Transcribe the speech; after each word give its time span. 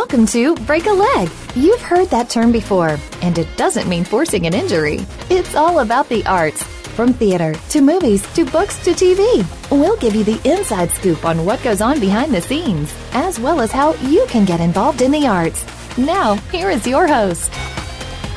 Welcome 0.00 0.26
to 0.28 0.54
Break 0.64 0.86
a 0.86 0.92
Leg. 0.92 1.28
You've 1.54 1.82
heard 1.82 2.08
that 2.08 2.30
term 2.30 2.50
before, 2.50 2.98
and 3.20 3.36
it 3.36 3.46
doesn't 3.58 3.86
mean 3.86 4.02
forcing 4.02 4.46
an 4.46 4.54
injury. 4.54 5.00
It's 5.28 5.54
all 5.54 5.80
about 5.80 6.08
the 6.08 6.24
arts. 6.24 6.62
From 6.96 7.12
theater 7.12 7.54
to 7.68 7.82
movies 7.82 8.26
to 8.32 8.46
books 8.46 8.82
to 8.84 8.92
TV, 8.92 9.44
we'll 9.70 9.98
give 9.98 10.14
you 10.14 10.24
the 10.24 10.40
inside 10.50 10.90
scoop 10.90 11.26
on 11.26 11.44
what 11.44 11.62
goes 11.62 11.82
on 11.82 12.00
behind 12.00 12.34
the 12.34 12.40
scenes, 12.40 12.94
as 13.12 13.38
well 13.38 13.60
as 13.60 13.70
how 13.70 13.92
you 13.96 14.24
can 14.26 14.46
get 14.46 14.58
involved 14.58 15.02
in 15.02 15.10
the 15.12 15.26
arts. 15.26 15.66
Now, 15.98 16.36
here 16.50 16.70
is 16.70 16.86
your 16.86 17.06
host. 17.06 17.50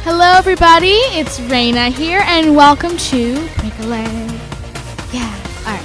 Hello, 0.04 0.34
everybody. 0.36 1.00
It's 1.16 1.40
Raina 1.40 1.94
here, 1.94 2.24
and 2.26 2.58
welcome 2.58 2.98
to 2.98 3.36
Break 3.60 3.80
a 3.80 3.84
Leg. 3.84 4.32
Yeah. 5.14 5.34
All 5.66 5.74
right. 5.74 5.82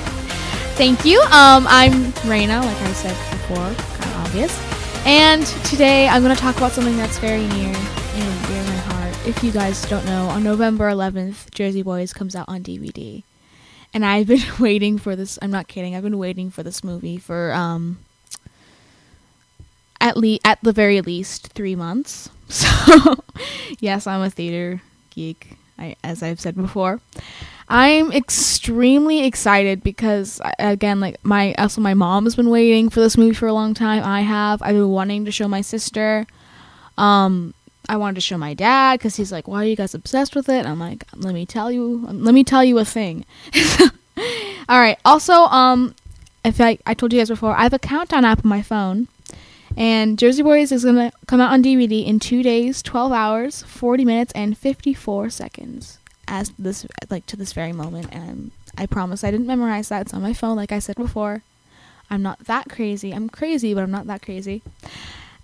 Thank 0.74 1.04
you. 1.04 1.20
Um, 1.20 1.68
I'm 1.68 2.12
Raina, 2.26 2.64
like 2.64 2.82
I 2.82 2.92
said 2.94 3.16
before, 3.30 3.56
kind 3.56 4.10
of 4.10 4.26
obvious. 4.26 4.67
And 5.08 5.46
today 5.64 6.06
I'm 6.06 6.22
going 6.22 6.36
to 6.36 6.40
talk 6.40 6.58
about 6.58 6.72
something 6.72 6.98
that's 6.98 7.18
very 7.18 7.40
near 7.46 7.74
and 7.74 8.46
dear 8.46 8.62
to 8.62 8.68
my 8.68 8.76
heart. 8.76 9.26
If 9.26 9.42
you 9.42 9.50
guys 9.50 9.80
don't 9.88 10.04
know, 10.04 10.26
on 10.28 10.44
November 10.44 10.90
11th, 10.90 11.50
Jersey 11.50 11.82
Boys 11.82 12.12
comes 12.12 12.36
out 12.36 12.46
on 12.46 12.62
DVD. 12.62 13.22
And 13.94 14.04
I've 14.04 14.26
been 14.26 14.42
waiting 14.60 14.98
for 14.98 15.16
this. 15.16 15.38
I'm 15.40 15.50
not 15.50 15.66
kidding. 15.66 15.96
I've 15.96 16.02
been 16.02 16.18
waiting 16.18 16.50
for 16.50 16.62
this 16.62 16.84
movie 16.84 17.16
for 17.16 17.54
um 17.54 18.00
at 19.98 20.18
le- 20.18 20.40
at 20.44 20.58
the 20.62 20.72
very 20.74 21.00
least 21.00 21.54
3 21.54 21.74
months. 21.74 22.28
So, 22.50 23.16
yes, 23.80 24.06
I'm 24.06 24.20
a 24.20 24.28
theater 24.28 24.82
geek, 25.08 25.56
I, 25.78 25.96
as 26.04 26.22
I've 26.22 26.38
said 26.38 26.54
before. 26.54 27.00
I'm 27.68 28.12
extremely 28.12 29.24
excited 29.26 29.82
because 29.82 30.40
again, 30.58 31.00
like 31.00 31.22
my 31.22 31.54
also 31.58 31.82
my 31.82 31.92
mom 31.92 32.24
has 32.24 32.34
been 32.34 32.48
waiting 32.48 32.88
for 32.88 33.00
this 33.00 33.18
movie 33.18 33.34
for 33.34 33.46
a 33.46 33.52
long 33.52 33.74
time. 33.74 34.02
I 34.02 34.22
have. 34.22 34.62
I've 34.62 34.74
been 34.74 34.88
wanting 34.88 35.26
to 35.26 35.30
show 35.30 35.48
my 35.48 35.60
sister. 35.60 36.26
Um, 36.96 37.52
I 37.88 37.96
wanted 37.98 38.14
to 38.14 38.20
show 38.22 38.38
my 38.38 38.54
dad 38.54 38.98
because 38.98 39.16
he's 39.16 39.30
like, 39.30 39.46
"Why 39.46 39.62
are 39.62 39.66
you 39.66 39.76
guys 39.76 39.94
obsessed 39.94 40.34
with 40.34 40.48
it?" 40.48 40.64
I'm 40.64 40.80
like, 40.80 41.04
"Let 41.14 41.34
me 41.34 41.44
tell 41.44 41.70
you. 41.70 42.06
Let 42.10 42.32
me 42.32 42.42
tell 42.42 42.64
you 42.64 42.78
a 42.78 42.86
thing." 42.86 43.26
All 44.68 44.80
right. 44.80 44.98
Also, 45.04 45.32
um, 45.34 45.94
if 46.44 46.62
I 46.62 46.78
I 46.86 46.94
told 46.94 47.12
you 47.12 47.20
guys 47.20 47.28
before, 47.28 47.54
I 47.54 47.64
have 47.64 47.74
a 47.74 47.78
countdown 47.78 48.24
app 48.24 48.44
on 48.44 48.48
my 48.48 48.62
phone. 48.62 49.08
And 49.76 50.18
Jersey 50.18 50.42
Boys 50.42 50.72
is 50.72 50.86
gonna 50.86 51.12
come 51.26 51.40
out 51.40 51.52
on 51.52 51.62
DVD 51.62 52.06
in 52.06 52.18
two 52.18 52.42
days, 52.42 52.82
twelve 52.82 53.12
hours, 53.12 53.62
forty 53.62 54.06
minutes, 54.06 54.32
and 54.34 54.56
fifty-four 54.56 55.28
seconds 55.28 55.97
as 56.28 56.52
this 56.58 56.86
like 57.10 57.26
to 57.26 57.36
this 57.36 57.52
very 57.52 57.72
moment 57.72 58.08
and 58.12 58.50
I 58.76 58.86
promise 58.86 59.24
I 59.24 59.30
didn't 59.30 59.46
memorize 59.46 59.88
that. 59.88 60.02
It's 60.02 60.14
on 60.14 60.22
my 60.22 60.32
phone 60.32 60.56
like 60.56 60.72
I 60.72 60.78
said 60.78 60.96
before. 60.96 61.42
I'm 62.10 62.22
not 62.22 62.38
that 62.44 62.68
crazy. 62.68 63.12
I'm 63.12 63.28
crazy, 63.28 63.74
but 63.74 63.82
I'm 63.82 63.90
not 63.90 64.06
that 64.06 64.22
crazy. 64.22 64.62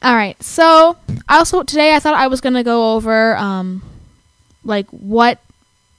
All 0.03 0.15
right. 0.15 0.41
So, 0.43 0.97
also 1.29 1.63
today 1.63 1.95
I 1.95 1.99
thought 1.99 2.15
I 2.15 2.27
was 2.27 2.41
to 2.41 2.63
go 2.63 2.95
over 2.95 3.37
um 3.37 3.83
like 4.65 4.89
what 4.91 5.41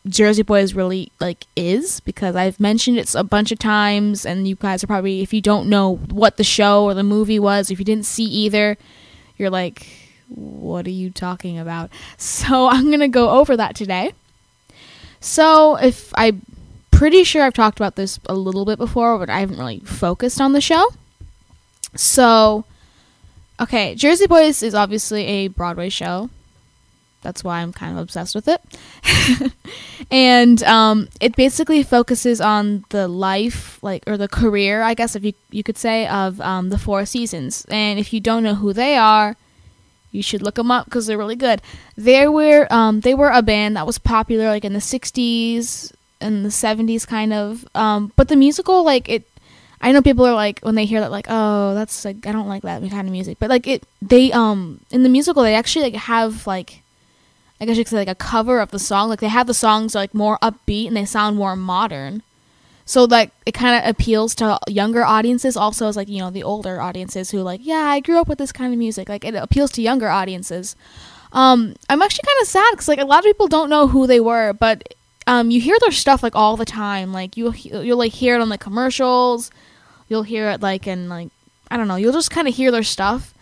Jersey 0.07 0.43
Boys 0.43 0.75
really 0.75 1.11
like 1.19 1.45
is 1.55 1.99
because 2.01 2.35
I've 2.35 2.59
mentioned 2.59 2.97
it 2.97 3.13
a 3.15 3.23
bunch 3.23 3.51
of 3.51 3.57
times 3.57 4.25
and 4.25 4.47
you 4.47 4.55
guys 4.55 4.83
are 4.83 4.87
probably 4.87 5.21
if 5.21 5.33
you 5.33 5.41
don't 5.41 5.67
know 5.67 5.95
what 5.95 6.37
the 6.37 6.43
show 6.43 6.83
or 6.85 6.93
the 6.93 7.03
movie 7.03 7.39
was, 7.39 7.71
if 7.71 7.79
you 7.79 7.85
didn't 7.85 8.05
see 8.05 8.25
either, 8.25 8.77
you're 9.37 9.49
like 9.49 9.87
what 10.29 10.87
are 10.87 10.91
you 10.91 11.09
talking 11.09 11.59
about? 11.59 11.89
So, 12.17 12.67
I'm 12.67 12.85
going 12.85 13.01
to 13.01 13.07
go 13.07 13.29
over 13.31 13.55
that 13.57 13.75
today. 13.75 14.13
So, 15.25 15.75
if 15.77 16.13
I'm 16.15 16.43
pretty 16.91 17.23
sure 17.23 17.41
I've 17.41 17.55
talked 17.55 17.79
about 17.79 17.95
this 17.95 18.19
a 18.27 18.35
little 18.35 18.63
bit 18.63 18.77
before, 18.77 19.17
but 19.17 19.27
I 19.27 19.39
haven't 19.39 19.57
really 19.57 19.79
focused 19.79 20.39
on 20.39 20.53
the 20.53 20.61
show. 20.61 20.89
So, 21.95 22.63
okay, 23.59 23.95
Jersey 23.95 24.27
Boys 24.27 24.61
is 24.61 24.75
obviously 24.75 25.25
a 25.25 25.47
Broadway 25.47 25.89
show. 25.89 26.29
That's 27.23 27.43
why 27.43 27.61
I'm 27.61 27.73
kind 27.73 27.93
of 27.93 28.03
obsessed 28.03 28.35
with 28.35 28.47
it. 28.47 28.61
and 30.11 30.61
um, 30.61 31.09
it 31.19 31.35
basically 31.35 31.81
focuses 31.81 32.39
on 32.39 32.85
the 32.89 33.07
life, 33.07 33.79
like, 33.81 34.03
or 34.05 34.17
the 34.17 34.27
career, 34.27 34.83
I 34.83 34.93
guess, 34.93 35.15
if 35.15 35.23
you 35.23 35.33
you 35.49 35.63
could 35.63 35.79
say, 35.79 36.05
of 36.05 36.39
um, 36.39 36.69
the 36.69 36.77
Four 36.77 37.03
Seasons. 37.07 37.65
And 37.69 37.97
if 37.97 38.13
you 38.13 38.19
don't 38.19 38.43
know 38.43 38.53
who 38.53 38.73
they 38.73 38.95
are, 38.95 39.35
you 40.15 40.23
should 40.23 40.41
look 40.41 40.55
them 40.55 40.71
up 40.71 40.85
because 40.85 41.05
they're 41.05 41.17
really 41.17 41.35
good. 41.35 41.61
They 41.95 42.27
were 42.27 42.67
um, 42.71 43.01
they 43.01 43.13
were 43.13 43.29
a 43.29 43.41
band 43.41 43.75
that 43.77 43.85
was 43.85 43.97
popular 43.97 44.47
like 44.47 44.65
in 44.65 44.73
the 44.73 44.79
'60s 44.79 45.93
and 46.21 46.45
the 46.45 46.49
'70s, 46.49 47.07
kind 47.07 47.33
of. 47.33 47.67
Um, 47.75 48.11
but 48.15 48.27
the 48.27 48.35
musical, 48.35 48.83
like 48.83 49.09
it, 49.09 49.27
I 49.81 49.91
know 49.91 50.01
people 50.01 50.25
are 50.25 50.33
like 50.33 50.59
when 50.61 50.75
they 50.75 50.85
hear 50.85 51.01
that, 51.01 51.11
like, 51.11 51.27
oh, 51.29 51.75
that's 51.75 52.05
like 52.05 52.25
I 52.25 52.31
don't 52.31 52.47
like 52.47 52.63
that 52.63 52.81
kind 52.89 53.07
of 53.07 53.11
music. 53.11 53.37
But 53.39 53.49
like 53.49 53.67
it, 53.67 53.83
they 54.01 54.31
um 54.31 54.79
in 54.91 55.03
the 55.03 55.09
musical 55.09 55.43
they 55.43 55.55
actually 55.55 55.91
like 55.91 56.01
have 56.01 56.47
like. 56.47 56.81
I 57.57 57.63
guess 57.63 57.77
you 57.77 57.85
could 57.85 57.91
say 57.91 57.95
like 57.95 58.09
a 58.09 58.15
cover 58.15 58.59
of 58.59 58.71
the 58.71 58.79
song. 58.79 59.07
Like 59.07 59.21
they 59.21 59.29
have 59.29 59.47
the 59.47 59.53
songs 59.53 59.95
like 59.95 60.13
more 60.13 60.37
upbeat 60.39 60.87
and 60.87 60.97
they 60.97 61.05
sound 61.05 61.37
more 61.37 61.55
modern. 61.55 62.21
So 62.85 63.05
like 63.05 63.31
it 63.45 63.53
kind 63.53 63.83
of 63.83 63.89
appeals 63.89 64.35
to 64.35 64.59
younger 64.67 65.03
audiences 65.03 65.57
also 65.57 65.87
as 65.87 65.97
like 65.97 66.07
you 66.07 66.19
know 66.19 66.29
the 66.29 66.43
older 66.43 66.79
audiences 66.79 67.31
who 67.31 67.39
like 67.41 67.61
yeah 67.63 67.89
I 67.89 67.99
grew 67.99 68.19
up 68.19 68.27
with 68.27 68.37
this 68.37 68.51
kind 68.51 68.71
of 68.71 68.77
music 68.77 69.09
like 69.09 69.25
it 69.25 69.33
appeals 69.33 69.71
to 69.71 69.81
younger 69.81 70.07
audiences. 70.07 70.75
Um, 71.31 71.75
I'm 71.89 72.01
actually 72.01 72.25
kind 72.25 72.41
of 72.41 72.47
sad 72.47 72.71
because 72.71 72.87
like 72.87 72.99
a 72.99 73.05
lot 73.05 73.19
of 73.19 73.25
people 73.25 73.47
don't 73.47 73.69
know 73.69 73.87
who 73.87 74.07
they 74.07 74.21
were, 74.21 74.53
but 74.53 74.93
um, 75.27 75.51
you 75.51 75.59
hear 75.59 75.75
their 75.81 75.91
stuff 75.91 76.23
like 76.23 76.35
all 76.35 76.55
the 76.55 76.65
time. 76.65 77.11
Like 77.11 77.35
you'll 77.35 77.55
you'll 77.55 77.97
like 77.97 78.13
hear 78.13 78.35
it 78.35 78.41
on 78.41 78.49
the 78.49 78.57
commercials, 78.57 79.51
you'll 80.07 80.23
hear 80.23 80.49
it 80.49 80.61
like 80.61 80.87
in 80.87 81.09
like 81.09 81.29
I 81.71 81.77
don't 81.77 81.87
know, 81.87 81.95
you'll 81.95 82.13
just 82.13 82.31
kind 82.31 82.47
of 82.47 82.55
hear 82.55 82.71
their 82.71 82.83
stuff. 82.83 83.33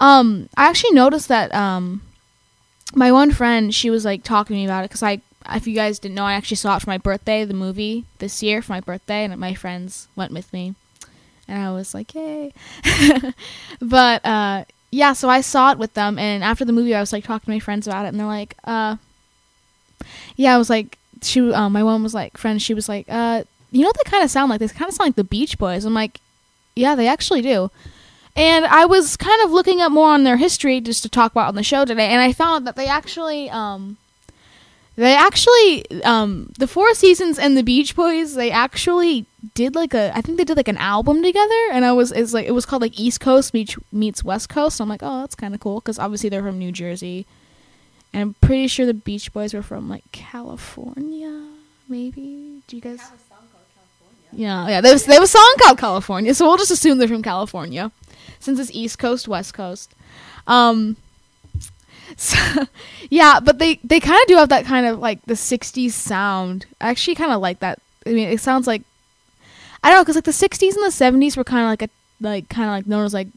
Um, 0.00 0.48
I 0.56 0.68
actually 0.68 0.92
noticed 0.92 1.28
that 1.28 1.54
um, 1.54 2.02
my 2.94 3.12
one 3.12 3.30
friend 3.30 3.74
she 3.74 3.90
was 3.90 4.04
like 4.04 4.24
talking 4.24 4.54
to 4.54 4.58
me 4.58 4.64
about 4.64 4.84
it 4.84 4.90
because 4.90 5.02
I 5.02 5.20
if 5.54 5.66
you 5.66 5.74
guys 5.74 5.98
didn't 5.98 6.14
know, 6.14 6.24
I 6.24 6.34
actually 6.34 6.56
saw 6.56 6.76
it 6.76 6.82
for 6.82 6.90
my 6.90 6.98
birthday, 6.98 7.44
the 7.44 7.54
movie 7.54 8.04
this 8.18 8.42
year 8.42 8.62
for 8.62 8.72
my 8.72 8.80
birthday, 8.80 9.24
and 9.24 9.36
my 9.38 9.54
friends 9.54 10.08
went 10.14 10.32
with 10.32 10.52
me, 10.52 10.74
and 11.46 11.62
I 11.62 11.70
was 11.72 11.94
like, 11.94 12.14
yay! 12.14 12.52
but 13.80 14.24
uh, 14.24 14.64
yeah, 14.90 15.12
so 15.12 15.28
I 15.28 15.40
saw 15.40 15.72
it 15.72 15.78
with 15.78 15.94
them, 15.94 16.18
and 16.18 16.44
after 16.44 16.64
the 16.64 16.72
movie, 16.72 16.94
I 16.94 17.00
was 17.00 17.12
like 17.12 17.24
talking 17.24 17.46
to 17.46 17.50
my 17.50 17.60
friends 17.60 17.86
about 17.86 18.04
it, 18.04 18.08
and 18.08 18.20
they're 18.20 18.26
like, 18.26 18.56
uh, 18.64 18.96
yeah, 20.36 20.54
I 20.54 20.58
was 20.58 20.70
like, 20.70 20.98
she, 21.22 21.52
um, 21.52 21.72
my 21.72 21.82
one 21.82 22.02
was 22.02 22.14
like, 22.14 22.36
friend, 22.36 22.60
she 22.60 22.74
was 22.74 22.88
like, 22.88 23.06
uh, 23.08 23.44
you 23.70 23.82
know 23.82 23.88
what 23.88 23.96
they 23.96 24.10
kind 24.10 24.24
of 24.24 24.30
sound 24.30 24.50
like? 24.50 24.60
They 24.60 24.68
kind 24.68 24.88
of 24.88 24.94
sound 24.94 25.08
like 25.08 25.16
the 25.16 25.24
Beach 25.24 25.58
Boys. 25.58 25.84
I'm 25.84 25.94
like, 25.94 26.20
yeah, 26.74 26.94
they 26.94 27.08
actually 27.08 27.42
do. 27.42 27.70
And 28.36 28.64
I 28.64 28.84
was 28.84 29.16
kind 29.16 29.40
of 29.42 29.50
looking 29.50 29.80
up 29.80 29.90
more 29.90 30.10
on 30.10 30.24
their 30.24 30.36
history 30.36 30.80
just 30.80 31.02
to 31.02 31.08
talk 31.08 31.32
about 31.32 31.48
on 31.48 31.54
the 31.54 31.62
show 31.62 31.84
today, 31.84 32.08
and 32.08 32.20
I 32.20 32.32
found 32.32 32.66
that 32.66 32.76
they 32.76 32.86
actually, 32.86 33.50
um, 33.50 33.96
they 34.98 35.14
actually, 35.14 35.84
um, 36.02 36.52
the 36.58 36.66
Four 36.66 36.92
Seasons 36.92 37.38
and 37.38 37.56
the 37.56 37.62
Beach 37.62 37.94
Boys, 37.94 38.34
they 38.34 38.50
actually 38.50 39.26
did 39.54 39.76
like 39.76 39.94
a, 39.94 40.10
I 40.12 40.20
think 40.20 40.38
they 40.38 40.44
did 40.44 40.56
like 40.56 40.66
an 40.66 40.76
album 40.76 41.22
together, 41.22 41.68
and 41.70 41.84
I 41.84 41.92
was, 41.92 42.10
it's 42.10 42.34
like 42.34 42.46
it 42.46 42.50
was 42.50 42.66
called 42.66 42.82
like 42.82 42.98
East 42.98 43.20
Coast 43.20 43.54
meets, 43.54 43.76
meets 43.92 44.24
West 44.24 44.48
Coast. 44.48 44.80
I'm 44.80 44.88
like, 44.88 45.02
oh, 45.04 45.20
that's 45.20 45.36
kind 45.36 45.54
of 45.54 45.60
cool 45.60 45.78
because 45.78 46.00
obviously 46.00 46.28
they're 46.28 46.42
from 46.42 46.58
New 46.58 46.72
Jersey, 46.72 47.26
and 48.12 48.22
I'm 48.22 48.34
pretty 48.40 48.66
sure 48.66 48.86
the 48.86 48.94
Beach 48.94 49.32
Boys 49.32 49.54
were 49.54 49.62
from 49.62 49.88
like 49.88 50.02
California, 50.10 51.46
maybe. 51.88 52.62
Do 52.66 52.74
you 52.74 52.82
guys? 52.82 52.98
Yeah, 54.32 54.68
yeah. 54.68 54.80
They 54.80 54.90
have 54.90 55.22
a 55.22 55.26
song 55.28 55.54
called 55.60 55.78
California, 55.78 56.34
so 56.34 56.48
we'll 56.48 56.56
just 56.58 56.72
assume 56.72 56.98
they're 56.98 57.06
from 57.06 57.22
California, 57.22 57.92
since 58.40 58.58
it's 58.58 58.72
East 58.72 58.98
Coast, 58.98 59.28
West 59.28 59.54
Coast. 59.54 59.94
Um, 60.48 60.96
so, 62.16 62.38
yeah, 63.10 63.40
but 63.40 63.58
they 63.58 63.76
they 63.84 64.00
kind 64.00 64.20
of 64.20 64.28
do 64.28 64.36
have 64.36 64.48
that 64.48 64.64
kind 64.64 64.86
of 64.86 64.98
like 64.98 65.22
the 65.26 65.34
'60s 65.34 65.90
sound. 65.90 66.66
I 66.80 66.90
actually 66.90 67.14
kind 67.14 67.32
of 67.32 67.40
like 67.40 67.60
that. 67.60 67.80
I 68.06 68.10
mean, 68.10 68.28
it 68.28 68.40
sounds 68.40 68.66
like 68.66 68.82
I 69.82 69.90
don't 69.90 70.00
know, 70.00 70.04
cause 70.04 70.14
like 70.14 70.24
the 70.24 70.30
'60s 70.30 70.74
and 70.74 70.84
the 70.84 71.26
'70s 71.26 71.36
were 71.36 71.44
kind 71.44 71.62
of 71.64 71.68
like 71.68 71.82
a 71.82 71.90
like 72.20 72.48
kind 72.48 72.68
of 72.68 72.72
like 72.72 72.86
known 72.86 73.04
as 73.04 73.14
like 73.14 73.28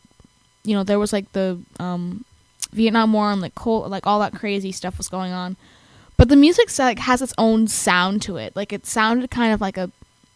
you 0.63 0.75
know 0.75 0.83
there 0.83 1.00
was 1.00 1.13
like 1.13 1.31
the 1.33 1.59
um 1.79 2.25
Vietnam 2.71 3.13
War 3.13 3.31
and 3.31 3.41
like 3.41 3.56
cold 3.56 3.89
like 3.89 4.07
all 4.07 4.19
that 4.19 4.33
crazy 4.33 4.71
stuff 4.71 4.97
was 4.97 5.09
going 5.09 5.31
on. 5.31 5.57
But 6.17 6.29
the 6.29 6.35
music 6.35 6.69
like 6.77 7.00
has 7.00 7.21
its 7.21 7.33
own 7.38 7.67
sound 7.67 8.21
to 8.24 8.38
it. 8.38 8.56
Like 8.56 8.71
it 8.71 8.85
sounded 8.85 9.29
kind 9.31 9.53
of 9.53 9.62
like 9.62 9.77
a 9.77 9.91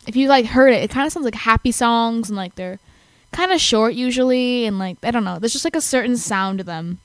if 0.07 0.15
you 0.15 0.27
like 0.27 0.47
heard 0.47 0.73
it, 0.73 0.83
it 0.83 0.89
kind 0.89 1.05
of 1.05 1.13
sounds 1.13 1.25
like 1.25 1.35
happy 1.35 1.71
songs 1.71 2.29
and 2.29 2.37
like 2.37 2.55
they're 2.55 2.79
kind 3.31 3.51
of 3.51 3.59
short 3.59 3.93
usually 3.93 4.65
and 4.65 4.79
like 4.79 4.97
I 5.03 5.11
don't 5.11 5.23
know. 5.23 5.39
There's 5.39 5.53
just 5.53 5.65
like 5.65 5.75
a 5.75 5.81
certain 5.81 6.17
sound 6.17 6.59
to 6.59 6.63
them 6.63 6.99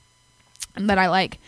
that 0.75 0.97
I 0.97 1.09
like. 1.09 1.39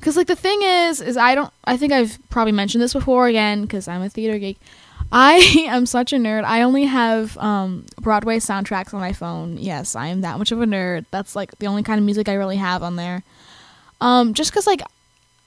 Cuz 0.00 0.16
like 0.16 0.26
the 0.26 0.36
thing 0.36 0.60
is 0.62 1.00
is 1.00 1.16
I 1.16 1.34
don't 1.34 1.52
I 1.64 1.76
think 1.76 1.92
I've 1.92 2.18
probably 2.28 2.52
mentioned 2.52 2.82
this 2.82 2.92
before 2.92 3.26
again 3.26 3.66
cuz 3.66 3.88
I'm 3.88 4.02
a 4.02 4.08
theater 4.08 4.38
geek. 4.38 4.58
I 5.12 5.34
am 5.68 5.86
such 5.86 6.12
a 6.12 6.16
nerd. 6.16 6.44
I 6.44 6.62
only 6.62 6.84
have 6.84 7.38
um, 7.38 7.86
Broadway 8.00 8.38
soundtracks 8.38 8.92
on 8.92 9.00
my 9.00 9.12
phone. 9.12 9.56
Yes, 9.58 9.94
I 9.94 10.08
am 10.08 10.22
that 10.22 10.38
much 10.38 10.52
of 10.52 10.60
a 10.60 10.66
nerd. 10.66 11.06
That's 11.10 11.36
like 11.36 11.58
the 11.58 11.66
only 11.66 11.82
kind 11.82 11.98
of 11.98 12.04
music 12.04 12.28
I 12.28 12.34
really 12.34 12.56
have 12.56 12.82
on 12.82 12.96
there. 12.96 13.22
Um, 14.00 14.34
just 14.34 14.50
because, 14.50 14.66
like, 14.66 14.82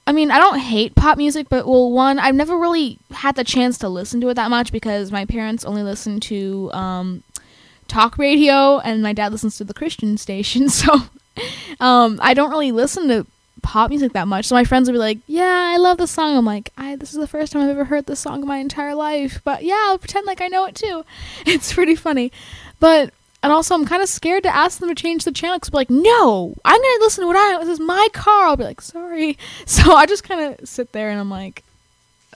I 0.06 0.12
mean, 0.12 0.30
I 0.30 0.38
don't 0.38 0.58
hate 0.58 0.94
pop 0.94 1.18
music, 1.18 1.48
but 1.50 1.66
well, 1.66 1.92
one, 1.92 2.18
I've 2.18 2.34
never 2.34 2.56
really 2.56 2.98
had 3.10 3.36
the 3.36 3.44
chance 3.44 3.76
to 3.78 3.88
listen 3.88 4.20
to 4.22 4.28
it 4.30 4.34
that 4.34 4.50
much 4.50 4.72
because 4.72 5.12
my 5.12 5.26
parents 5.26 5.66
only 5.66 5.82
listen 5.82 6.18
to 6.20 6.70
um, 6.72 7.22
talk 7.88 8.16
radio, 8.16 8.78
and 8.78 9.02
my 9.02 9.12
dad 9.12 9.32
listens 9.32 9.58
to 9.58 9.64
the 9.64 9.74
Christian 9.74 10.16
station. 10.16 10.68
So 10.78 11.02
um, 11.80 12.18
I 12.22 12.34
don't 12.34 12.50
really 12.50 12.72
listen 12.72 13.08
to 13.08 13.26
pop 13.62 13.90
music 13.90 14.12
that 14.12 14.28
much. 14.28 14.46
So 14.46 14.54
my 14.54 14.64
friends 14.64 14.88
would 14.88 14.94
be 14.94 14.98
like, 14.98 15.18
"Yeah, 15.26 15.70
I 15.72 15.76
love 15.76 15.98
this 15.98 16.10
song." 16.10 16.36
I'm 16.36 16.44
like, 16.44 16.72
"I 16.76 16.96
this 16.96 17.12
is 17.12 17.18
the 17.18 17.26
first 17.26 17.52
time 17.52 17.62
I've 17.62 17.70
ever 17.70 17.84
heard 17.84 18.06
this 18.06 18.20
song 18.20 18.42
in 18.42 18.48
my 18.48 18.58
entire 18.58 18.94
life." 18.94 19.40
But 19.44 19.64
yeah, 19.64 19.86
I'll 19.88 19.98
pretend 19.98 20.26
like 20.26 20.40
I 20.40 20.48
know 20.48 20.64
it 20.66 20.74
too. 20.74 21.04
It's 21.46 21.72
pretty 21.72 21.94
funny. 21.94 22.32
But 22.80 23.12
and 23.42 23.52
also 23.52 23.74
I'm 23.74 23.84
kind 23.86 24.02
of 24.02 24.08
scared 24.08 24.42
to 24.44 24.54
ask 24.54 24.78
them 24.78 24.88
to 24.88 24.94
change 24.94 25.24
the 25.24 25.32
channel 25.32 25.58
cuz 25.58 25.72
like, 25.72 25.90
"No, 25.90 26.54
I'm 26.64 26.80
to 26.80 26.98
listen 27.00 27.22
to 27.22 27.28
what 27.28 27.36
I 27.36 27.58
this 27.58 27.68
is 27.68 27.80
my 27.80 28.08
car." 28.12 28.46
I'll 28.46 28.56
be 28.56 28.64
like, 28.64 28.80
"Sorry." 28.80 29.36
So 29.66 29.94
I 29.94 30.06
just 30.06 30.24
kind 30.24 30.40
of 30.40 30.68
sit 30.68 30.92
there 30.92 31.10
and 31.10 31.20
I'm 31.20 31.30
like, 31.30 31.62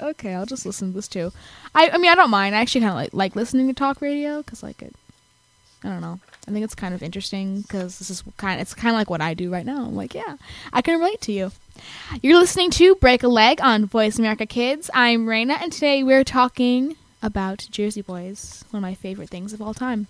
"Okay, 0.01 0.35
I'll 0.35 0.47
just 0.47 0.67
listen 0.67 0.91
to 0.91 0.95
this 0.95 1.09
too." 1.09 1.33
I 1.75 1.91
I 1.91 1.99
mean, 1.99 2.11
I 2.11 2.15
don't 2.15 2.31
mind. 2.31 2.55
I 2.55 2.61
actually 2.61 2.83
kind 2.83 2.93
of 2.93 2.97
like 2.97 3.15
like 3.15 3.37
listening 3.37 3.69
to 3.69 3.75
talk 3.75 4.01
radio 4.01 4.43
cuz 4.43 4.63
like 4.63 4.83
it 4.83 4.95
I 5.85 5.89
don't 5.89 6.01
know. 6.01 6.21
I 6.47 6.51
think 6.51 6.65
it's 6.65 6.75
kind 6.75 6.93
of 6.93 7.03
interesting 7.03 7.61
because 7.63 7.99
this 7.99 8.11
is 8.11 8.23
kind. 8.37 8.61
Of, 8.61 8.63
it's 8.63 8.75
kind 8.75 8.95
of 8.95 8.99
like 8.99 9.09
what 9.09 9.21
I 9.21 9.33
do 9.35 9.51
right 9.51 9.65
now. 9.65 9.85
I'm 9.85 9.95
like, 9.95 10.15
yeah, 10.15 10.37
I 10.73 10.83
can 10.83 10.99
relate 10.99 11.21
to 11.23 11.33
you. 11.33 11.53
You're 12.21 12.39
listening 12.39 12.71
to 12.73 12.97
Break 12.97 13.23
a 13.23 13.29
Leg 13.29 13.61
on 13.61 13.87
Voice 13.87 14.19
America 14.19 14.45
Kids. 14.45 14.91
I'm 14.93 15.27
Raina, 15.27 15.63
and 15.63 15.73
today 15.73 16.03
we're 16.03 16.25
talking 16.25 16.97
about 17.23 17.69
Jersey 17.71 18.03
Boys, 18.03 18.65
one 18.71 18.79
of 18.79 18.83
my 18.83 18.95
favorite 18.95 19.31
things 19.31 19.53
of 19.53 19.63
all 19.63 19.73
time. 19.73 20.09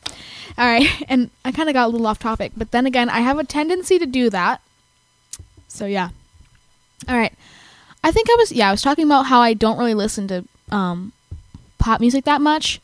All 0.56 0.66
right, 0.66 0.88
and 1.08 1.28
I 1.44 1.52
kind 1.52 1.68
of 1.68 1.74
got 1.74 1.86
a 1.86 1.88
little 1.88 2.06
off 2.06 2.18
topic, 2.18 2.52
but 2.56 2.70
then 2.70 2.86
again, 2.86 3.10
I 3.10 3.20
have 3.20 3.38
a 3.38 3.44
tendency 3.44 3.98
to 3.98 4.06
do 4.06 4.30
that. 4.30 4.62
So 5.68 5.84
yeah. 5.84 6.10
All 7.08 7.16
right. 7.16 7.32
I 8.04 8.10
think 8.10 8.28
I 8.30 8.36
was 8.38 8.52
yeah, 8.52 8.68
I 8.68 8.72
was 8.72 8.82
talking 8.82 9.04
about 9.04 9.26
how 9.26 9.40
I 9.40 9.54
don't 9.54 9.78
really 9.78 9.94
listen 9.94 10.28
to 10.28 10.44
um, 10.70 11.12
pop 11.78 12.00
music 12.00 12.24
that 12.24 12.40
much, 12.40 12.80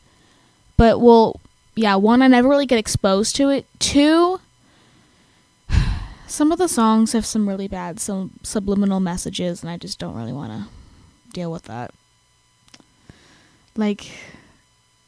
but 0.77 1.01
well 1.01 1.39
yeah, 1.79 1.95
one, 1.95 2.21
I 2.21 2.27
never 2.27 2.49
really 2.49 2.65
get 2.65 2.77
exposed 2.77 3.37
to 3.37 3.47
it. 3.47 3.65
Two, 3.79 4.41
some 6.27 6.51
of 6.51 6.59
the 6.59 6.67
songs 6.67 7.13
have 7.13 7.25
some 7.25 7.47
really 7.47 7.69
bad 7.69 8.01
some 8.01 8.31
subliminal 8.43 8.99
messages, 8.99 9.63
and 9.63 9.69
I 9.69 9.77
just 9.77 9.97
don't 9.97 10.13
really 10.13 10.33
want 10.33 10.51
to 10.51 10.67
deal 11.31 11.49
with 11.49 11.63
that. 11.63 11.93
Like, 13.77 14.11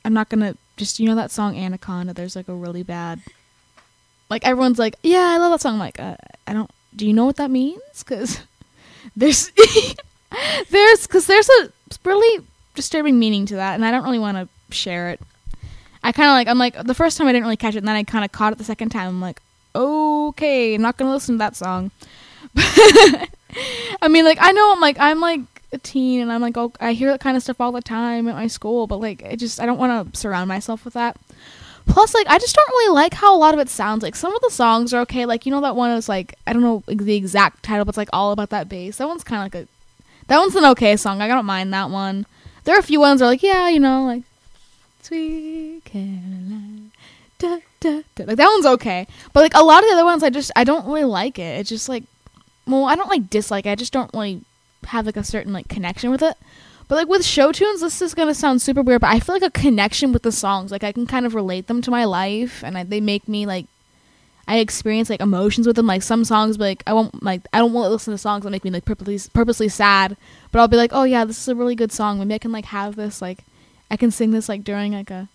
I'm 0.06 0.14
not 0.14 0.30
gonna 0.30 0.56
just 0.78 0.98
you 0.98 1.08
know 1.08 1.16
that 1.16 1.30
song 1.30 1.58
Anaconda. 1.58 2.14
There's 2.14 2.38
like 2.38 2.48
a 2.48 2.56
really 2.56 2.84
bad, 2.84 3.20
like 4.30 4.46
everyone's 4.46 4.80
like, 4.80 4.96
yeah, 5.04 5.28
I 5.28 5.40
love 5.40 5.52
that 5.52 5.60
song. 5.60 5.74
I'm 5.74 5.80
like, 5.80 6.00
uh, 6.00 6.16
I 6.48 6.54
don't. 6.54 6.72
Do 6.96 7.06
you 7.06 7.12
know 7.12 7.26
what 7.26 7.36
that 7.36 7.52
means? 7.52 7.82
Because 8.00 8.40
there's 9.18 9.52
there's 10.70 11.06
because 11.06 11.28
there's 11.28 11.50
a 11.50 11.70
really 12.06 12.46
disturbing 12.76 13.20
meaning 13.20 13.46
to 13.48 13.58
that, 13.58 13.76
and 13.76 13.84
I 13.84 13.92
don't 13.92 14.06
really 14.06 14.20
want 14.20 14.38
to 14.38 14.74
share 14.74 15.10
it. 15.10 15.20
I 16.04 16.12
kind 16.12 16.30
of 16.30 16.34
like 16.34 16.48
I'm 16.48 16.58
like 16.58 16.84
the 16.84 16.94
first 16.94 17.18
time 17.18 17.28
I 17.28 17.32
didn't 17.32 17.44
really 17.44 17.58
catch 17.58 17.76
it, 17.76 17.80
and 17.80 17.88
then 17.88 17.96
I 17.96 18.04
kind 18.04 18.26
of 18.26 18.32
caught 18.32 18.54
it 18.54 18.58
the 18.58 18.64
second 18.64 18.90
time. 18.90 19.08
I'm 19.08 19.22
like, 19.22 19.42
okay, 19.76 20.76
I'm 20.76 20.82
not 20.82 20.98
gonna 20.98 21.14
listen 21.14 21.36
to 21.36 21.40
that 21.40 21.56
song. 21.56 21.92
I 22.56 24.08
mean, 24.10 24.26
like 24.26 24.38
I 24.42 24.52
know 24.52 24.72
I'm 24.72 24.82
like 24.82 24.98
I'm 25.00 25.20
like 25.20 25.42
a 25.72 25.78
teen, 25.78 26.22
and 26.22 26.32
I'm 26.32 26.42
like 26.42 26.58
oh, 26.58 26.74
I 26.80 26.94
hear 26.94 27.12
that 27.12 27.22
kind 27.22 27.38
of 27.38 27.44
stuff 27.44 27.62
all 27.62 27.72
the 27.72 27.82
time 27.82 28.28
at 28.28 28.36
my 28.36 28.48
school, 28.48 28.88
but 28.88 28.98
like 28.98 29.24
I 29.24 29.36
just 29.36 29.60
I 29.60 29.66
don't 29.66 29.78
want 29.78 30.14
to 30.14 30.20
surround 30.20 30.48
myself 30.48 30.86
with 30.86 30.96
that. 30.96 31.18
Plus, 31.88 32.14
like 32.14 32.28
I 32.28 32.40
just 32.40 32.56
don't 32.56 32.70
really 32.70 32.94
like 32.94 33.14
how 33.14 33.36
a 33.36 33.38
lot 33.38 33.54
of 33.54 33.60
it 33.60 33.70
sounds. 33.70 34.04
Like 34.04 34.16
some 34.16 34.36
of 34.36 34.42
the 34.42 34.50
songs 34.52 34.94
are 34.94 35.02
okay. 35.02 35.26
Like 35.26 35.46
you 35.46 35.52
know 35.52 35.62
that 35.62 35.76
one 35.76 35.92
is 35.92 36.08
like 36.10 36.36
I 36.48 36.54
don't 36.54 36.62
know 36.62 36.84
the 36.88 37.16
exact 37.16 37.64
title, 37.64 37.86
but 37.86 37.90
it's 37.90 37.98
like 37.98 38.10
all 38.14 38.32
about 38.32 38.50
that 38.50 38.70
bass. 38.70 38.98
That 38.98 39.08
one's 39.08 39.24
kind 39.24 39.42
of 39.42 39.46
like 39.54 39.64
a 39.64 39.68
that 40.28 40.40
one's 40.40 40.56
an 40.56 40.66
okay 40.66 40.96
song. 40.96 41.22
I 41.22 41.28
don't 41.28 41.46
mind 41.46 41.74
that 41.74 41.90
one. 41.90 42.26
There 42.64 42.76
are 42.76 42.80
a 42.80 42.84
few 42.84 43.00
ones 43.00 43.20
that 43.20 43.26
are 43.26 43.30
like 43.30 43.44
yeah, 43.44 43.70
you 43.70 43.80
know, 43.80 44.06
like 44.06 44.24
Sweet 45.02 45.82
Caroline. 45.84 46.92
Da, 47.40 47.60
da, 47.80 48.02
da. 48.16 48.26
Like 48.26 48.38
that 48.38 48.48
one's 48.48 48.66
okay, 48.68 49.08
but 49.34 49.42
like 49.42 49.56
a 49.56 49.64
lot 49.64 49.84
of 49.84 49.90
the 49.90 49.96
other 49.96 50.06
ones, 50.06 50.22
I 50.22 50.30
just 50.30 50.52
I 50.56 50.64
don't 50.64 50.86
really 50.86 51.06
like 51.06 51.40
it. 51.40 51.60
It's 51.60 51.70
just 51.70 51.90
like, 51.90 52.04
well, 52.68 52.86
I 52.86 52.96
don't 52.96 53.10
like 53.10 53.30
dislike. 53.30 53.66
It. 53.66 53.72
I 53.72 53.76
just 53.76 53.94
don't 53.94 54.14
really 54.14 54.42
have 54.86 55.06
like 55.06 55.18
a 55.18 55.24
certain 55.24 55.54
like 55.54 55.68
connection 55.68 56.12
with 56.12 56.22
it. 56.22 56.38
But 56.88 56.96
like 56.96 57.08
with 57.08 57.26
show 57.26 57.52
tunes, 57.52 57.82
this 57.82 58.02
is 58.02 58.14
gonna 58.14 58.36
sound 58.36 58.62
super 58.62 58.82
weird, 58.82 59.02
but 59.02 59.10
I 59.10 59.20
feel 59.20 59.34
like 59.34 59.44
a 59.44 59.50
connection 59.50 60.12
with 60.14 60.22
the 60.24 60.32
songs. 60.32 60.72
Like 60.72 60.84
I 60.84 60.92
can 60.92 61.08
kind 61.08 61.26
of 61.26 61.34
relate 61.34 61.68
them 61.68 61.82
to 61.82 61.92
my 61.92 62.06
life, 62.06 62.64
and 62.64 62.78
I, 62.78 62.84
they 62.84 63.02
make 63.02 63.28
me 63.28 63.46
like 63.48 63.66
I 64.48 64.58
experience 64.58 65.10
like 65.10 65.22
emotions 65.22 65.66
with 65.66 65.78
them. 65.78 65.88
Like 65.88 66.04
some 66.04 66.24
songs, 66.26 66.58
but 66.58 66.66
like 66.66 66.84
I 66.86 66.94
won't 66.94 67.24
like 67.24 67.42
I 67.54 67.58
don't 67.58 67.74
want 67.74 67.86
to 67.86 67.90
listen 67.90 68.14
to 68.14 68.20
songs 68.20 68.44
that 68.44 68.52
make 68.52 68.64
me 68.64 68.70
like 68.70 68.86
purposely 68.86 69.20
purposely 69.34 69.70
sad. 69.70 70.16
But 70.52 70.60
I'll 70.60 70.68
be 70.68 70.78
like, 70.78 70.92
oh 70.94 71.04
yeah, 71.04 71.26
this 71.26 71.40
is 71.40 71.48
a 71.48 71.56
really 71.56 71.76
good 71.76 71.92
song. 71.92 72.20
Maybe 72.20 72.36
I 72.36 72.38
can 72.38 72.52
like 72.52 72.66
have 72.66 72.96
this 72.98 73.20
like 73.20 73.40
I 73.92 73.98
can 73.98 74.10
sing 74.10 74.32
this 74.32 74.50
like 74.50 74.64
during 74.64 74.94
like 74.94 75.12
a 75.12 75.30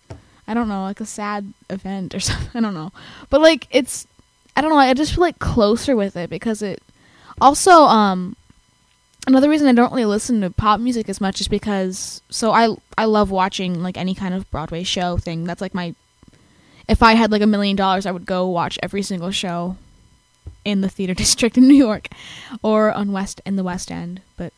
I 0.47 0.53
don't 0.53 0.67
know, 0.67 0.83
like 0.83 0.99
a 0.99 1.05
sad 1.05 1.53
event 1.69 2.15
or 2.15 2.19
something. 2.19 2.49
I 2.53 2.59
don't 2.59 2.73
know. 2.73 2.91
But 3.29 3.41
like 3.41 3.67
it's 3.69 4.07
I 4.55 4.61
don't 4.61 4.71
know, 4.71 4.77
I 4.77 4.93
just 4.93 5.13
feel 5.13 5.21
like 5.21 5.39
closer 5.39 5.95
with 5.95 6.17
it 6.17 6.29
because 6.29 6.61
it 6.61 6.81
also 7.39 7.71
um 7.71 8.35
another 9.27 9.49
reason 9.49 9.67
I 9.67 9.73
don't 9.73 9.91
really 9.91 10.05
listen 10.05 10.41
to 10.41 10.49
pop 10.49 10.79
music 10.79 11.07
as 11.07 11.21
much 11.21 11.39
is 11.39 11.47
because 11.47 12.21
so 12.29 12.51
I 12.51 12.75
I 12.97 13.05
love 13.05 13.29
watching 13.29 13.83
like 13.83 13.95
any 13.95 14.15
kind 14.15 14.33
of 14.33 14.49
Broadway 14.49 14.83
show 14.83 15.17
thing. 15.17 15.43
That's 15.43 15.61
like 15.61 15.75
my 15.75 15.93
if 16.87 17.03
I 17.03 17.13
had 17.13 17.31
like 17.31 17.41
a 17.41 17.47
million 17.47 17.75
dollars, 17.75 18.05
I 18.05 18.11
would 18.11 18.25
go 18.25 18.47
watch 18.47 18.79
every 18.81 19.03
single 19.03 19.31
show 19.31 19.77
in 20.65 20.81
the 20.81 20.89
theater 20.89 21.13
district 21.23 21.57
in 21.57 21.67
New 21.67 21.75
York 21.75 22.07
or 22.63 22.91
on 22.91 23.11
West 23.11 23.39
in 23.45 23.55
the 23.55 23.63
West 23.63 23.91
End. 23.91 24.21
But 24.35 24.53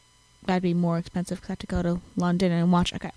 that'd 0.49 0.63
be 0.63 0.73
more 0.73 0.97
expensive 0.97 1.37
because 1.37 1.49
I 1.49 1.53
have 1.53 1.59
to 1.59 1.67
go 1.67 1.81
to 1.83 2.01
London 2.17 2.51
and 2.51 2.71
watch. 2.71 2.93
Okay, 2.93 3.11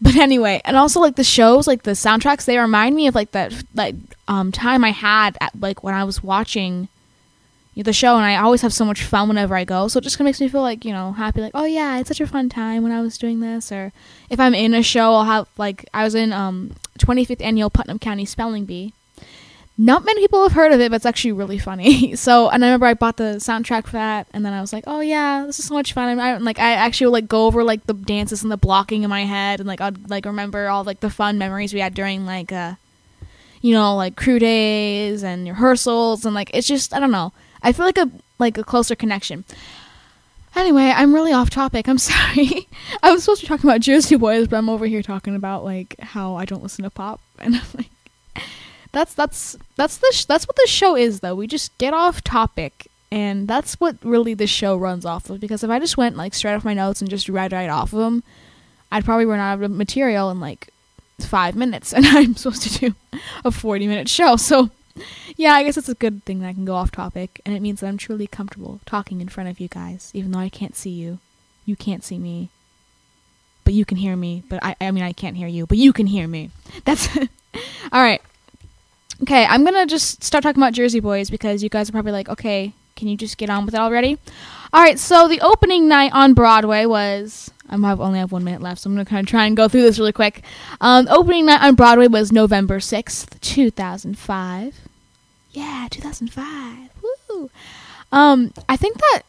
but 0.00 0.16
anyway, 0.16 0.60
and 0.64 0.76
also 0.76 0.98
like 0.98 1.16
the 1.16 1.24
shows, 1.24 1.66
like 1.66 1.82
the 1.82 1.92
soundtracks, 1.92 2.46
they 2.46 2.58
remind 2.58 2.96
me 2.96 3.06
of 3.06 3.14
like 3.14 3.32
that 3.32 3.52
like 3.74 3.94
um 4.26 4.50
time 4.50 4.82
I 4.82 4.90
had 4.90 5.36
at 5.40 5.58
like 5.60 5.84
when 5.84 5.94
I 5.94 6.04
was 6.04 6.22
watching 6.22 6.88
the 7.76 7.92
show, 7.92 8.16
and 8.16 8.24
I 8.24 8.36
always 8.36 8.60
have 8.62 8.74
so 8.74 8.84
much 8.84 9.04
fun 9.04 9.28
whenever 9.28 9.54
I 9.54 9.64
go. 9.64 9.88
So 9.88 9.98
it 9.98 10.02
just 10.02 10.18
kind 10.18 10.26
of 10.26 10.30
makes 10.30 10.40
me 10.40 10.48
feel 10.48 10.62
like 10.62 10.84
you 10.84 10.92
know 10.92 11.12
happy, 11.12 11.40
like 11.40 11.52
oh 11.54 11.64
yeah, 11.64 11.98
it's 11.98 12.08
such 12.08 12.20
a 12.20 12.26
fun 12.26 12.48
time 12.48 12.82
when 12.82 12.92
I 12.92 13.00
was 13.00 13.16
doing 13.18 13.40
this. 13.40 13.70
Or 13.70 13.92
if 14.28 14.40
I'm 14.40 14.54
in 14.54 14.74
a 14.74 14.82
show, 14.82 15.14
I'll 15.14 15.24
have 15.24 15.48
like 15.58 15.88
I 15.94 16.04
was 16.04 16.14
in 16.14 16.32
um 16.32 16.72
25th 16.98 17.42
annual 17.42 17.70
Putnam 17.70 17.98
County 17.98 18.24
Spelling 18.24 18.64
Bee 18.64 18.92
not 19.82 20.04
many 20.04 20.20
people 20.20 20.42
have 20.42 20.52
heard 20.52 20.72
of 20.72 20.80
it, 20.80 20.90
but 20.90 20.96
it's 20.96 21.06
actually 21.06 21.32
really 21.32 21.58
funny. 21.58 22.14
So, 22.20 22.50
and 22.50 22.62
I 22.62 22.68
remember 22.68 22.84
I 22.84 22.92
bought 22.92 23.16
the 23.16 23.36
soundtrack 23.36 23.86
for 23.86 23.92
that, 23.92 24.26
and 24.34 24.44
then 24.44 24.52
I 24.52 24.60
was 24.60 24.74
like, 24.74 24.84
"Oh 24.86 25.00
yeah, 25.00 25.46
this 25.46 25.58
is 25.58 25.64
so 25.64 25.74
much 25.74 25.94
fun." 25.94 26.20
I 26.20 26.36
like 26.36 26.58
I 26.58 26.72
actually 26.72 27.06
would, 27.06 27.12
like 27.12 27.28
go 27.28 27.46
over 27.46 27.64
like 27.64 27.86
the 27.86 27.94
dances 27.94 28.42
and 28.42 28.52
the 28.52 28.58
blocking 28.58 29.04
in 29.04 29.10
my 29.10 29.24
head, 29.24 29.58
and 29.58 29.66
like 29.66 29.80
I'd 29.80 30.10
like 30.10 30.26
remember 30.26 30.68
all 30.68 30.84
like 30.84 31.00
the 31.00 31.08
fun 31.08 31.38
memories 31.38 31.72
we 31.72 31.80
had 31.80 31.94
during 31.94 32.26
like 32.26 32.52
uh, 32.52 32.74
you 33.62 33.72
know, 33.72 33.96
like 33.96 34.16
crew 34.16 34.38
days 34.38 35.22
and 35.24 35.48
rehearsals, 35.48 36.26
and 36.26 36.34
like 36.34 36.50
it's 36.52 36.66
just 36.66 36.92
I 36.94 37.00
don't 37.00 37.10
know. 37.10 37.32
I 37.62 37.72
feel 37.72 37.86
like 37.86 37.98
a 37.98 38.10
like 38.38 38.58
a 38.58 38.64
closer 38.64 38.94
connection. 38.94 39.44
Anyway, 40.54 40.92
I'm 40.94 41.14
really 41.14 41.32
off 41.32 41.48
topic. 41.48 41.88
I'm 41.88 41.98
sorry. 42.12 42.68
I 43.02 43.12
was 43.12 43.24
supposed 43.24 43.40
to 43.40 43.46
be 43.46 43.48
talking 43.48 43.70
about 43.70 43.80
Jersey 43.80 44.16
Boys, 44.16 44.46
but 44.46 44.58
I'm 44.58 44.68
over 44.68 44.84
here 44.84 45.02
talking 45.02 45.36
about 45.36 45.64
like 45.64 45.98
how 46.00 46.34
I 46.34 46.44
don't 46.44 46.62
listen 46.62 46.82
to 46.84 46.90
pop, 46.90 47.20
and 47.38 47.54
I'm 47.54 47.62
like 47.74 47.90
that's 48.92 49.14
that's 49.14 49.56
that's 49.76 49.98
the 49.98 50.10
sh- 50.12 50.24
that's 50.24 50.46
what 50.46 50.56
the 50.56 50.66
show 50.66 50.96
is 50.96 51.20
though. 51.20 51.34
We 51.34 51.46
just 51.46 51.76
get 51.78 51.94
off 51.94 52.22
topic 52.22 52.88
and 53.12 53.48
that's 53.48 53.78
what 53.80 53.96
really 54.02 54.34
the 54.34 54.46
show 54.46 54.76
runs 54.76 55.04
off 55.04 55.30
of 55.30 55.40
because 55.40 55.64
if 55.64 55.70
I 55.70 55.78
just 55.78 55.96
went 55.96 56.16
like 56.16 56.34
straight 56.34 56.54
off 56.54 56.64
my 56.64 56.74
notes 56.74 57.00
and 57.00 57.10
just 57.10 57.28
read 57.28 57.52
right 57.52 57.68
off 57.68 57.92
of 57.92 58.00
them, 58.00 58.22
I'd 58.90 59.04
probably 59.04 59.26
run 59.26 59.40
out 59.40 59.62
of 59.62 59.70
material 59.70 60.30
in 60.30 60.40
like 60.40 60.70
5 61.20 61.56
minutes 61.56 61.92
and 61.94 62.06
I'm 62.06 62.34
supposed 62.36 62.62
to 62.62 62.78
do 62.90 62.94
a 63.44 63.50
40 63.50 63.86
minute 63.86 64.08
show. 64.08 64.36
So 64.36 64.70
yeah, 65.36 65.54
I 65.54 65.62
guess 65.62 65.76
it's 65.76 65.88
a 65.88 65.94
good 65.94 66.24
thing 66.24 66.40
that 66.40 66.48
I 66.48 66.52
can 66.52 66.64
go 66.64 66.74
off 66.74 66.90
topic 66.90 67.40
and 67.46 67.54
it 67.54 67.60
means 67.60 67.80
that 67.80 67.86
I'm 67.86 67.96
truly 67.96 68.26
comfortable 68.26 68.80
talking 68.86 69.20
in 69.20 69.28
front 69.28 69.48
of 69.48 69.60
you 69.60 69.68
guys 69.68 70.10
even 70.14 70.32
though 70.32 70.38
I 70.38 70.48
can't 70.48 70.76
see 70.76 70.90
you. 70.90 71.18
You 71.64 71.76
can't 71.76 72.02
see 72.04 72.18
me. 72.18 72.48
But 73.64 73.74
you 73.74 73.84
can 73.84 73.98
hear 73.98 74.16
me. 74.16 74.42
But 74.48 74.64
I 74.64 74.74
I 74.80 74.90
mean 74.90 75.04
I 75.04 75.12
can't 75.12 75.36
hear 75.36 75.48
you, 75.48 75.66
but 75.66 75.78
you 75.78 75.92
can 75.92 76.06
hear 76.06 76.26
me. 76.26 76.50
That's 76.84 77.08
All 77.92 78.02
right. 78.02 78.22
Okay, 79.22 79.44
I'm 79.44 79.64
gonna 79.64 79.86
just 79.86 80.24
start 80.24 80.42
talking 80.42 80.62
about 80.62 80.72
Jersey 80.72 81.00
Boys 81.00 81.30
because 81.30 81.62
you 81.62 81.68
guys 81.68 81.88
are 81.88 81.92
probably 81.92 82.12
like, 82.12 82.28
okay, 82.28 82.72
can 82.96 83.08
you 83.08 83.16
just 83.16 83.36
get 83.36 83.50
on 83.50 83.66
with 83.66 83.74
it 83.74 83.80
already? 83.80 84.18
All 84.72 84.82
right, 84.82 84.98
so 84.98 85.28
the 85.28 85.40
opening 85.40 85.88
night 85.88 86.12
on 86.12 86.34
Broadway 86.34 86.86
was. 86.86 87.50
I 87.68 87.76
have 87.78 88.00
only 88.00 88.18
have 88.18 88.32
one 88.32 88.42
minute 88.42 88.62
left, 88.62 88.80
so 88.80 88.90
I'm 88.90 88.94
gonna 88.94 89.04
kind 89.04 89.24
of 89.24 89.30
try 89.30 89.46
and 89.46 89.56
go 89.56 89.68
through 89.68 89.82
this 89.82 89.98
really 89.98 90.12
quick. 90.12 90.42
Um, 90.80 91.06
opening 91.08 91.46
night 91.46 91.62
on 91.62 91.74
Broadway 91.74 92.08
was 92.08 92.32
November 92.32 92.80
sixth, 92.80 93.40
two 93.40 93.70
thousand 93.70 94.18
five. 94.18 94.74
Yeah, 95.52 95.86
two 95.90 96.00
thousand 96.00 96.32
five. 96.32 96.88
Woo! 97.28 97.50
Um, 98.10 98.52
I 98.68 98.76
think 98.76 98.96
that 98.98 99.22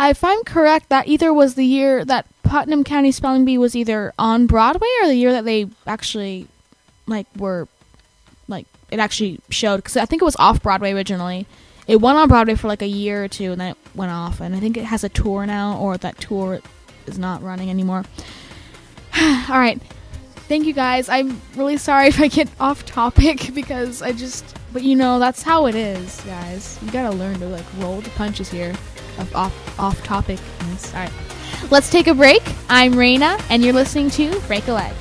if 0.00 0.22
I'm 0.22 0.42
correct, 0.44 0.88
that 0.90 1.08
either 1.08 1.32
was 1.32 1.54
the 1.54 1.64
year 1.64 2.04
that 2.04 2.26
Putnam 2.42 2.84
County 2.84 3.12
Spelling 3.12 3.44
Bee 3.44 3.58
was 3.58 3.74
either 3.74 4.12
on 4.18 4.46
Broadway 4.46 4.88
or 5.02 5.08
the 5.08 5.14
year 5.14 5.32
that 5.32 5.44
they 5.44 5.68
actually 5.86 6.48
like 7.06 7.26
were 7.36 7.68
it 8.90 8.98
actually 8.98 9.40
showed 9.50 9.76
because 9.78 9.96
I 9.96 10.04
think 10.04 10.22
it 10.22 10.24
was 10.24 10.36
off 10.36 10.62
Broadway 10.62 10.92
originally. 10.92 11.46
It 11.86 12.00
went 12.00 12.18
on 12.18 12.28
Broadway 12.28 12.56
for 12.56 12.68
like 12.68 12.82
a 12.82 12.86
year 12.86 13.24
or 13.24 13.28
two, 13.28 13.52
and 13.52 13.60
then 13.60 13.70
it 13.72 13.76
went 13.94 14.10
off. 14.10 14.40
And 14.40 14.54
I 14.56 14.60
think 14.60 14.76
it 14.76 14.84
has 14.84 15.04
a 15.04 15.08
tour 15.08 15.46
now, 15.46 15.78
or 15.78 15.96
that 15.98 16.18
tour 16.18 16.60
is 17.06 17.18
not 17.18 17.42
running 17.42 17.70
anymore. 17.70 18.04
All 19.20 19.58
right, 19.58 19.80
thank 20.48 20.66
you 20.66 20.72
guys. 20.72 21.08
I'm 21.08 21.40
really 21.54 21.76
sorry 21.76 22.08
if 22.08 22.20
I 22.20 22.28
get 22.28 22.48
off 22.60 22.84
topic 22.84 23.50
because 23.54 24.02
I 24.02 24.12
just 24.12 24.56
But 24.72 24.82
you 24.82 24.96
know, 24.96 25.18
that's 25.18 25.42
how 25.42 25.66
it 25.66 25.74
is, 25.74 26.20
guys. 26.22 26.78
You 26.82 26.90
gotta 26.90 27.14
learn 27.16 27.38
to 27.38 27.46
like 27.46 27.64
roll 27.78 28.00
the 28.00 28.10
punches 28.10 28.50
here 28.50 28.74
of 29.18 29.34
off 29.34 29.78
off 29.78 29.98
topicness. 30.02 30.92
Alright. 30.94 31.12
Let's 31.70 31.90
take 31.90 32.06
a 32.06 32.14
break. 32.14 32.42
I'm 32.68 32.94
Raina 32.94 33.42
and 33.50 33.62
you're 33.62 33.72
listening 33.72 34.10
to 34.10 34.38
Break 34.40 34.68
a 34.68 34.72
Leg. 34.72 34.94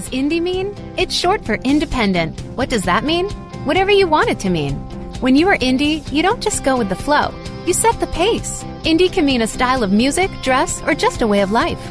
Does 0.00 0.10
indie 0.10 0.40
mean? 0.40 0.74
It's 0.96 1.14
short 1.14 1.44
for 1.44 1.56
independent. 1.56 2.40
What 2.56 2.70
does 2.70 2.84
that 2.84 3.04
mean? 3.04 3.28
Whatever 3.66 3.90
you 3.90 4.06
want 4.06 4.30
it 4.30 4.38
to 4.40 4.48
mean. 4.48 4.76
When 5.20 5.36
you 5.36 5.46
are 5.48 5.58
indie, 5.58 6.10
you 6.10 6.22
don't 6.22 6.42
just 6.42 6.64
go 6.64 6.78
with 6.78 6.88
the 6.88 6.94
flow, 6.94 7.34
you 7.66 7.74
set 7.74 8.00
the 8.00 8.06
pace. 8.06 8.64
Indie 8.84 9.12
can 9.12 9.26
mean 9.26 9.42
a 9.42 9.46
style 9.46 9.82
of 9.82 9.92
music, 9.92 10.30
dress, 10.42 10.80
or 10.86 10.94
just 10.94 11.20
a 11.20 11.26
way 11.26 11.40
of 11.40 11.52
life. 11.52 11.82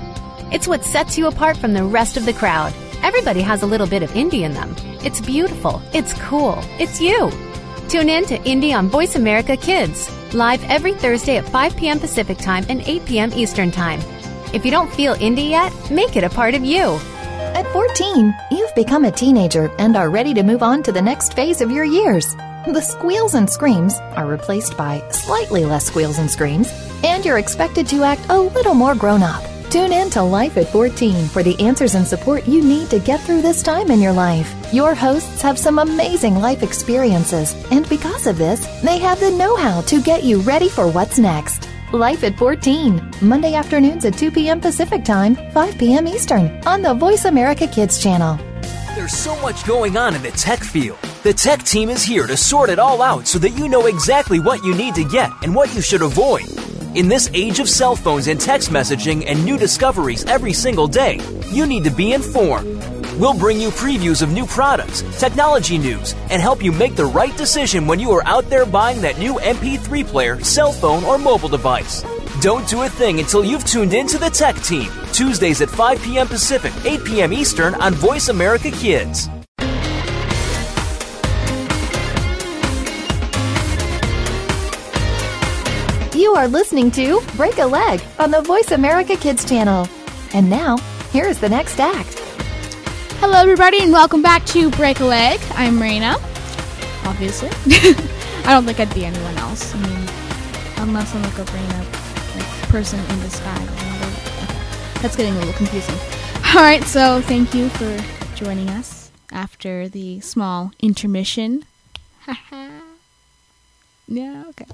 It's 0.52 0.68
what 0.68 0.84
sets 0.84 1.20
you 1.20 1.28
apart 1.28 1.56
from 1.56 1.74
the 1.74 1.84
rest 1.84 2.18
of 2.18 2.26
the 2.26 2.34
crowd. 2.34 2.74
Everybody 3.04 3.42
has 3.42 3.62
a 3.62 3.68
little 3.68 3.86
bit 3.86 4.02
of 4.02 4.10
indie 4.12 4.42
in 4.42 4.54
them. 4.54 4.76
It's 5.04 5.22
beautiful, 5.22 5.80
it's 5.94 6.14
cool, 6.14 6.58
it's 6.80 7.00
you. 7.00 7.30
Tune 7.90 8.10
in 8.10 8.26
to 8.26 8.40
Indie 8.40 8.76
on 8.76 8.90
Voice 8.90 9.16
America 9.16 9.56
Kids, 9.56 10.10
live 10.34 10.64
every 10.64 10.94
Thursday 10.94 11.38
at 11.38 11.48
5 11.48 11.78
p.m. 11.78 12.00
Pacific 12.00 12.40
Time 12.40 12.66
and 12.70 12.82
8 12.82 13.06
p.m. 13.06 13.32
Eastern 13.34 13.70
Time. 13.70 14.00
If 14.52 14.66
you 14.66 14.72
don't 14.72 14.92
feel 14.92 15.14
indie 15.16 15.52
yet, 15.52 15.72
make 15.92 16.16
it 16.16 16.24
a 16.24 16.30
part 16.30 16.56
of 16.56 16.66
you. 16.66 17.00
At 17.70 17.74
14, 17.74 18.36
you've 18.50 18.74
become 18.74 19.06
a 19.06 19.12
teenager 19.12 19.70
and 19.78 19.96
are 19.96 20.10
ready 20.10 20.34
to 20.34 20.42
move 20.42 20.64
on 20.64 20.82
to 20.82 20.92
the 20.92 21.02
next 21.04 21.36
phase 21.36 21.62
of 21.62 21.70
your 21.70 21.84
years. 21.84 22.36
The 22.66 22.82
squeals 22.82 23.36
and 23.36 23.48
screams 23.48 24.00
are 24.16 24.26
replaced 24.26 24.76
by 24.76 25.08
slightly 25.12 25.66
less 25.66 25.86
squeals 25.86 26.18
and 26.18 26.32
screams, 26.32 26.72
and 27.04 27.24
you're 27.24 27.38
expected 27.38 27.86
to 27.90 28.04
act 28.04 28.26
a 28.30 28.40
little 28.40 28.74
more 28.74 28.96
grown 28.96 29.22
up. 29.22 29.44
Tune 29.70 29.94
in 29.94 30.10
to 30.12 30.24
Life 30.24 30.58
at 30.58 30.70
14 30.70 31.28
for 31.28 31.44
the 31.44 31.60
answers 31.60 31.94
and 31.94 32.08
support 32.08 32.48
you 32.48 32.64
need 32.64 32.90
to 32.90 32.98
get 32.98 33.22
through 33.22 33.44
this 33.44 33.62
time 33.62 33.92
in 33.92 34.02
your 34.02 34.14
life. 34.14 34.52
Your 34.74 34.96
hosts 34.96 35.44
have 35.44 35.60
some 35.60 35.78
amazing 35.78 36.42
life 36.42 36.64
experiences, 36.64 37.54
and 37.70 37.88
because 37.88 38.26
of 38.26 38.40
this, 38.40 38.66
they 38.82 38.98
have 38.98 39.20
the 39.20 39.30
know 39.30 39.56
how 39.56 39.82
to 39.82 40.02
get 40.02 40.24
you 40.24 40.40
ready 40.42 40.70
for 40.70 40.88
what's 40.88 41.20
next. 41.20 41.69
Life 41.94 42.24
at 42.24 42.38
14, 42.38 43.14
Monday 43.24 43.56
afternoons 43.56 44.06
at 44.06 44.16
2 44.16 44.30
p.m. 44.30 44.62
Pacific 44.62 45.04
Time, 45.04 45.36
5 45.54 45.76
p.m. 45.80 46.08
Eastern, 46.08 46.62
on 46.68 46.84
the 46.84 46.94
Voice 46.94 47.26
America 47.26 47.66
Kids 47.66 48.00
channel. 48.00 48.38
There's 48.94 49.18
so 49.18 49.36
much 49.42 49.66
going 49.66 49.98
on 49.98 50.14
in 50.14 50.22
the 50.22 50.30
tech 50.30 50.60
field. 50.60 51.00
The 51.24 51.34
tech 51.34 51.64
team 51.64 51.90
is 51.90 52.04
here 52.04 52.28
to 52.28 52.38
sort 52.38 52.70
it 52.70 52.78
all 52.78 53.02
out 53.02 53.26
so 53.26 53.40
that 53.40 53.58
you 53.58 53.68
know 53.68 53.88
exactly 53.88 54.40
what 54.40 54.64
you 54.64 54.76
need 54.76 54.94
to 54.96 55.04
get 55.04 55.32
and 55.42 55.56
what 55.56 55.74
you 55.74 55.82
should 55.82 56.04
avoid. 56.04 56.46
In 56.96 57.08
this 57.08 57.28
age 57.34 57.60
of 57.60 57.68
cell 57.68 57.96
phones 57.96 58.28
and 58.28 58.40
text 58.40 58.70
messaging 58.70 59.26
and 59.26 59.44
new 59.44 59.58
discoveries 59.58 60.26
every 60.26 60.54
single 60.54 60.88
day, 60.88 61.20
you 61.48 61.66
need 61.66 61.86
to 61.86 61.92
be 61.92 62.14
informed. 62.14 62.99
We'll 63.20 63.34
bring 63.34 63.60
you 63.60 63.68
previews 63.70 64.22
of 64.22 64.32
new 64.32 64.46
products, 64.46 65.04
technology 65.20 65.78
news, 65.78 66.16
and 66.30 66.42
help 66.42 66.64
you 66.64 66.72
make 66.72 66.96
the 66.96 67.06
right 67.06 67.36
decision 67.36 67.86
when 67.86 68.00
you 68.00 68.12
are 68.12 68.26
out 68.26 68.50
there 68.50 68.66
buying 68.66 69.02
that 69.02 69.20
new 69.20 69.34
MP3 69.34 70.06
player, 70.06 70.42
cell 70.42 70.72
phone, 70.72 71.04
or 71.04 71.18
mobile 71.18 71.50
device. 71.50 72.06
Don't 72.40 72.66
do 72.70 72.84
a 72.84 72.90
thing 72.90 73.20
until 73.20 73.44
you've 73.44 73.66
tuned 73.66 73.94
in 73.94 74.08
to 74.08 74.18
the 74.18 74.30
Tech 74.30 74.56
Team, 74.62 74.90
Tuesdays 75.12 75.60
at 75.60 75.70
5 75.70 76.02
p.m. 76.02 76.30
Pacific, 76.30 76.72
8 76.86 77.04
p.m. 77.04 77.34
Eastern 77.34 77.76
on 77.76 77.94
Voice 77.94 78.30
America 78.30 78.72
Kids. 78.72 79.28
You 86.16 86.36
are 86.36 86.48
listening 86.48 86.90
to 86.92 87.20
Break 87.36 87.58
a 87.58 87.66
Leg 87.66 88.02
on 88.18 88.32
the 88.32 88.42
Voice 88.44 88.72
America 88.72 89.18
Kids 89.18 89.44
channel. 89.44 89.90
And 90.34 90.50
now, 90.50 90.78
here 91.12 91.26
is 91.26 91.42
the 91.42 91.50
next 91.50 91.82
act. 91.82 92.29
Hello, 93.22 93.38
everybody, 93.38 93.82
and 93.82 93.92
welcome 93.92 94.22
back 94.22 94.46
to 94.46 94.70
Break 94.72 95.02
a 95.02 95.04
Leg. 95.04 95.42
I'm 95.56 95.78
Raina, 95.78 96.14
obviously. 97.06 97.50
I 98.46 98.54
don't 98.54 98.64
think 98.64 98.80
I'd 98.80 98.94
be 98.96 99.04
anyone 99.04 99.38
else. 99.38 99.76
I 99.76 99.78
mean, 99.80 100.08
unless 100.78 101.14
I'm 101.14 101.22
like 101.24 101.38
a 101.38 101.44
Raina 101.44 102.36
like, 102.38 102.70
person 102.70 102.98
in 102.98 103.20
disguise. 103.20 103.68
Okay. 103.68 105.02
That's 105.02 105.18
getting 105.18 105.34
a 105.34 105.40
little 105.40 105.54
confusing. 105.54 105.96
All 106.56 106.62
right, 106.62 106.82
so 106.86 107.22
thank 107.24 107.54
you 107.54 107.68
for 107.68 108.02
joining 108.36 108.70
us 108.70 109.12
after 109.34 109.90
the 109.90 110.22
small 110.22 110.72
intermission. 110.80 111.66
yeah, 114.08 114.46
okay. 114.48 114.66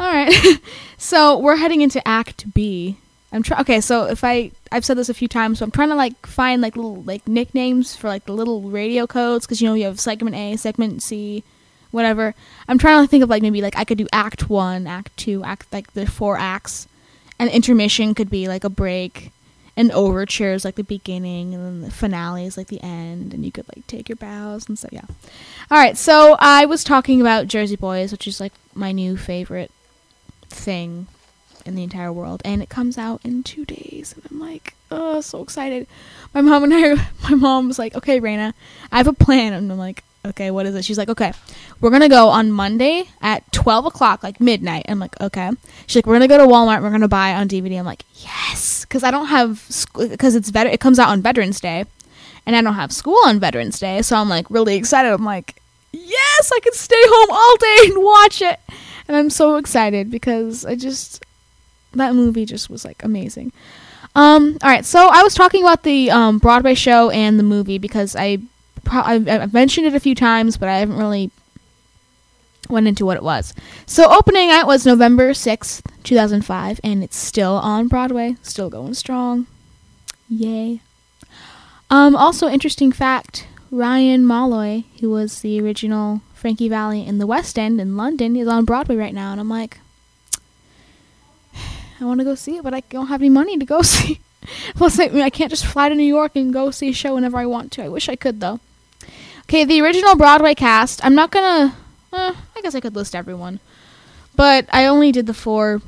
All 0.00 0.12
right. 0.12 0.58
so 0.98 1.38
we're 1.38 1.56
heading 1.56 1.82
into 1.82 2.06
Act 2.06 2.52
B. 2.52 2.96
I'm 3.36 3.42
trying. 3.42 3.60
Okay, 3.60 3.80
so 3.80 4.06
if 4.06 4.24
I 4.24 4.50
I've 4.72 4.84
said 4.84 4.96
this 4.96 5.10
a 5.10 5.14
few 5.14 5.28
times, 5.28 5.58
so 5.58 5.64
I'm 5.64 5.70
trying 5.70 5.90
to 5.90 5.94
like 5.94 6.26
find 6.26 6.62
like 6.62 6.74
little 6.74 7.02
like 7.02 7.28
nicknames 7.28 7.94
for 7.94 8.08
like 8.08 8.24
the 8.24 8.32
little 8.32 8.62
radio 8.62 9.06
codes 9.06 9.46
because 9.46 9.60
you 9.60 9.68
know 9.68 9.74
you 9.74 9.84
have 9.84 10.00
segment 10.00 10.34
A, 10.34 10.56
segment 10.56 11.02
C, 11.02 11.44
whatever. 11.90 12.34
I'm 12.66 12.78
trying 12.78 13.04
to 13.04 13.08
think 13.08 13.22
of 13.22 13.28
like 13.28 13.42
maybe 13.42 13.60
like 13.60 13.76
I 13.76 13.84
could 13.84 13.98
do 13.98 14.08
Act 14.10 14.48
One, 14.48 14.86
Act 14.86 15.14
Two, 15.18 15.44
Act 15.44 15.70
like 15.70 15.92
the 15.92 16.06
four 16.06 16.38
acts, 16.38 16.88
and 17.38 17.50
intermission 17.50 18.14
could 18.14 18.30
be 18.30 18.48
like 18.48 18.64
a 18.64 18.70
break, 18.70 19.32
and 19.76 19.92
overture 19.92 20.54
is 20.54 20.64
like 20.64 20.76
the 20.76 20.82
beginning, 20.82 21.54
and 21.54 21.62
then 21.62 21.80
the 21.82 21.90
finale 21.90 22.46
is 22.46 22.56
like 22.56 22.68
the 22.68 22.82
end, 22.82 23.34
and 23.34 23.44
you 23.44 23.52
could 23.52 23.66
like 23.76 23.86
take 23.86 24.08
your 24.08 24.16
bows 24.16 24.66
and 24.66 24.78
stuff. 24.78 24.94
Yeah. 24.94 25.04
All 25.70 25.78
right. 25.78 25.98
So 25.98 26.36
I 26.40 26.64
was 26.64 26.82
talking 26.82 27.20
about 27.20 27.48
Jersey 27.48 27.76
Boys, 27.76 28.12
which 28.12 28.26
is 28.26 28.40
like 28.40 28.54
my 28.74 28.92
new 28.92 29.18
favorite 29.18 29.70
thing 30.48 31.06
in 31.66 31.74
the 31.74 31.82
entire 31.82 32.12
world, 32.12 32.42
and 32.44 32.62
it 32.62 32.68
comes 32.68 32.98
out 32.98 33.20
in 33.24 33.42
two 33.42 33.64
days, 33.64 34.14
and 34.14 34.24
I'm 34.30 34.40
like, 34.40 34.74
oh, 34.90 35.20
so 35.20 35.42
excited. 35.42 35.86
My 36.34 36.40
mom 36.40 36.64
and 36.64 36.74
I, 36.74 37.08
my 37.22 37.34
mom 37.34 37.68
was 37.68 37.78
like, 37.78 37.94
okay, 37.94 38.20
Raina, 38.20 38.52
I 38.92 38.98
have 38.98 39.06
a 39.06 39.12
plan, 39.12 39.52
and 39.52 39.70
I'm 39.70 39.78
like, 39.78 40.02
okay, 40.24 40.50
what 40.50 40.66
is 40.66 40.74
it? 40.74 40.84
She's 40.84 40.98
like, 40.98 41.08
okay, 41.08 41.32
we're 41.80 41.90
gonna 41.90 42.08
go 42.08 42.28
on 42.28 42.50
Monday 42.50 43.04
at 43.20 43.50
12 43.52 43.86
o'clock, 43.86 44.22
like 44.22 44.40
midnight. 44.40 44.86
I'm 44.88 44.98
like, 44.98 45.20
okay. 45.20 45.50
She's 45.86 45.96
like, 45.96 46.06
we're 46.06 46.14
gonna 46.14 46.28
go 46.28 46.38
to 46.38 46.44
Walmart, 46.44 46.82
we're 46.82 46.90
gonna 46.90 47.08
buy 47.08 47.34
on 47.34 47.48
DVD. 47.48 47.78
I'm 47.78 47.84
like, 47.84 48.04
yes, 48.14 48.84
because 48.84 49.04
I 49.04 49.10
don't 49.10 49.26
have, 49.26 49.66
because 49.96 50.34
it's 50.34 50.50
better, 50.50 50.70
it 50.70 50.80
comes 50.80 50.98
out 50.98 51.08
on 51.08 51.22
Veterans 51.22 51.60
Day, 51.60 51.84
and 52.46 52.56
I 52.56 52.62
don't 52.62 52.74
have 52.74 52.92
school 52.92 53.18
on 53.24 53.40
Veterans 53.40 53.78
Day, 53.78 54.02
so 54.02 54.16
I'm 54.16 54.28
like 54.28 54.50
really 54.50 54.76
excited. 54.76 55.12
I'm 55.12 55.24
like, 55.24 55.60
yes, 55.92 56.52
I 56.54 56.60
can 56.60 56.72
stay 56.72 56.96
home 56.98 57.30
all 57.30 57.56
day 57.56 57.94
and 57.94 58.04
watch 58.04 58.42
it. 58.42 58.60
And 59.08 59.16
I'm 59.16 59.30
so 59.30 59.56
excited 59.56 60.10
because 60.10 60.64
I 60.64 60.74
just 60.74 61.24
that 61.92 62.14
movie 62.14 62.44
just 62.44 62.70
was 62.70 62.84
like 62.84 63.02
amazing. 63.04 63.52
Um, 64.14 64.56
all 64.62 64.70
right, 64.70 64.84
so 64.84 65.10
I 65.12 65.22
was 65.22 65.34
talking 65.34 65.62
about 65.62 65.82
the 65.82 66.10
um, 66.10 66.38
Broadway 66.38 66.74
show 66.74 67.10
and 67.10 67.38
the 67.38 67.42
movie 67.42 67.76
because 67.76 68.16
I 68.16 68.38
pro- 68.84 69.02
I've, 69.02 69.52
mentioned 69.52 69.86
it 69.86 69.94
a 69.94 70.00
few 70.00 70.14
times, 70.14 70.56
but 70.56 70.70
I 70.70 70.78
haven't 70.78 70.96
really 70.96 71.30
went 72.70 72.88
into 72.88 73.04
what 73.04 73.18
it 73.18 73.22
was. 73.22 73.52
So 73.84 74.10
opening 74.10 74.48
night 74.48 74.66
was 74.66 74.86
November 74.86 75.34
sixth, 75.34 75.82
two 76.02 76.14
thousand 76.14 76.46
five, 76.46 76.80
and 76.82 77.04
it's 77.04 77.16
still 77.16 77.56
on 77.56 77.88
Broadway, 77.88 78.36
still 78.42 78.70
going 78.70 78.94
strong. 78.94 79.46
Yay! 80.30 80.80
Um, 81.90 82.16
also 82.16 82.48
interesting 82.48 82.92
fact: 82.92 83.46
Ryan 83.70 84.24
Molloy, 84.24 84.84
who 85.00 85.10
was 85.10 85.42
the 85.42 85.60
original 85.60 86.22
Frankie 86.32 86.70
Valli 86.70 87.06
in 87.06 87.18
the 87.18 87.26
West 87.26 87.58
End 87.58 87.80
in 87.82 87.98
London, 87.98 88.34
is 88.34 88.48
on 88.48 88.64
Broadway 88.64 88.96
right 88.96 89.14
now, 89.14 89.32
and 89.32 89.40
I'm 89.40 89.50
like, 89.50 89.78
I 92.00 92.04
want 92.04 92.20
to 92.20 92.24
go 92.24 92.34
see 92.34 92.56
it, 92.56 92.62
but 92.62 92.74
I 92.74 92.80
don't 92.80 93.06
have 93.08 93.20
any 93.20 93.30
money 93.30 93.58
to 93.58 93.64
go 93.64 93.82
see. 93.82 94.20
Plus, 94.74 94.98
I, 94.98 95.08
mean, 95.08 95.22
I 95.22 95.30
can't 95.30 95.50
just 95.50 95.66
fly 95.66 95.88
to 95.88 95.94
New 95.94 96.04
York 96.04 96.32
and 96.36 96.52
go 96.52 96.70
see 96.70 96.90
a 96.90 96.92
show 96.92 97.14
whenever 97.14 97.36
I 97.38 97.46
want 97.46 97.72
to. 97.72 97.84
I 97.84 97.88
wish 97.88 98.08
I 98.08 98.16
could, 98.16 98.40
though. 98.40 98.60
Okay, 99.42 99.64
the 99.64 99.80
original 99.80 100.16
Broadway 100.16 100.54
cast. 100.54 101.04
I'm 101.04 101.14
not 101.14 101.30
gonna. 101.30 101.76
Uh, 102.12 102.34
I 102.56 102.60
guess 102.62 102.74
I 102.74 102.80
could 102.80 102.96
list 102.96 103.14
everyone, 103.14 103.60
but 104.34 104.66
I 104.72 104.86
only 104.86 105.12
did 105.12 105.26
the 105.26 105.34
four, 105.34 105.82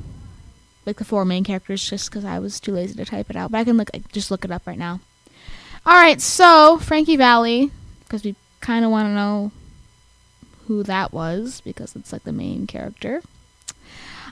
like 0.85 0.97
the 0.97 1.05
four 1.05 1.25
main 1.25 1.43
characters, 1.43 1.87
just 1.87 2.09
because 2.09 2.25
I 2.25 2.39
was 2.39 2.59
too 2.59 2.71
lazy 2.73 2.95
to 2.95 3.05
type 3.05 3.29
it 3.29 3.35
out. 3.35 3.51
But 3.51 3.59
I 3.59 3.63
can 3.63 3.77
look, 3.77 3.89
just 4.11 4.31
look 4.31 4.45
it 4.45 4.51
up 4.51 4.65
right 4.65 4.77
now. 4.77 5.01
All 5.85 5.93
right, 5.93 6.21
so 6.21 6.77
Frankie 6.77 7.17
Valli, 7.17 7.71
because 8.03 8.23
we 8.23 8.35
kind 8.61 8.85
of 8.85 8.91
want 8.91 9.07
to 9.07 9.13
know 9.13 9.51
who 10.67 10.83
that 10.83 11.11
was, 11.11 11.61
because 11.61 11.95
it's 11.95 12.13
like 12.13 12.23
the 12.23 12.31
main 12.31 12.67
character. 12.67 13.21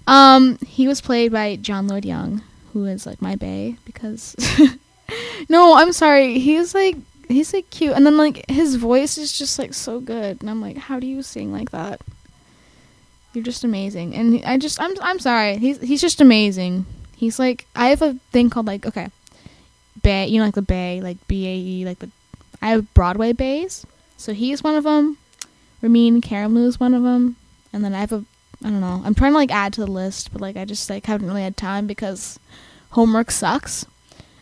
Um, 0.07 0.57
he 0.65 0.87
was 0.87 1.01
played 1.01 1.31
by 1.31 1.57
John 1.57 1.87
Lloyd 1.87 2.05
Young, 2.05 2.41
who 2.73 2.85
is 2.85 3.05
like 3.05 3.21
my 3.21 3.35
bae 3.35 3.77
because 3.85 4.35
No, 5.49 5.75
I'm 5.75 5.93
sorry. 5.93 6.39
He's 6.39 6.73
like 6.73 6.95
he's 7.27 7.53
like 7.53 7.69
cute 7.69 7.93
and 7.93 8.05
then 8.05 8.17
like 8.17 8.49
his 8.49 8.75
voice 8.75 9.17
is 9.17 9.37
just 9.37 9.59
like 9.59 9.73
so 9.73 9.99
good 9.99 10.39
and 10.39 10.49
I'm 10.49 10.61
like 10.61 10.77
how 10.77 10.99
do 10.99 11.07
you 11.07 11.21
sing 11.21 11.51
like 11.51 11.71
that? 11.71 12.01
You're 13.33 13.43
just 13.43 13.63
amazing, 13.63 14.15
and 14.15 14.43
I 14.45 14.57
just 14.57 14.81
I'm 14.81 14.93
I'm 15.01 15.19
sorry. 15.19 15.57
He's 15.57 15.79
he's 15.79 16.01
just 16.01 16.21
amazing. 16.21 16.85
He's 17.15 17.37
like 17.37 17.67
I 17.75 17.89
have 17.89 18.01
a 18.01 18.15
thing 18.31 18.49
called 18.49 18.65
like 18.65 18.85
okay, 18.85 19.09
Bay. 20.01 20.25
You 20.27 20.39
know 20.39 20.45
like 20.45 20.55
the 20.55 20.61
Bay, 20.61 21.01
like 21.01 21.17
B 21.27 21.45
A 21.45 21.55
E, 21.55 21.85
like 21.85 21.99
the 21.99 22.09
I 22.61 22.69
have 22.69 22.91
Broadway 22.95 23.33
bays. 23.33 23.85
So 24.15 24.33
he's 24.33 24.63
one 24.63 24.75
of 24.75 24.85
them. 24.85 25.17
Ramin 25.81 26.21
Karimloo 26.21 26.65
is 26.65 26.79
one 26.79 26.95
of 26.95 27.03
them, 27.03 27.35
and 27.71 27.83
then 27.83 27.93
I 27.93 27.99
have 27.99 28.11
a 28.11 28.25
I 28.63 28.69
don't 28.69 28.81
know. 28.81 29.01
I'm 29.05 29.13
trying 29.13 29.33
to 29.33 29.37
like 29.37 29.51
add 29.51 29.73
to 29.73 29.81
the 29.81 29.91
list, 29.91 30.31
but 30.31 30.41
like 30.41 30.57
I 30.57 30.65
just 30.65 30.89
like 30.89 31.05
haven't 31.05 31.27
really 31.27 31.43
had 31.43 31.57
time 31.57 31.87
because 31.87 32.39
homework 32.91 33.31
sucks. 33.31 33.85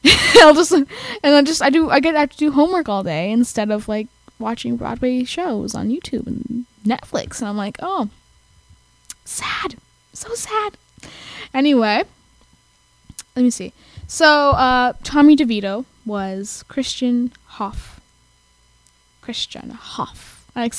I'll 0.41 0.53
just 0.53 0.71
and 0.71 0.87
I 1.23 1.41
just 1.41 1.61
I 1.61 1.69
do 1.69 1.89
I 1.89 1.99
get 1.99 2.15
I 2.15 2.21
have 2.21 2.31
to 2.31 2.37
do 2.37 2.51
homework 2.51 2.87
all 2.87 3.03
day 3.03 3.31
instead 3.31 3.71
of 3.71 3.87
like 3.87 4.07
watching 4.39 4.77
Broadway 4.77 5.23
shows 5.23 5.75
on 5.75 5.89
YouTube 5.89 6.27
and 6.27 6.65
Netflix, 6.85 7.39
and 7.39 7.49
I'm 7.49 7.57
like, 7.57 7.77
oh, 7.81 8.09
sad, 9.23 9.75
so 10.13 10.33
sad. 10.35 10.77
Anyway, 11.53 12.03
let 13.35 13.41
me 13.41 13.49
see. 13.49 13.73
So 14.07 14.51
uh, 14.51 14.93
Tommy 15.03 15.35
DeVito 15.35 15.85
was 16.05 16.63
Christian 16.67 17.33
Hoff. 17.45 17.99
Christian 19.21 19.71
Hoff. 19.71 20.34
I 20.55 20.61
like, 20.61 20.75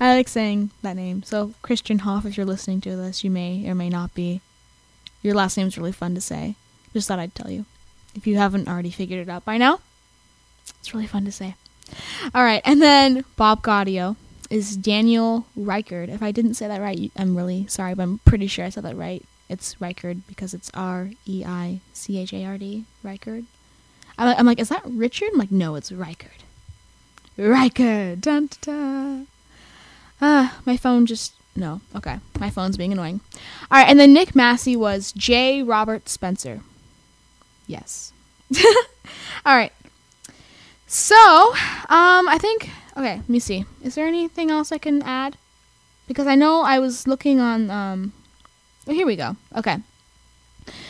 I 0.00 0.16
like 0.16 0.28
saying 0.28 0.70
that 0.82 0.96
name. 0.96 1.22
So 1.22 1.54
Christian 1.62 2.00
Hoff, 2.00 2.24
if 2.24 2.36
you're 2.36 2.46
listening 2.46 2.80
to 2.82 2.96
this, 2.96 3.24
you 3.24 3.30
may 3.30 3.68
or 3.68 3.74
may 3.74 3.88
not 3.88 4.14
be. 4.14 4.40
Your 5.22 5.34
last 5.34 5.56
name's 5.56 5.76
really 5.76 5.92
fun 5.92 6.14
to 6.14 6.20
say. 6.20 6.54
Just 6.92 7.08
thought 7.08 7.18
I'd 7.18 7.34
tell 7.34 7.50
you. 7.50 7.66
If 8.14 8.26
you 8.26 8.36
haven't 8.36 8.68
already 8.68 8.90
figured 8.90 9.20
it 9.20 9.30
out 9.30 9.44
by 9.44 9.56
now, 9.56 9.80
it's 10.78 10.94
really 10.94 11.06
fun 11.06 11.24
to 11.24 11.32
say. 11.32 11.56
All 12.34 12.44
right, 12.44 12.62
and 12.64 12.80
then 12.80 13.24
Bob 13.36 13.62
Gaudio 13.62 14.16
is 14.48 14.76
Daniel 14.76 15.46
Reichard. 15.58 16.08
If 16.08 16.22
I 16.22 16.32
didn't 16.32 16.54
say 16.54 16.68
that 16.68 16.80
right, 16.80 17.12
I'm 17.16 17.36
really 17.36 17.66
sorry, 17.66 17.94
but 17.94 18.04
I'm 18.04 18.18
pretty 18.18 18.46
sure 18.46 18.64
I 18.64 18.70
said 18.70 18.84
that 18.84 18.96
right. 18.96 19.24
It's 19.48 19.74
Reichard 19.76 20.22
because 20.28 20.54
it's 20.54 20.70
R 20.72 21.10
E 21.26 21.44
I 21.44 21.80
C 21.92 22.18
H 22.18 22.32
A 22.32 22.44
R 22.44 22.58
D, 22.58 22.84
Reichard. 23.04 23.44
I'm 24.16 24.46
like, 24.46 24.60
is 24.60 24.68
that 24.68 24.82
Richard? 24.84 25.30
I'm 25.32 25.38
like, 25.38 25.50
no, 25.50 25.74
it's 25.76 25.90
Reichard. 25.90 26.42
Reichard. 27.38 28.20
Dun, 28.20 28.46
dun, 28.46 28.58
dun. 28.60 29.26
Ah, 30.20 30.58
my 30.66 30.76
phone 30.76 31.06
just 31.06 31.34
no. 31.56 31.80
Okay, 31.94 32.18
my 32.38 32.50
phone's 32.50 32.76
being 32.76 32.92
annoying. 32.92 33.20
All 33.70 33.78
right, 33.78 33.88
and 33.88 33.98
then 33.98 34.12
Nick 34.12 34.34
Massi 34.34 34.76
was 34.76 35.12
J. 35.12 35.62
Robert 35.62 36.08
Spencer. 36.08 36.60
Yes. 37.66 38.12
All 39.46 39.56
right. 39.56 39.72
So, 40.86 41.14
um, 41.88 42.28
I 42.28 42.36
think 42.40 42.70
okay. 42.96 43.16
Let 43.16 43.28
me 43.28 43.38
see. 43.38 43.64
Is 43.82 43.94
there 43.94 44.06
anything 44.06 44.50
else 44.50 44.72
I 44.72 44.78
can 44.78 45.02
add? 45.02 45.36
Because 46.06 46.26
I 46.26 46.34
know 46.34 46.62
I 46.62 46.78
was 46.78 47.06
looking 47.06 47.40
on. 47.40 47.70
Um, 47.70 48.12
oh, 48.86 48.92
here 48.92 49.06
we 49.06 49.16
go. 49.16 49.36
Okay. 49.56 49.78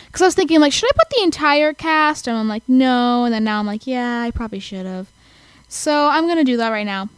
Because 0.06 0.22
I 0.22 0.24
was 0.26 0.34
thinking, 0.34 0.60
like, 0.60 0.72
should 0.72 0.88
I 0.88 0.96
put 0.96 1.10
the 1.10 1.22
entire 1.22 1.72
cast? 1.72 2.26
And 2.26 2.36
I'm 2.36 2.48
like, 2.48 2.68
no. 2.68 3.24
And 3.24 3.32
then 3.32 3.44
now 3.44 3.60
I'm 3.60 3.66
like, 3.66 3.86
yeah, 3.86 4.22
I 4.22 4.30
probably 4.30 4.58
should 4.58 4.86
have. 4.86 5.08
So 5.70 6.08
I'm 6.08 6.26
gonna 6.28 6.44
do 6.44 6.58
that 6.58 6.68
right 6.68 6.84
now. 6.84 7.08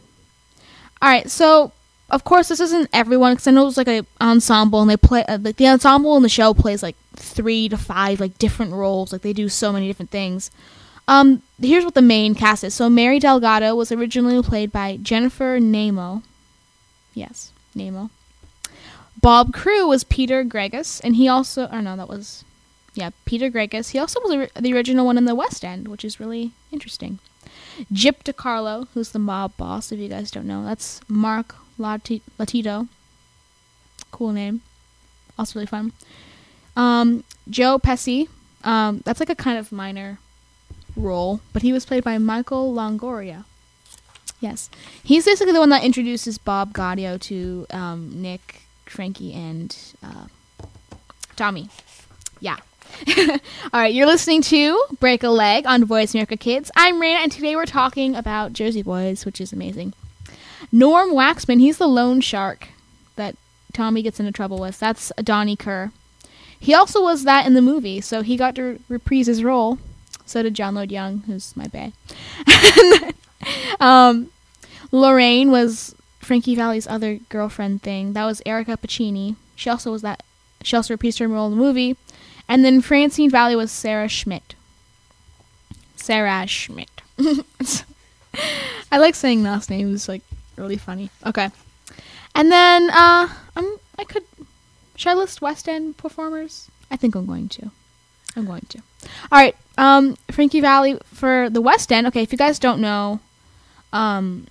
All 1.01 1.09
right. 1.09 1.29
So 1.29 1.73
of 2.09 2.23
course 2.23 2.47
this 2.47 2.59
isn't 2.59 2.89
everyone 2.93 3.33
because 3.33 3.47
I 3.47 3.51
know 3.51 3.67
it's 3.67 3.75
like 3.75 3.87
a 3.87 4.05
ensemble 4.21 4.81
and 4.81 4.89
they 4.89 4.95
play 4.95 5.25
uh, 5.25 5.39
like 5.41 5.57
the 5.57 5.67
ensemble 5.67 6.15
in 6.15 6.23
the 6.23 6.29
show 6.29 6.53
plays 6.53 6.83
like 6.83 6.95
three 7.15 7.67
to 7.67 7.77
five 7.77 8.19
like 8.19 8.37
different 8.37 8.71
roles. 8.71 9.11
Like 9.11 9.23
they 9.23 9.33
do 9.33 9.49
so 9.49 9.73
many 9.73 9.87
different 9.87 10.11
things. 10.11 10.51
Um, 11.07 11.41
here's 11.59 11.83
what 11.83 11.95
the 11.95 12.01
main 12.01 12.35
cast 12.35 12.63
is. 12.63 12.73
So 12.73 12.89
Mary 12.89 13.19
Delgado 13.19 13.75
was 13.75 13.91
originally 13.91 14.41
played 14.41 14.71
by 14.71 14.97
Jennifer 15.01 15.59
Naimo. 15.59 16.23
Yes, 17.13 17.51
Naimo. 17.75 18.09
Bob 19.19 19.53
Crewe 19.53 19.87
was 19.87 20.03
Peter 20.03 20.43
Gregus, 20.43 21.01
and 21.03 21.15
he 21.15 21.27
also, 21.27 21.67
oh 21.71 21.81
no, 21.81 21.95
that 21.95 22.09
was, 22.09 22.43
yeah, 22.93 23.11
Peter 23.25 23.49
Gregus. 23.49 23.91
He 23.91 23.99
also 23.99 24.19
was 24.21 24.49
the 24.59 24.73
original 24.73 25.05
one 25.05 25.17
in 25.17 25.25
the 25.25 25.35
West 25.35 25.63
End, 25.63 25.87
which 25.87 26.03
is 26.05 26.19
really 26.19 26.51
interesting. 26.71 27.19
Gyp 27.91 28.23
DeCarlo, 28.23 28.87
who's 28.93 29.11
the 29.11 29.19
mob 29.19 29.55
boss, 29.57 29.91
if 29.91 29.99
you 29.99 30.07
guys 30.07 30.31
don't 30.31 30.47
know, 30.47 30.63
that's 30.63 31.01
Mark 31.07 31.55
Lotito. 31.79 32.87
Cool 34.11 34.31
name. 34.31 34.61
Also 35.37 35.59
really 35.59 35.67
fun. 35.67 35.91
Um, 36.75 37.23
Joe 37.49 37.79
Pesci, 37.79 38.27
um, 38.63 39.01
that's 39.05 39.19
like 39.19 39.29
a 39.29 39.35
kind 39.35 39.57
of 39.57 39.71
minor 39.71 40.19
role, 40.95 41.41
but 41.51 41.61
he 41.61 41.73
was 41.73 41.85
played 41.85 42.03
by 42.03 42.17
Michael 42.17 42.73
Longoria. 42.73 43.45
Yes, 44.39 44.69
he's 45.03 45.25
basically 45.25 45.53
the 45.53 45.59
one 45.59 45.69
that 45.69 45.83
introduces 45.83 46.37
Bob 46.37 46.73
Gaudio 46.73 47.19
to 47.21 47.65
um, 47.71 48.21
Nick, 48.21 48.63
Frankie, 48.85 49.33
and 49.33 49.75
uh, 50.03 50.25
Tommy. 51.35 51.69
Yeah. 52.39 52.57
All 53.17 53.39
right, 53.73 53.93
you're 53.93 54.05
listening 54.05 54.41
to 54.43 54.83
Break 54.99 55.23
a 55.23 55.29
Leg 55.29 55.65
on 55.65 55.85
Voice 55.85 56.13
America 56.13 56.37
Kids. 56.37 56.71
I'm 56.75 56.95
Raina, 57.01 57.23
and 57.23 57.31
today 57.31 57.55
we're 57.55 57.65
talking 57.65 58.15
about 58.15 58.53
Jersey 58.53 58.83
Boys, 58.83 59.25
which 59.25 59.41
is 59.41 59.51
amazing. 59.51 59.93
Norm 60.71 61.11
Waxman, 61.11 61.59
he's 61.59 61.77
the 61.77 61.87
loan 61.87 62.21
shark 62.21 62.69
that 63.15 63.35
Tommy 63.73 64.01
gets 64.01 64.19
into 64.19 64.31
trouble 64.31 64.59
with. 64.59 64.79
That's 64.79 65.11
Donnie 65.17 65.57
Kehr. 65.57 65.91
He 66.59 66.73
also 66.73 67.01
was 67.01 67.23
that 67.23 67.45
in 67.45 67.55
the 67.55 67.61
movie, 67.61 67.99
so 67.99 68.21
he 68.21 68.37
got 68.37 68.55
to 68.55 68.79
reprise 68.87 69.27
his 69.27 69.43
role. 69.43 69.79
So 70.25 70.43
did 70.43 70.53
John 70.53 70.75
Lloyd 70.75 70.91
Young, 70.91 71.19
who's 71.25 71.57
my 71.57 71.67
bae. 71.67 71.93
um, 73.79 74.29
Lorraine 74.91 75.51
was 75.51 75.95
Frankie 76.19 76.55
Valli's 76.55 76.87
other 76.87 77.15
girlfriend 77.29 77.81
thing. 77.81 78.13
That 78.13 78.25
was 78.25 78.41
Erica 78.45 78.77
Pacini. 78.77 79.35
She 79.55 79.69
also 79.69 79.91
was 79.91 80.03
that. 80.03 80.23
She 80.61 80.75
also 80.77 80.95
reprised 80.95 81.19
her 81.19 81.27
role 81.27 81.47
in 81.47 81.57
the 81.57 81.63
movie. 81.63 81.97
And 82.47 82.63
then 82.63 82.81
Francine 82.81 83.29
Valli 83.29 83.55
was 83.55 83.71
Sarah 83.71 84.09
Schmidt. 84.09 84.55
Sarah 85.95 86.45
Schmidt. 86.47 87.01
I 88.91 88.97
like 88.97 89.15
saying 89.15 89.43
last 89.43 89.69
names. 89.69 90.07
Like 90.09 90.21
really 90.57 90.77
funny. 90.77 91.09
Okay. 91.25 91.49
And 92.35 92.51
then 92.51 92.89
uh 92.89 93.29
I'm 93.55 93.77
I 93.97 94.03
could 94.03 94.23
should 94.95 95.09
I 95.09 95.13
list 95.13 95.41
West 95.41 95.67
End 95.67 95.97
performers? 95.97 96.69
I 96.91 96.95
think 96.97 97.15
I'm 97.15 97.25
going 97.25 97.49
to. 97.49 97.71
I'm 98.35 98.45
going 98.45 98.65
to. 98.69 98.79
All 99.31 99.39
right. 99.39 99.55
Um 99.77 100.17
Frankie 100.31 100.61
Valli 100.61 100.97
for 101.05 101.49
the 101.49 101.61
West 101.61 101.91
End. 101.91 102.07
Okay, 102.07 102.23
if 102.23 102.31
you 102.31 102.37
guys 102.37 102.59
don't 102.59 102.81
know 102.81 103.19
um 103.91 104.47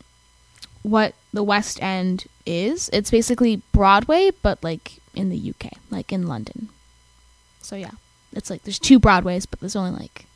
what 0.83 1.15
the 1.33 1.43
West 1.43 1.83
End 1.83 2.25
is, 2.47 2.89
it's 2.93 3.11
basically 3.11 3.63
Broadway 3.73 4.31
but 4.43 4.63
like 4.65 5.01
in 5.15 5.29
the 5.29 5.51
UK, 5.51 5.73
like 5.91 6.13
in 6.13 6.27
London. 6.27 6.71
So 7.73 7.77
yeah. 7.77 7.93
It's 8.35 8.51
like 8.51 8.65
there's 8.65 8.79
two 8.79 8.99
Broadways, 8.99 9.47
but 9.47 9.61
there's 9.61 9.77
only 9.77 9.99
like 9.99 10.27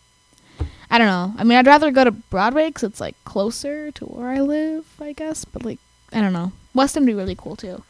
I 0.91 0.97
don't 0.97 1.07
know. 1.07 1.35
I 1.37 1.45
mean, 1.45 1.59
I'd 1.59 1.67
rather 1.67 1.91
go 1.91 2.03
to 2.03 2.11
Broadway 2.11 2.69
because 2.69 2.85
it's 2.85 2.99
like 2.99 3.15
closer 3.27 3.91
to 3.91 4.05
where 4.07 4.31
I 4.31 4.41
live, 4.41 4.87
I 4.99 5.13
guess. 5.13 5.45
But 5.45 5.63
like, 5.63 5.79
I 6.15 6.23
don't 6.23 6.33
know. 6.33 6.53
West 6.73 6.97
End 6.97 7.05
would 7.05 7.13
be 7.13 7.15
really 7.15 7.35
cool 7.35 7.55
too. 7.55 7.83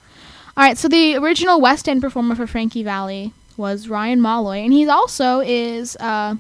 All 0.57 0.65
right, 0.65 0.77
so 0.77 0.89
the 0.89 1.15
original 1.15 1.61
West 1.61 1.89
End 1.89 2.03
performer 2.03 2.35
for 2.35 2.49
Frankie 2.49 2.83
Valli 2.83 3.35
was 3.57 3.89
Ryan 3.89 4.21
Molloy, 4.21 4.65
and 4.65 4.73
he 4.73 4.89
also 4.89 5.39
is 5.39 5.97
uh, 6.01 6.35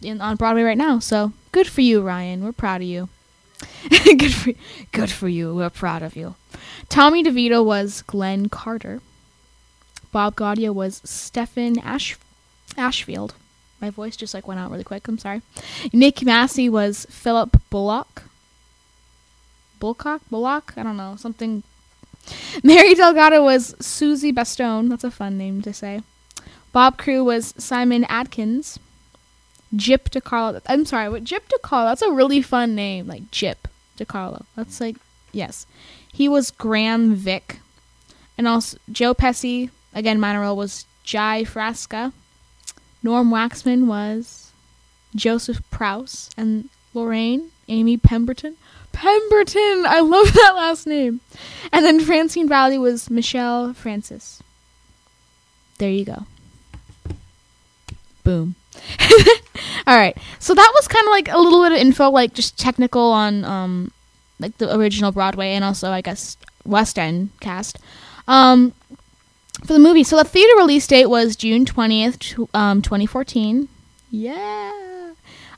in 0.00 0.20
on 0.20 0.36
Broadway 0.36 0.62
right 0.62 0.78
now. 0.78 1.00
So 1.00 1.32
good 1.50 1.66
for 1.66 1.80
you, 1.80 2.00
Ryan. 2.00 2.44
We're 2.44 2.52
proud 2.52 2.80
of 2.80 2.86
you. 2.86 3.08
good 4.04 4.32
for 4.32 4.52
good 4.92 5.10
for 5.10 5.26
you. 5.26 5.52
We're 5.52 5.68
proud 5.68 6.04
of 6.04 6.14
you. 6.14 6.36
Tommy 6.88 7.24
DeVito 7.24 7.64
was 7.64 8.02
Glenn 8.02 8.48
Carter. 8.48 9.00
Bob 10.12 10.36
Gaudio 10.36 10.72
was 10.72 11.02
Stephen 11.04 11.78
Ash- 11.80 12.18
Ashfield. 12.76 13.34
My 13.80 13.90
voice 13.90 14.16
just 14.16 14.32
like 14.34 14.48
went 14.48 14.60
out 14.60 14.70
really 14.70 14.84
quick. 14.84 15.06
I'm 15.06 15.18
sorry. 15.18 15.42
Nick 15.92 16.22
Massi 16.22 16.68
was 16.68 17.06
Philip 17.10 17.60
Bullock. 17.70 18.24
Bullock? 19.78 20.22
Bullock? 20.30 20.72
I 20.76 20.82
don't 20.82 20.96
know. 20.96 21.16
Something. 21.16 21.62
Mary 22.64 22.94
Delgado 22.94 23.44
was 23.44 23.74
Susie 23.80 24.32
Bastone. 24.32 24.88
That's 24.88 25.04
a 25.04 25.10
fun 25.10 25.36
name 25.36 25.62
to 25.62 25.72
say. 25.72 26.00
Bob 26.72 26.98
Crewe 26.98 27.22
was 27.24 27.54
Simon 27.58 28.04
Adkins. 28.04 28.78
Gyp 29.74 30.04
DeCarlo. 30.10 30.62
I'm 30.66 30.84
sorry, 30.84 31.08
what 31.08 31.24
Gyp 31.24 31.42
DeCarlo? 31.48 31.90
That's 31.90 32.02
a 32.02 32.10
really 32.10 32.40
fun 32.40 32.74
name. 32.74 33.06
Like 33.06 33.30
Gyp 33.30 33.56
DeCarlo. 33.98 34.44
That's 34.56 34.80
like, 34.80 34.96
yes. 35.32 35.66
He 36.12 36.28
was 36.28 36.50
Graham 36.50 37.14
Vick. 37.14 37.60
And 38.38 38.46
also 38.46 38.78
Joe 38.90 39.14
Pesci, 39.14 39.70
again, 39.96 40.20
minor 40.20 40.42
role 40.42 40.56
was 40.56 40.86
Jye 41.02 41.42
Frasca. 41.42 42.12
Norm 43.02 43.30
Waxman 43.30 43.86
was 43.86 44.52
Joseph 45.16 45.60
Prowse, 45.70 46.30
and 46.36 46.68
Lorraine, 46.94 47.50
Amy 47.68 47.96
Pemberton. 47.96 48.56
Pemberton! 48.92 49.84
I 49.86 50.00
love 50.00 50.32
that 50.32 50.52
last 50.54 50.86
name. 50.86 51.20
And 51.72 51.84
then 51.84 52.00
Francine 52.00 52.48
Valli 52.48 52.78
was 52.78 53.10
Michelle 53.10 53.74
Francis. 53.74 54.42
There 55.78 55.90
you 55.90 56.04
go. 56.04 56.26
Boom. 58.24 58.54
All 59.86 59.96
right. 59.96 60.16
So 60.38 60.54
that 60.54 60.72
was 60.74 60.88
kind 60.88 61.06
of 61.06 61.10
like 61.10 61.28
a 61.28 61.38
little 61.38 61.62
bit 61.62 61.72
of 61.72 61.78
info, 61.78 62.10
like 62.10 62.34
just 62.34 62.58
technical 62.58 63.12
on 63.12 63.44
um, 63.44 63.92
like 64.40 64.56
the 64.58 64.74
original 64.74 65.12
Broadway, 65.12 65.50
and 65.50 65.64
also 65.64 65.90
I 65.90 66.00
guess 66.00 66.36
West 66.64 66.98
End 66.98 67.30
cast. 67.40 67.78
Um, 68.26 68.72
for 69.64 69.72
the 69.72 69.78
movie, 69.78 70.04
so 70.04 70.16
the 70.16 70.24
theater 70.24 70.56
release 70.56 70.86
date 70.86 71.06
was 71.06 71.36
June 71.36 71.64
twentieth, 71.64 72.34
um, 72.54 72.82
twenty 72.82 73.06
fourteen. 73.06 73.68
Yeah. 74.10 75.12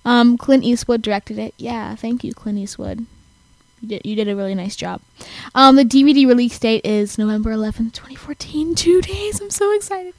Um, 0.04 0.38
Clint 0.38 0.64
Eastwood 0.64 1.02
directed 1.02 1.38
it. 1.38 1.54
Yeah, 1.58 1.94
thank 1.94 2.24
you, 2.24 2.32
Clint 2.32 2.58
Eastwood. 2.58 3.06
You 3.80 3.88
did, 3.88 4.02
you 4.04 4.16
did 4.16 4.28
a 4.28 4.34
really 4.34 4.54
nice 4.54 4.74
job. 4.74 5.00
Um, 5.54 5.76
the 5.76 5.84
DVD 5.84 6.26
release 6.26 6.58
date 6.58 6.84
is 6.84 7.18
November 7.18 7.50
11th, 7.50 7.92
2014. 7.92 8.74
Two 8.74 9.00
days. 9.00 9.40
I'm 9.40 9.50
so 9.50 9.72
excited. 9.72 10.14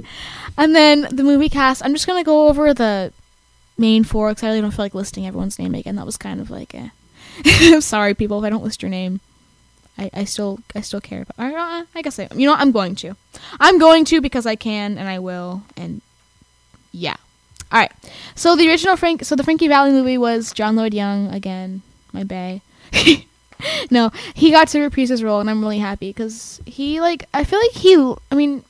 And 0.58 0.76
then 0.76 1.08
the 1.12 1.24
movie 1.24 1.50
cast. 1.50 1.84
I'm 1.84 1.94
just 1.94 2.08
going 2.08 2.22
to 2.22 2.26
go 2.26 2.48
over 2.48 2.74
the 2.74 3.12
main 3.78 4.04
four 4.04 4.30
because 4.30 4.44
I 4.44 4.48
really 4.48 4.62
don't 4.62 4.72
feel 4.72 4.86
like 4.86 4.94
listing 4.94 5.28
everyone's 5.28 5.60
name 5.60 5.76
again. 5.76 5.96
That 5.96 6.06
was 6.06 6.18
kind 6.18 6.40
of 6.40 6.50
like 6.50 6.74
a. 6.74 7.82
Sorry, 7.82 8.14
people, 8.14 8.40
if 8.40 8.46
I 8.46 8.50
don't 8.50 8.64
list 8.64 8.82
your 8.82 8.90
name. 8.90 9.20
I, 10.00 10.10
I 10.14 10.24
still 10.24 10.60
I 10.74 10.82
still 10.82 11.02
care. 11.02 11.26
But 11.26 11.36
I, 11.38 11.84
I 11.94 12.02
guess 12.02 12.18
I 12.20 12.30
you 12.34 12.46
know 12.46 12.54
what, 12.54 12.62
I'm 12.62 12.72
going 12.72 12.96
to. 12.96 13.16
I'm 13.60 13.78
going 13.78 14.06
to 14.06 14.22
because 14.22 14.46
I 14.46 14.56
can 14.56 14.98
and 14.98 15.08
I 15.08 15.20
will 15.20 15.64
and 15.76 16.02
yeah. 16.92 17.16
All 17.72 17.80
right. 17.80 17.92
So 18.34 18.56
the 18.56 18.68
original 18.70 18.96
Frank, 18.96 19.24
so 19.26 19.36
the 19.36 19.44
Frankie 19.44 19.68
Valli 19.68 19.92
movie 19.92 20.18
was 20.18 20.54
John 20.54 20.76
Lloyd 20.76 20.94
Young 20.94 21.28
again, 21.28 21.82
my 22.14 22.24
bay. 22.24 22.62
no, 23.92 24.12
he 24.34 24.52
got 24.52 24.70
to 24.70 24.82
reprise 24.82 25.10
his 25.10 25.24
role, 25.24 25.40
and 25.40 25.50
I'm 25.50 25.62
really 25.62 25.80
happy 25.80 26.10
because 26.10 26.62
he 26.66 27.02
like 27.02 27.26
I 27.34 27.44
feel 27.44 27.60
like 27.60 27.72
he. 27.72 27.96
I 28.32 28.36
mean, 28.36 28.64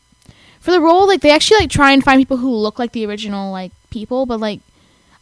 for 0.59 0.71
the 0.71 0.81
role, 0.81 1.07
like 1.07 1.21
they 1.21 1.31
actually 1.31 1.61
like 1.61 1.69
try 1.69 1.91
and 1.91 2.03
find 2.03 2.19
people 2.19 2.37
who 2.37 2.53
look 2.53 2.79
like 2.79 2.91
the 2.91 3.05
original 3.05 3.51
like 3.51 3.71
people, 3.89 4.25
but 4.25 4.39
like 4.39 4.59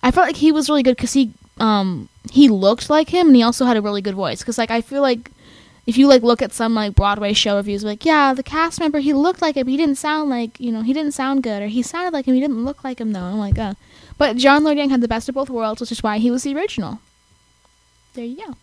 I 0.01 0.11
felt 0.11 0.27
like 0.27 0.37
he 0.37 0.51
was 0.51 0.69
really 0.69 0.83
good 0.83 0.95
because 0.95 1.13
he 1.13 1.33
um 1.59 2.09
he 2.31 2.49
looked 2.49 2.89
like 2.89 3.09
him, 3.09 3.27
and 3.27 3.35
he 3.35 3.43
also 3.43 3.65
had 3.65 3.77
a 3.77 3.81
really 3.81 4.01
good 4.01 4.15
voice. 4.15 4.39
Because 4.39 4.57
like 4.57 4.71
I 4.71 4.81
feel 4.81 5.01
like 5.01 5.31
if 5.87 5.97
you 5.97 6.05
like 6.05 6.21
look 6.21 6.41
at 6.41 6.51
some 6.51 6.75
like 6.75 6.93
Broadway 6.93 7.31
show 7.31 7.55
reviews, 7.55 7.83
like 7.83 8.03
yeah, 8.03 8.33
the 8.33 8.43
cast 8.43 8.79
member 8.81 8.99
he 8.99 9.13
looked 9.13 9.41
like 9.41 9.55
him, 9.55 9.67
he 9.67 9.77
didn't 9.77 9.95
sound 9.95 10.29
like 10.29 10.59
you 10.59 10.71
know 10.71 10.81
he 10.81 10.91
didn't 10.93 11.13
sound 11.13 11.43
good, 11.43 11.63
or 11.63 11.67
he 11.67 11.81
sounded 11.81 12.13
like 12.13 12.25
him, 12.25 12.35
he 12.35 12.41
didn't 12.41 12.65
look 12.65 12.83
like 12.83 12.99
him 12.99 13.13
though. 13.13 13.21
I'm 13.21 13.39
like, 13.39 13.57
uh. 13.57 13.73
But 14.17 14.35
John 14.35 14.63
Lloyd 14.63 14.77
Young 14.77 14.89
had 14.89 15.01
the 15.01 15.07
best 15.07 15.29
of 15.29 15.35
both 15.35 15.49
worlds, 15.49 15.79
which 15.79 15.91
is 15.91 16.03
why 16.03 16.17
he 16.17 16.29
was 16.29 16.43
the 16.43 16.53
original. 16.55 16.99
There 18.15 18.25
you 18.25 18.35
go. 18.35 18.55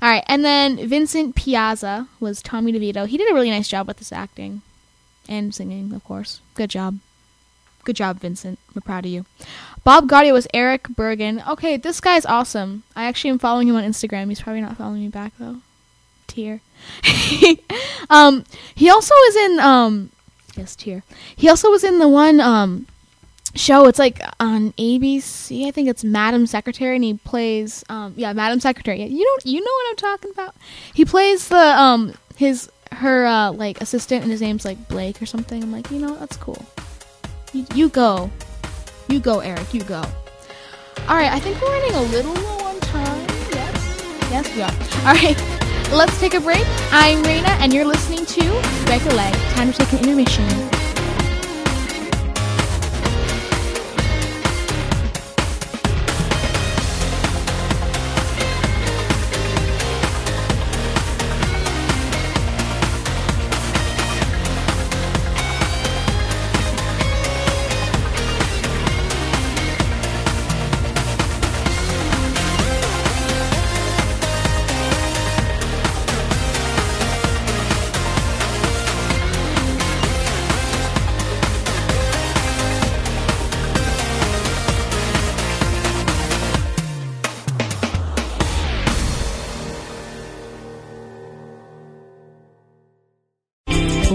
All 0.00 0.08
right, 0.08 0.22
and 0.26 0.44
then 0.44 0.88
Vincent 0.88 1.34
Piazza 1.34 2.06
was 2.20 2.40
Tommy 2.40 2.72
DeVito. 2.72 3.08
He 3.08 3.16
did 3.16 3.30
a 3.30 3.34
really 3.34 3.50
nice 3.50 3.68
job 3.68 3.88
with 3.88 3.96
this 3.96 4.12
acting 4.12 4.62
and 5.28 5.54
singing, 5.54 5.92
of 5.92 6.04
course. 6.04 6.40
Good 6.54 6.70
job. 6.70 6.98
Good 7.84 7.96
job, 7.96 8.20
Vincent. 8.20 8.60
We're 8.74 8.82
proud 8.82 9.04
of 9.04 9.10
you. 9.10 9.26
Bob 9.82 10.08
Gaudio 10.08 10.32
was 10.32 10.46
Erich 10.54 10.88
Bergen. 10.88 11.42
Okay, 11.48 11.76
this 11.76 12.00
guy's 12.00 12.26
awesome. 12.26 12.84
I 12.94 13.04
actually 13.04 13.30
am 13.30 13.40
following 13.40 13.66
him 13.66 13.74
on 13.74 13.82
Instagram. 13.82 14.28
He's 14.28 14.42
probably 14.42 14.60
not 14.60 14.76
following 14.76 15.02
me 15.02 15.08
back 15.08 15.32
though 15.38 15.56
tier. 16.32 16.60
um, 18.10 18.44
he 18.74 18.90
also 18.90 19.14
was 19.14 19.36
in 19.36 19.60
um, 19.60 20.10
yes, 20.56 20.74
tier. 20.74 21.02
He 21.36 21.48
also 21.48 21.70
was 21.70 21.84
in 21.84 21.98
the 21.98 22.08
one 22.08 22.40
um 22.40 22.86
show. 23.54 23.86
It's 23.86 23.98
like 23.98 24.20
on 24.40 24.72
ABC. 24.72 25.66
I 25.66 25.70
think 25.70 25.88
it's 25.88 26.04
Madam 26.04 26.46
Secretary, 26.46 26.96
and 26.96 27.04
he 27.04 27.14
plays 27.14 27.84
um 27.88 28.14
yeah 28.16 28.32
Madam 28.32 28.60
Secretary. 28.60 29.00
Yeah, 29.00 29.06
you 29.06 29.24
know 29.24 29.36
you 29.44 29.60
know 29.60 29.70
what 29.70 29.90
I'm 29.90 29.96
talking 29.96 30.30
about. 30.30 30.54
He 30.94 31.04
plays 31.04 31.48
the 31.48 31.56
um 31.56 32.14
his 32.36 32.70
her 32.92 33.26
uh 33.26 33.52
like 33.52 33.80
assistant, 33.80 34.22
and 34.22 34.30
his 34.30 34.40
name's 34.40 34.64
like 34.64 34.88
Blake 34.88 35.20
or 35.20 35.26
something. 35.26 35.62
I'm 35.62 35.72
like 35.72 35.90
you 35.90 35.98
know 35.98 36.16
that's 36.16 36.36
cool. 36.36 36.64
You, 37.52 37.66
you 37.74 37.88
go, 37.90 38.30
you 39.08 39.20
go, 39.20 39.40
Eric. 39.40 39.74
You 39.74 39.84
go. 39.84 40.02
All 41.08 41.16
right, 41.16 41.32
I 41.32 41.40
think 41.40 41.60
we're 41.60 41.70
running 41.70 41.94
a 41.94 42.02
little 42.02 42.32
low 42.32 42.64
on 42.64 42.80
time. 42.80 43.26
Yes, 43.50 44.30
yes, 44.30 44.56
we 44.56 44.62
are. 44.62 45.08
All 45.08 45.14
right. 45.14 45.61
Let's 45.92 46.18
take 46.18 46.32
a 46.32 46.40
break. 46.40 46.64
I'm 46.90 47.22
Raina, 47.22 47.50
and 47.60 47.70
you're 47.70 47.84
listening 47.84 48.24
to 48.24 48.44
Leg. 49.14 49.34
Time 49.54 49.70
to 49.70 49.76
take 49.76 49.92
an 49.92 49.98
intermission. 49.98 50.81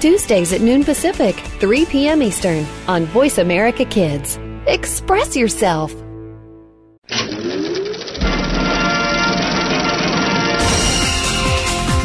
Tuesdays 0.00 0.52
at 0.54 0.62
noon 0.62 0.82
Pacific, 0.82 1.36
3 1.60 1.84
p.m. 1.84 2.22
Eastern 2.22 2.64
on 2.88 3.04
Voice 3.06 3.36
America 3.36 3.84
Kids. 3.84 4.38
Express 4.66 5.36
yourself. 5.36 5.92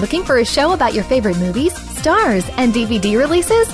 Looking 0.01 0.23
for 0.23 0.38
a 0.39 0.45
show 0.45 0.73
about 0.73 0.93
your 0.93 1.05
favorite 1.05 1.38
movies, 1.38 1.73
stars, 1.97 2.47
and 2.58 2.73
DVD 2.73 3.17
releases? 3.17 3.73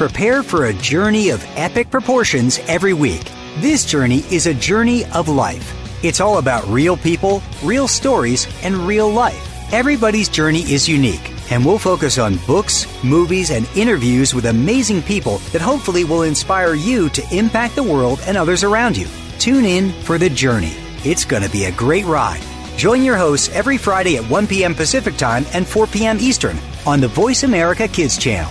Prepare 0.00 0.42
for 0.42 0.64
a 0.64 0.72
journey 0.72 1.28
of 1.28 1.44
epic 1.56 1.90
proportions 1.90 2.58
every 2.68 2.94
week. 2.94 3.30
This 3.58 3.84
journey 3.84 4.24
is 4.30 4.46
a 4.46 4.54
journey 4.54 5.04
of 5.12 5.28
life. 5.28 5.76
It's 6.02 6.22
all 6.22 6.38
about 6.38 6.66
real 6.68 6.96
people, 6.96 7.42
real 7.62 7.86
stories, 7.86 8.46
and 8.64 8.74
real 8.76 9.10
life. 9.10 9.46
Everybody's 9.74 10.30
journey 10.30 10.62
is 10.62 10.88
unique, 10.88 11.30
and 11.52 11.62
we'll 11.62 11.78
focus 11.78 12.16
on 12.16 12.38
books, 12.46 12.86
movies, 13.04 13.50
and 13.50 13.68
interviews 13.76 14.34
with 14.34 14.46
amazing 14.46 15.02
people 15.02 15.36
that 15.52 15.60
hopefully 15.60 16.04
will 16.04 16.22
inspire 16.22 16.72
you 16.72 17.10
to 17.10 17.36
impact 17.36 17.76
the 17.76 17.82
world 17.82 18.20
and 18.26 18.38
others 18.38 18.64
around 18.64 18.96
you. 18.96 19.06
Tune 19.38 19.66
in 19.66 19.92
for 20.04 20.16
the 20.16 20.30
journey. 20.30 20.72
It's 21.04 21.26
going 21.26 21.42
to 21.42 21.50
be 21.50 21.66
a 21.66 21.72
great 21.72 22.06
ride. 22.06 22.40
Join 22.78 23.02
your 23.02 23.18
hosts 23.18 23.50
every 23.50 23.76
Friday 23.76 24.16
at 24.16 24.24
1 24.30 24.46
p.m. 24.46 24.74
Pacific 24.74 25.18
Time 25.18 25.44
and 25.52 25.66
4 25.66 25.86
p.m. 25.88 26.16
Eastern 26.20 26.56
on 26.86 27.00
the 27.00 27.08
Voice 27.08 27.42
America 27.42 27.86
Kids 27.86 28.16
channel. 28.16 28.50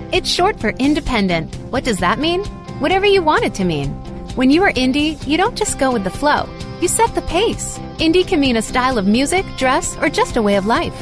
It's 0.13 0.29
short 0.29 0.59
for 0.59 0.71
independent. 0.71 1.55
What 1.69 1.85
does 1.85 1.99
that 1.99 2.19
mean? 2.19 2.43
Whatever 2.79 3.05
you 3.05 3.23
want 3.23 3.45
it 3.45 3.53
to 3.55 3.63
mean. 3.63 3.91
When 4.35 4.49
you 4.49 4.61
are 4.63 4.73
indie, 4.73 5.25
you 5.25 5.37
don't 5.37 5.57
just 5.57 5.79
go 5.79 5.89
with 5.93 6.03
the 6.03 6.09
flow, 6.09 6.49
you 6.81 6.89
set 6.89 7.15
the 7.15 7.21
pace. 7.21 7.77
Indie 7.97 8.27
can 8.27 8.41
mean 8.41 8.57
a 8.57 8.61
style 8.61 8.97
of 8.97 9.07
music, 9.07 9.45
dress, 9.57 9.95
or 10.01 10.09
just 10.09 10.35
a 10.35 10.41
way 10.41 10.57
of 10.57 10.65
life. 10.65 10.95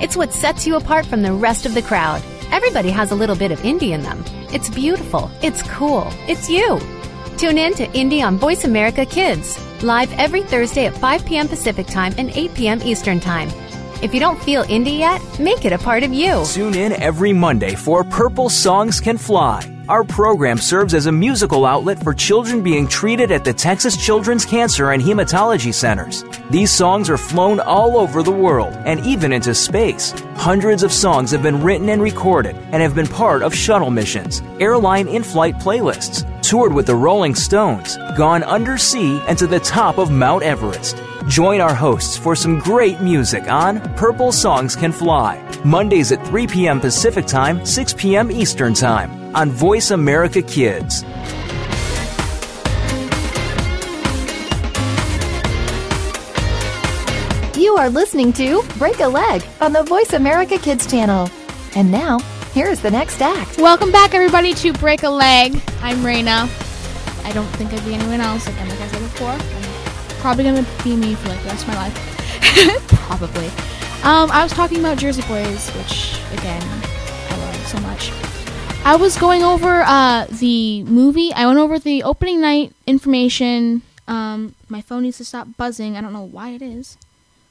It's 0.00 0.16
what 0.16 0.32
sets 0.32 0.68
you 0.68 0.76
apart 0.76 1.04
from 1.04 1.22
the 1.22 1.32
rest 1.32 1.66
of 1.66 1.74
the 1.74 1.82
crowd. 1.82 2.22
Everybody 2.52 2.90
has 2.90 3.10
a 3.10 3.16
little 3.16 3.34
bit 3.34 3.50
of 3.50 3.58
indie 3.60 3.90
in 3.90 4.02
them. 4.02 4.24
It's 4.52 4.70
beautiful, 4.70 5.32
it's 5.42 5.62
cool, 5.62 6.06
it's 6.28 6.48
you. 6.48 6.78
Tune 7.36 7.58
in 7.58 7.74
to 7.74 7.88
Indie 7.88 8.24
on 8.24 8.38
Voice 8.38 8.64
America 8.64 9.04
Kids, 9.04 9.58
live 9.82 10.12
every 10.12 10.42
Thursday 10.42 10.86
at 10.86 10.96
5 10.96 11.26
p.m. 11.26 11.48
Pacific 11.48 11.88
Time 11.88 12.14
and 12.18 12.30
8 12.30 12.54
p.m. 12.54 12.82
Eastern 12.84 13.18
Time. 13.18 13.48
If 14.04 14.12
you 14.12 14.20
don't 14.20 14.38
feel 14.42 14.64
indie 14.64 14.98
yet, 14.98 15.22
make 15.40 15.64
it 15.64 15.72
a 15.72 15.78
part 15.78 16.02
of 16.02 16.12
you. 16.12 16.44
Tune 16.44 16.74
in 16.74 16.92
every 16.92 17.32
Monday 17.32 17.74
for 17.74 18.04
Purple 18.04 18.50
Songs 18.50 19.00
Can 19.00 19.16
Fly. 19.16 19.62
Our 19.88 20.04
program 20.04 20.58
serves 20.58 20.92
as 20.92 21.06
a 21.06 21.12
musical 21.12 21.64
outlet 21.64 22.04
for 22.04 22.12
children 22.12 22.62
being 22.62 22.86
treated 22.86 23.30
at 23.30 23.46
the 23.46 23.54
Texas 23.54 23.96
Children's 23.96 24.44
Cancer 24.44 24.90
and 24.90 25.02
Hematology 25.02 25.72
Centers. 25.72 26.22
These 26.50 26.70
songs 26.70 27.08
are 27.08 27.16
flown 27.16 27.60
all 27.60 27.96
over 27.96 28.22
the 28.22 28.30
world 28.30 28.74
and 28.84 29.00
even 29.06 29.32
into 29.32 29.54
space. 29.54 30.12
Hundreds 30.36 30.82
of 30.82 30.92
songs 30.92 31.30
have 31.30 31.42
been 31.42 31.62
written 31.62 31.88
and 31.88 32.02
recorded 32.02 32.56
and 32.72 32.82
have 32.82 32.94
been 32.94 33.06
part 33.06 33.42
of 33.42 33.54
shuttle 33.54 33.90
missions, 33.90 34.42
airline 34.60 35.08
in 35.08 35.22
flight 35.22 35.56
playlists, 35.56 36.26
toured 36.42 36.74
with 36.74 36.84
the 36.84 36.94
Rolling 36.94 37.34
Stones, 37.34 37.96
gone 38.18 38.42
undersea 38.42 39.18
and 39.28 39.38
to 39.38 39.46
the 39.46 39.60
top 39.60 39.96
of 39.96 40.10
Mount 40.10 40.42
Everest. 40.42 41.02
Join 41.28 41.62
our 41.62 41.74
hosts 41.74 42.18
for 42.18 42.36
some 42.36 42.58
great 42.58 43.00
music 43.00 43.50
on 43.50 43.80
Purple 43.94 44.30
Songs 44.30 44.76
Can 44.76 44.92
Fly, 44.92 45.42
Mondays 45.64 46.12
at 46.12 46.24
3 46.26 46.46
p.m. 46.46 46.80
Pacific 46.80 47.24
Time, 47.24 47.64
6 47.64 47.94
p.m. 47.94 48.30
Eastern 48.30 48.74
Time 48.74 49.34
on 49.34 49.50
Voice 49.50 49.90
America 49.90 50.42
Kids. 50.42 51.02
You 57.56 57.74
are 57.78 57.88
listening 57.88 58.34
to 58.34 58.62
Break 58.76 59.00
a 59.00 59.08
Leg 59.08 59.42
on 59.62 59.72
the 59.72 59.82
Voice 59.84 60.12
America 60.12 60.58
Kids 60.58 60.86
channel. 60.86 61.30
And 61.74 61.90
now, 61.90 62.18
here 62.52 62.66
is 62.66 62.82
the 62.82 62.90
next 62.90 63.22
act. 63.22 63.56
Welcome 63.56 63.90
back, 63.90 64.12
everybody, 64.12 64.52
to 64.54 64.74
Break 64.74 65.04
a 65.04 65.10
Leg. 65.10 65.54
I'm 65.80 65.98
Raina. 66.00 66.50
I 67.24 67.32
don't 67.32 67.46
think 67.56 67.72
I'd 67.72 67.82
be 67.86 67.94
anyone 67.94 68.20
else, 68.20 68.46
again, 68.46 68.68
like 68.68 68.80
I 68.82 68.88
said 68.88 69.00
before. 69.00 69.63
Probably 70.24 70.44
to 70.44 70.66
be 70.82 70.96
me 70.96 71.14
for 71.16 71.28
like 71.28 71.42
the 71.42 71.48
rest 71.48 71.68
of 71.68 71.74
my 71.74 71.74
life. 71.74 72.88
probably. 72.88 73.48
Um, 74.04 74.30
I 74.30 74.42
was 74.42 74.52
talking 74.52 74.80
about 74.80 74.96
Jersey 74.96 75.20
Boys, 75.28 75.68
which, 75.72 76.18
again, 76.32 76.62
I 77.28 77.36
love 77.36 77.66
so 77.66 77.78
much. 77.80 78.10
I 78.86 78.96
was 78.96 79.18
going 79.18 79.42
over 79.42 79.82
uh, 79.82 80.24
the 80.30 80.82
movie. 80.84 81.30
I 81.34 81.44
went 81.44 81.58
over 81.58 81.78
the 81.78 82.02
opening 82.04 82.40
night 82.40 82.72
information. 82.86 83.82
Um, 84.08 84.54
my 84.70 84.80
phone 84.80 85.02
needs 85.02 85.18
to 85.18 85.26
stop 85.26 85.46
buzzing. 85.58 85.94
I 85.94 86.00
don't 86.00 86.14
know 86.14 86.24
why 86.24 86.52
it 86.52 86.62
is. 86.62 86.96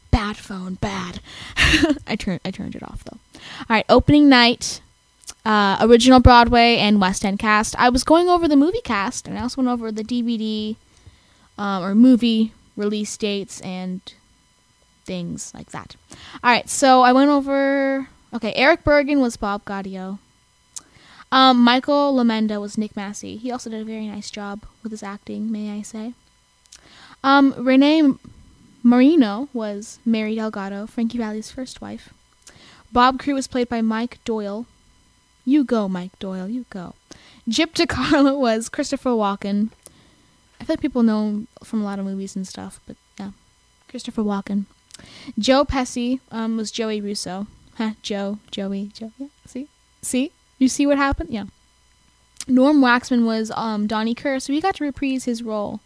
Bad 0.09 0.35
phone, 0.35 0.73
bad. 0.73 1.19
I 2.07 2.15
turned 2.15 2.39
I 2.43 2.49
turned 2.49 2.75
it 2.75 2.81
off 2.81 3.03
though. 3.03 3.19
All 3.59 3.65
right, 3.69 3.85
opening 3.87 4.29
night, 4.29 4.81
uh, 5.45 5.77
original 5.81 6.21
Broadway 6.21 6.77
and 6.77 6.99
West 6.99 7.23
End 7.23 7.37
cast. 7.37 7.75
I 7.77 7.89
was 7.89 8.03
going 8.03 8.29
over 8.29 8.47
the 8.47 8.55
movie 8.55 8.81
cast, 8.81 9.27
and 9.27 9.37
I 9.37 9.43
also 9.43 9.61
went 9.61 9.69
over 9.69 9.91
the 9.91 10.03
DVD 10.03 10.75
um, 11.59 11.83
or 11.83 11.93
movie 11.93 12.51
release 12.75 13.15
dates 13.17 13.61
and 13.61 14.01
things 15.05 15.51
like 15.53 15.71
that. 15.71 15.95
All 16.43 16.51
right, 16.51 16.69
so 16.69 17.01
I 17.01 17.13
went 17.13 17.29
over. 17.29 18.07
Okay, 18.33 18.53
Erich 18.53 18.83
Bergen 18.83 19.19
was 19.19 19.37
Bob 19.37 19.63
Gaudio. 19.65 20.19
Um, 21.31 21.63
Michael 21.63 22.15
Lomenda 22.15 22.61
was 22.61 22.77
Nick 22.77 22.95
Massi. 22.95 23.37
He 23.37 23.51
also 23.51 23.69
did 23.69 23.81
a 23.81 23.85
very 23.85 24.07
nice 24.07 24.29
job 24.29 24.65
with 24.83 24.91
his 24.91 25.03
acting, 25.03 25.51
may 25.51 25.71
I 25.71 25.81
say. 25.81 26.13
Um, 27.23 27.55
Renee 27.57 28.13
Marino 28.83 29.47
was 29.53 29.99
Mary 30.05 30.35
Delgado, 30.35 30.85
Frankie 30.85 31.17
Valli's 31.17 31.49
first 31.49 31.81
wife. 31.81 32.13
Bob 32.91 33.17
Crewe 33.17 33.33
was 33.33 33.47
played 33.47 33.69
by 33.69 33.81
Mike 33.81 34.19
Doyle. 34.25 34.67
You 35.45 35.63
go, 35.63 35.87
Mike 35.87 36.17
Doyle, 36.19 36.47
you 36.47 36.65
go. 36.69 36.93
Gyp 37.49 37.73
DeCarlo 37.73 38.37
was 38.39 38.69
Christopher 38.69 39.11
Walken. 39.11 39.69
I 40.63 40.65
feel 40.65 40.75
like 40.75 40.81
people 40.81 41.03
know 41.03 41.45
from 41.61 41.81
a 41.81 41.83
lot 41.83 41.99
of 41.99 42.05
movies 42.05 42.37
and 42.37 42.47
stuff, 42.47 42.79
but 42.87 42.95
yeah, 43.19 43.31
Christopher 43.89 44.21
Walken. 44.21 44.63
Joe 45.37 45.65
Pesci 45.65 46.21
um, 46.31 46.55
was 46.55 46.71
Joey 46.71 47.01
Russo. 47.01 47.47
Huh, 47.75 47.95
Joe, 48.01 48.39
Joey, 48.49 48.89
Joe. 48.93 49.11
Yeah, 49.17 49.27
see? 49.45 49.67
See? 50.01 50.31
You 50.59 50.69
see 50.69 50.87
what 50.87 50.95
happened? 50.97 51.31
Yeah. 51.31 51.47
Norm 52.47 52.79
Waxman 52.79 53.25
was 53.25 53.51
um, 53.57 53.87
Donnie 53.87 54.15
Kehr, 54.15 54.41
so 54.41 54.53
he 54.53 54.61
got 54.61 54.75
to 54.75 54.85
reprise 54.85 55.25
his 55.25 55.43
role 55.43 55.81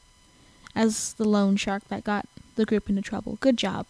as 0.75 1.13
the 1.13 1.25
loan 1.25 1.55
shark 1.55 1.87
that 1.87 2.03
got 2.03 2.27
the 2.53 2.63
group 2.63 2.87
into 2.87 3.01
trouble. 3.01 3.39
Good 3.41 3.57
job. 3.57 3.87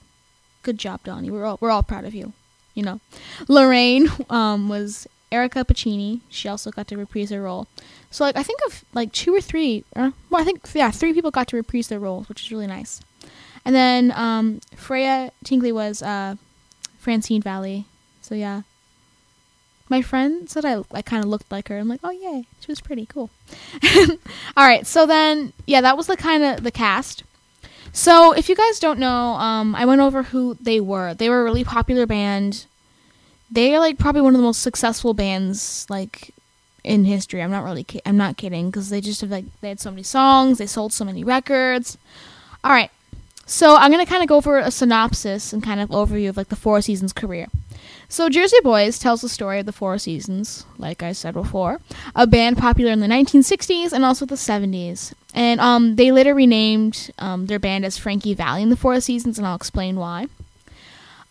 Good 0.63 0.77
job, 0.77 1.01
Donnie. 1.03 1.29
We're 1.29 1.43
all 1.43 1.57
we're 1.59 1.71
all 1.71 1.83
proud 1.83 2.05
of 2.05 2.15
you. 2.15 2.31
You 2.75 2.83
know. 2.83 3.01
Lorraine 3.49 4.07
um, 4.29 4.69
was 4.69 5.05
Erica 5.31 5.65
Pacini. 5.65 6.21
She 6.29 6.47
also 6.47 6.71
got 6.71 6.87
to 6.87 6.97
reprise 6.97 7.29
her 7.31 7.41
role. 7.41 7.67
So 8.11 8.23
like 8.23 8.37
I 8.37 8.43
think 8.43 8.59
of 8.65 8.83
like 8.93 9.11
two 9.11 9.33
or 9.33 9.41
three 9.41 9.83
or 9.95 10.13
well 10.29 10.41
I 10.41 10.45
think 10.45 10.61
yeah, 10.73 10.91
three 10.91 11.13
people 11.13 11.31
got 11.31 11.47
to 11.49 11.55
reprise 11.57 11.87
their 11.87 11.99
roles, 11.99 12.29
which 12.29 12.41
is 12.41 12.51
really 12.51 12.67
nice. 12.67 13.01
And 13.65 13.75
then 13.75 14.13
um, 14.15 14.61
Freya 14.75 15.31
Tingley 15.43 15.71
was 15.71 16.01
uh, 16.01 16.35
Francine 16.97 17.41
Valli. 17.41 17.85
So 18.21 18.35
yeah. 18.35 18.61
My 19.89 20.01
friend 20.01 20.49
said 20.49 20.65
I, 20.65 20.83
I 20.91 21.01
kind 21.01 21.23
of 21.23 21.29
looked 21.29 21.49
like 21.51 21.69
her. 21.69 21.77
I'm 21.77 21.87
like, 21.87 22.01
oh 22.03 22.11
yay, 22.11 22.45
she 22.59 22.71
was 22.71 22.81
pretty 22.81 23.05
cool. 23.05 23.29
All 24.57 24.67
right, 24.67 24.85
so 24.85 25.05
then 25.05 25.53
yeah, 25.65 25.81
that 25.81 25.97
was 25.97 26.07
the 26.07 26.17
kind 26.17 26.43
of 26.43 26.63
the 26.63 26.71
cast. 26.71 27.23
So 27.97 28.31
if 28.31 28.47
you 28.47 28.55
guys 28.55 28.79
don't 28.79 28.99
know, 28.99 29.33
um, 29.33 29.73
I 29.73 29.85
went 29.85 30.01
over 30.01 30.21
who 30.21 30.55
they 30.61 30.79
were. 30.79 31.15
They 31.15 31.29
were 31.29 31.41
a 31.41 31.43
really 31.43 31.63
popular 31.63 32.05
band. 32.05 32.66
They 33.49 33.75
are 33.75 33.79
like 33.79 33.97
probably 33.97 34.21
one 34.21 34.33
of 34.33 34.39
the 34.39 34.45
most 34.45 34.61
successful 34.61 35.13
bands 35.13 35.85
like 35.89 36.33
in 36.83 37.05
history. 37.05 37.41
I'm 37.41 37.51
not 37.51 37.63
really 37.63 37.83
ki- 37.83 38.01
I'm 38.05 38.17
not 38.17 38.37
kidding 38.37 38.69
because 38.69 38.89
they 38.89 39.01
just 39.01 39.21
have 39.21 39.29
like 39.29 39.45
they 39.61 39.69
had 39.69 39.79
so 39.79 39.91
many 39.91 40.03
songs, 40.03 40.57
they 40.57 40.65
sold 40.67 40.93
so 40.93 41.05
many 41.05 41.23
records. 41.23 41.97
All 42.63 42.71
right. 42.71 42.91
So 43.45 43.77
I'm 43.77 43.93
to 43.93 44.05
kind 44.05 44.21
of 44.21 44.27
go 44.27 44.35
over 44.35 44.57
a 44.57 44.71
synopsis 44.71 45.53
and 45.53 45.63
kind 45.63 45.79
of 45.79 45.89
overview 45.89 46.27
of 46.27 46.35
like 46.35 46.49
the 46.49 46.57
Four 46.57 46.81
Seasons 46.81 47.13
career. 47.13 47.47
So 48.09 48.27
Jersey 48.27 48.57
Boys 48.61 48.99
tells 48.99 49.21
the 49.21 49.29
story 49.29 49.59
of 49.59 49.65
the 49.65 49.71
Four 49.71 49.97
Seasons, 49.97 50.65
like 50.77 51.01
I 51.01 51.13
said 51.13 51.33
before, 51.33 51.79
a 52.13 52.27
band 52.27 52.57
popular 52.57 52.91
in 52.91 52.99
the 52.99 53.07
1960s 53.07 53.93
and 53.93 54.03
also 54.03 54.25
the 54.25 54.35
70s. 54.35 55.13
And 55.33 55.61
um, 55.61 55.95
they 55.95 56.11
later 56.11 56.33
renamed 56.33 57.11
um, 57.19 57.45
their 57.45 57.59
band 57.59 57.85
as 57.85 57.97
Frankie 57.97 58.33
Valli 58.33 58.63
in 58.63 58.69
the 58.69 58.75
Four 58.75 58.99
Seasons, 58.99 59.37
and 59.37 59.47
I'll 59.47 59.55
explain 59.55 59.97
why. 59.97 60.27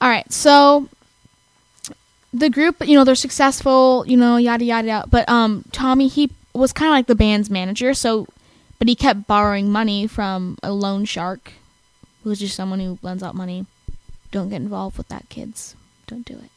All 0.00 0.08
right, 0.08 0.30
so 0.32 0.88
the 2.38 2.50
group, 2.50 2.86
you 2.86 2.96
know, 2.96 3.04
they're 3.04 3.14
successful, 3.14 4.04
you 4.06 4.16
know, 4.16 4.36
yada 4.36 4.64
yada. 4.64 4.86
yada. 4.86 5.08
But 5.08 5.28
um, 5.28 5.64
Tommy, 5.72 6.08
he 6.08 6.30
was 6.54 6.72
kind 6.72 6.88
of 6.88 6.92
like 6.92 7.06
the 7.06 7.14
band's 7.14 7.50
manager, 7.50 7.94
so 7.94 8.26
but 8.78 8.88
he 8.88 8.94
kept 8.94 9.26
borrowing 9.26 9.70
money 9.70 10.06
from 10.06 10.58
a 10.62 10.72
loan 10.72 11.04
shark, 11.04 11.52
who's 12.22 12.40
just 12.40 12.54
someone 12.54 12.80
who 12.80 12.98
lends 13.02 13.22
out 13.22 13.34
money. 13.34 13.66
Don't 14.30 14.50
get 14.50 14.60
involved 14.60 14.98
with 14.98 15.08
that, 15.08 15.28
kids. 15.28 15.76
Don't 16.06 16.26
do 16.26 16.34
it. 16.34 16.50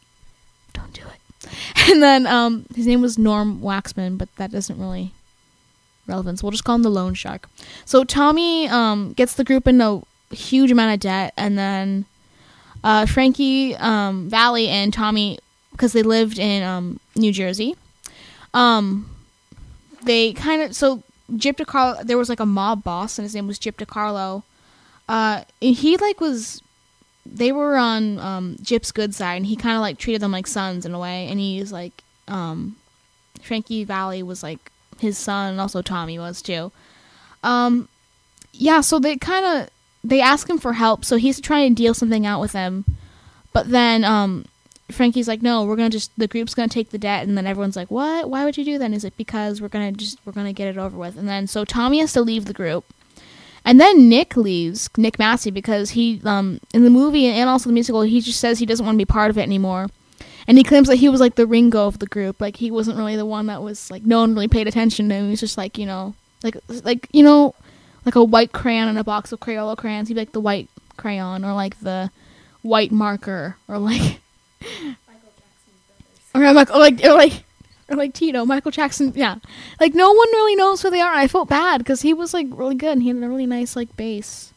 Don't 0.73 0.93
do 0.93 1.01
it. 1.01 1.19
And 1.89 2.03
then 2.03 2.27
um, 2.27 2.65
his 2.75 2.85
name 2.85 3.01
was 3.01 3.17
Norm 3.17 3.61
Waxman, 3.61 4.17
but 4.17 4.35
that 4.35 4.51
doesn't 4.51 4.77
really 4.77 5.13
relevance. 6.05 6.43
We'll 6.43 6.51
just 6.51 6.65
call 6.65 6.75
him 6.75 6.83
the 6.83 6.89
loan 6.89 7.13
shark. 7.13 7.49
So 7.85 8.03
Tommy 8.03 8.67
um, 8.67 9.13
gets 9.13 9.35
the 9.35 9.43
group 9.45 9.67
in 9.67 9.79
a 9.79 10.01
huge 10.31 10.69
amount 10.69 10.93
of 10.93 10.99
debt, 10.99 11.33
and 11.37 11.57
then 11.57 12.05
uh, 12.83 13.05
Frankie 13.05 13.75
um, 13.77 14.29
Valli 14.29 14.67
and 14.67 14.93
Tommy, 14.93 15.39
because 15.79 15.93
they 15.93 16.03
lived 16.03 16.37
in 16.37 16.61
um, 16.61 16.99
New 17.15 17.31
Jersey, 17.31 17.77
um, 18.53 19.09
they 20.03 20.33
kind 20.33 20.61
of 20.61 20.75
so 20.75 21.03
Gyp 21.31 21.55
DeCarlo. 21.55 22.05
There 22.05 22.17
was 22.17 22.27
like 22.27 22.41
a 22.41 22.45
mob 22.45 22.83
boss, 22.83 23.17
and 23.17 23.23
his 23.23 23.33
name 23.33 23.47
was 23.47 23.57
Gyp 23.57 23.75
DeCarlo. 23.75 24.43
Uh, 25.07 25.43
and 25.61 25.75
he 25.75 25.95
like 25.95 26.19
was. 26.19 26.61
They 27.25 27.51
were 27.51 27.77
on 27.77 28.19
um, 28.19 28.57
Gyp's 28.61 28.91
good 28.91 29.15
side, 29.15 29.35
and 29.35 29.45
he 29.45 29.55
kind 29.55 29.75
of 29.75 29.81
like 29.81 29.97
treated 29.97 30.21
them 30.21 30.33
like 30.33 30.47
sons 30.47 30.85
in 30.85 30.93
a 30.93 30.99
way. 30.99 31.27
And 31.27 31.39
he's 31.39 31.71
like, 31.71 32.03
um, 32.27 32.75
Frankie 33.41 33.85
Valli 33.85 34.21
was 34.21 34.43
like 34.43 34.71
his 34.99 35.17
son, 35.17 35.51
and 35.51 35.61
also 35.61 35.81
Tommy 35.81 36.19
was 36.19 36.41
too. 36.41 36.73
Um, 37.41 37.87
yeah, 38.51 38.81
so 38.81 38.99
they 38.99 39.15
kind 39.15 39.45
of 39.45 39.69
they 40.03 40.19
ask 40.19 40.49
him 40.49 40.57
for 40.57 40.73
help, 40.73 41.05
so 41.05 41.15
he's 41.15 41.39
trying 41.39 41.73
to 41.73 41.81
deal 41.81 41.93
something 41.93 42.25
out 42.25 42.41
with 42.41 42.51
them, 42.51 42.83
but 43.53 43.69
then 43.69 44.03
um, 44.03 44.45
Frankie's 44.91 45.27
like, 45.27 45.41
no, 45.41 45.63
we're 45.63 45.75
gonna 45.75 45.89
just 45.89 46.11
the 46.17 46.27
group's 46.27 46.53
gonna 46.53 46.67
take 46.67 46.89
the 46.89 46.97
debt, 46.97 47.27
and 47.27 47.37
then 47.37 47.45
everyone's 47.45 47.75
like, 47.75 47.91
what? 47.91 48.29
Why 48.29 48.45
would 48.45 48.57
you 48.57 48.65
do 48.65 48.77
that? 48.77 48.85
And 48.85 48.93
he's 48.93 49.03
like, 49.03 49.17
because 49.17 49.61
we're 49.61 49.67
gonna 49.67 49.91
just 49.91 50.19
we're 50.25 50.33
gonna 50.33 50.53
get 50.53 50.67
it 50.67 50.77
over 50.77 50.97
with, 50.97 51.17
and 51.17 51.27
then 51.27 51.47
so 51.47 51.65
Tommy 51.65 51.99
has 51.99 52.13
to 52.13 52.21
leave 52.21 52.45
the 52.45 52.53
group. 52.53 52.85
And 53.65 53.79
then 53.79 54.09
Nick 54.09 54.37
leaves, 54.37 54.89
Nick 54.97 55.19
Massi, 55.19 55.51
because 55.51 55.91
he, 55.91 56.21
um, 56.23 56.59
in 56.73 56.85
the 56.85 56.89
movie 56.89 57.27
and 57.27 57.49
also 57.49 57.69
the 57.69 57.73
musical, 57.73 58.01
he 58.01 58.21
just 58.21 58.39
says 58.39 58.57
he 58.57 58.65
doesn't 58.65 58.85
want 58.85 58.95
to 58.95 58.97
be 58.97 59.05
part 59.05 59.29
of 59.29 59.37
it 59.37 59.41
anymore. 59.41 59.87
And 60.47 60.57
he 60.57 60.63
claims 60.63 60.87
that 60.87 60.95
he 60.95 61.09
was 61.09 61.19
like 61.19 61.35
the 61.35 61.45
Ringo 61.45 61.85
of 61.85 61.99
the 61.99 62.07
group. 62.07 62.41
Like 62.41 62.55
he 62.55 62.71
wasn't 62.71 62.97
really 62.97 63.15
the 63.15 63.25
one 63.25 63.45
that 63.47 63.61
was 63.61 63.91
like 63.91 64.03
no 64.03 64.21
one 64.21 64.33
really 64.33 64.47
paid 64.47 64.67
attention 64.67 65.09
to 65.09 65.15
him. 65.15 65.25
He 65.25 65.31
was 65.31 65.39
just 65.39 65.57
like 65.57 65.77
you 65.77 65.85
know, 65.85 66.15
like 66.43 66.57
like 66.83 67.07
you 67.11 67.21
know, 67.21 67.53
like 68.05 68.15
a 68.15 68.23
white 68.23 68.51
crayon 68.53 68.87
in 68.87 68.97
a 68.97 69.03
box 69.03 69.31
of 69.31 69.39
Crayola 69.39 69.77
crayons. 69.77 70.07
He'd 70.07 70.15
be 70.15 70.21
like 70.21 70.31
the 70.31 70.39
white 70.39 70.69
crayon 70.97 71.45
or 71.45 71.53
like 71.53 71.79
the 71.81 72.09
white 72.63 72.91
marker 72.91 73.57
or 73.67 73.77
like 73.77 74.19
or 76.33 76.53
like 76.53 76.69
or 76.71 76.79
like 76.79 77.03
or 77.03 77.13
like 77.13 77.43
or 77.89 77.95
like 77.95 78.13
Tito, 78.13 78.45
Michael 78.45 78.71
Jackson. 78.71 79.11
Yeah, 79.15 79.35
like 79.79 79.93
no 79.93 80.11
one 80.11 80.27
really 80.29 80.55
knows 80.55 80.81
who 80.81 80.89
they 80.89 81.01
are. 81.01 81.13
I 81.13 81.27
felt 81.27 81.49
bad 81.49 81.79
because 81.79 82.01
he 82.01 82.13
was 82.13 82.33
like 82.33 82.47
really 82.49 82.75
good 82.75 82.93
and 82.93 83.03
he 83.03 83.09
had 83.09 83.17
a 83.17 83.27
really 83.27 83.45
nice 83.45 83.75
like 83.75 83.95
bass, 83.97 84.53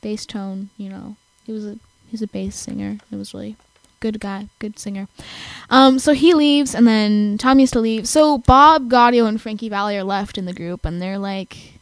bass 0.00 0.26
tone. 0.26 0.70
You 0.76 0.88
know, 0.88 1.16
he 1.44 1.52
was 1.52 1.66
a 1.66 1.78
he's 2.10 2.22
a 2.22 2.26
bass 2.26 2.56
singer. 2.56 2.98
It 3.10 3.16
was 3.16 3.34
really 3.34 3.56
good 4.00 4.18
guy, 4.20 4.48
good 4.58 4.78
singer. 4.78 5.06
Um, 5.70 5.98
so 5.98 6.12
he 6.12 6.34
leaves 6.34 6.74
and 6.74 6.86
then 6.86 7.38
Tom 7.38 7.60
used 7.60 7.72
to 7.74 7.80
leave. 7.80 8.08
So 8.08 8.38
Bob 8.38 8.90
Gaudio 8.90 9.28
and 9.28 9.40
Frankie 9.40 9.68
Valli 9.68 9.96
are 9.96 10.04
left 10.04 10.38
in 10.38 10.44
the 10.44 10.54
group 10.54 10.84
and 10.84 11.00
they're 11.00 11.18
like. 11.18 11.78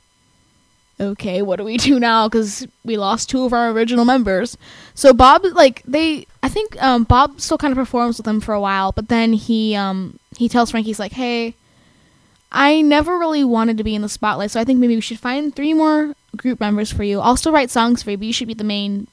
Okay, 0.99 1.41
what 1.41 1.57
do 1.57 1.65
we 1.65 1.79
do 1.79 1.99
now? 1.99 2.29
Because 2.29 2.67
we 2.85 2.99
lost 2.99 3.31
two 3.31 3.47
of 3.47 3.55
our 3.55 3.71
original 3.71 4.05
members. 4.05 4.59
So 4.93 5.15
Bob, 5.15 5.47
like 5.55 5.83
they, 5.87 6.27
I 6.43 6.49
think 6.49 6.81
um, 6.83 7.05
Bob 7.05 7.41
still 7.41 7.59
kind 7.59 7.73
of 7.73 7.77
performs 7.77 8.17
with 8.17 8.25
them 8.25 8.41
for 8.41 8.55
a 8.55 8.61
while, 8.61 8.93
but 8.93 9.09
then 9.09 9.33
he 9.35 9.75
um, 9.75 10.19
he 10.37 10.49
tells 10.49 10.71
Frankie, 10.71 10.89
he's 10.89 10.99
like, 10.99 11.13
hey, 11.13 11.55
I 12.51 12.81
never 12.81 13.19
really 13.19 13.45
wanted 13.45 13.77
to 13.79 13.85
be 13.85 13.95
in 13.95 14.03
the 14.03 14.09
spotlight, 14.09 14.51
so 14.51 14.61
I 14.61 14.65
think 14.65 14.79
maybe 14.81 14.95
we 14.95 15.01
should 15.01 15.21
find 15.21 15.55
three 15.55 15.75
more 15.75 16.15
group 16.37 16.59
members 16.61 16.91
for 16.93 17.05
you. 17.05 17.21
I'll 17.21 17.37
still 17.37 17.53
write 17.53 17.71
songs 17.71 18.03
for 18.03 18.11
you, 18.11 18.17
but 18.17 18.27
you 18.27 18.33
should 18.33 18.49
be 18.49 18.55
the 18.55 18.65
main, 18.65 19.07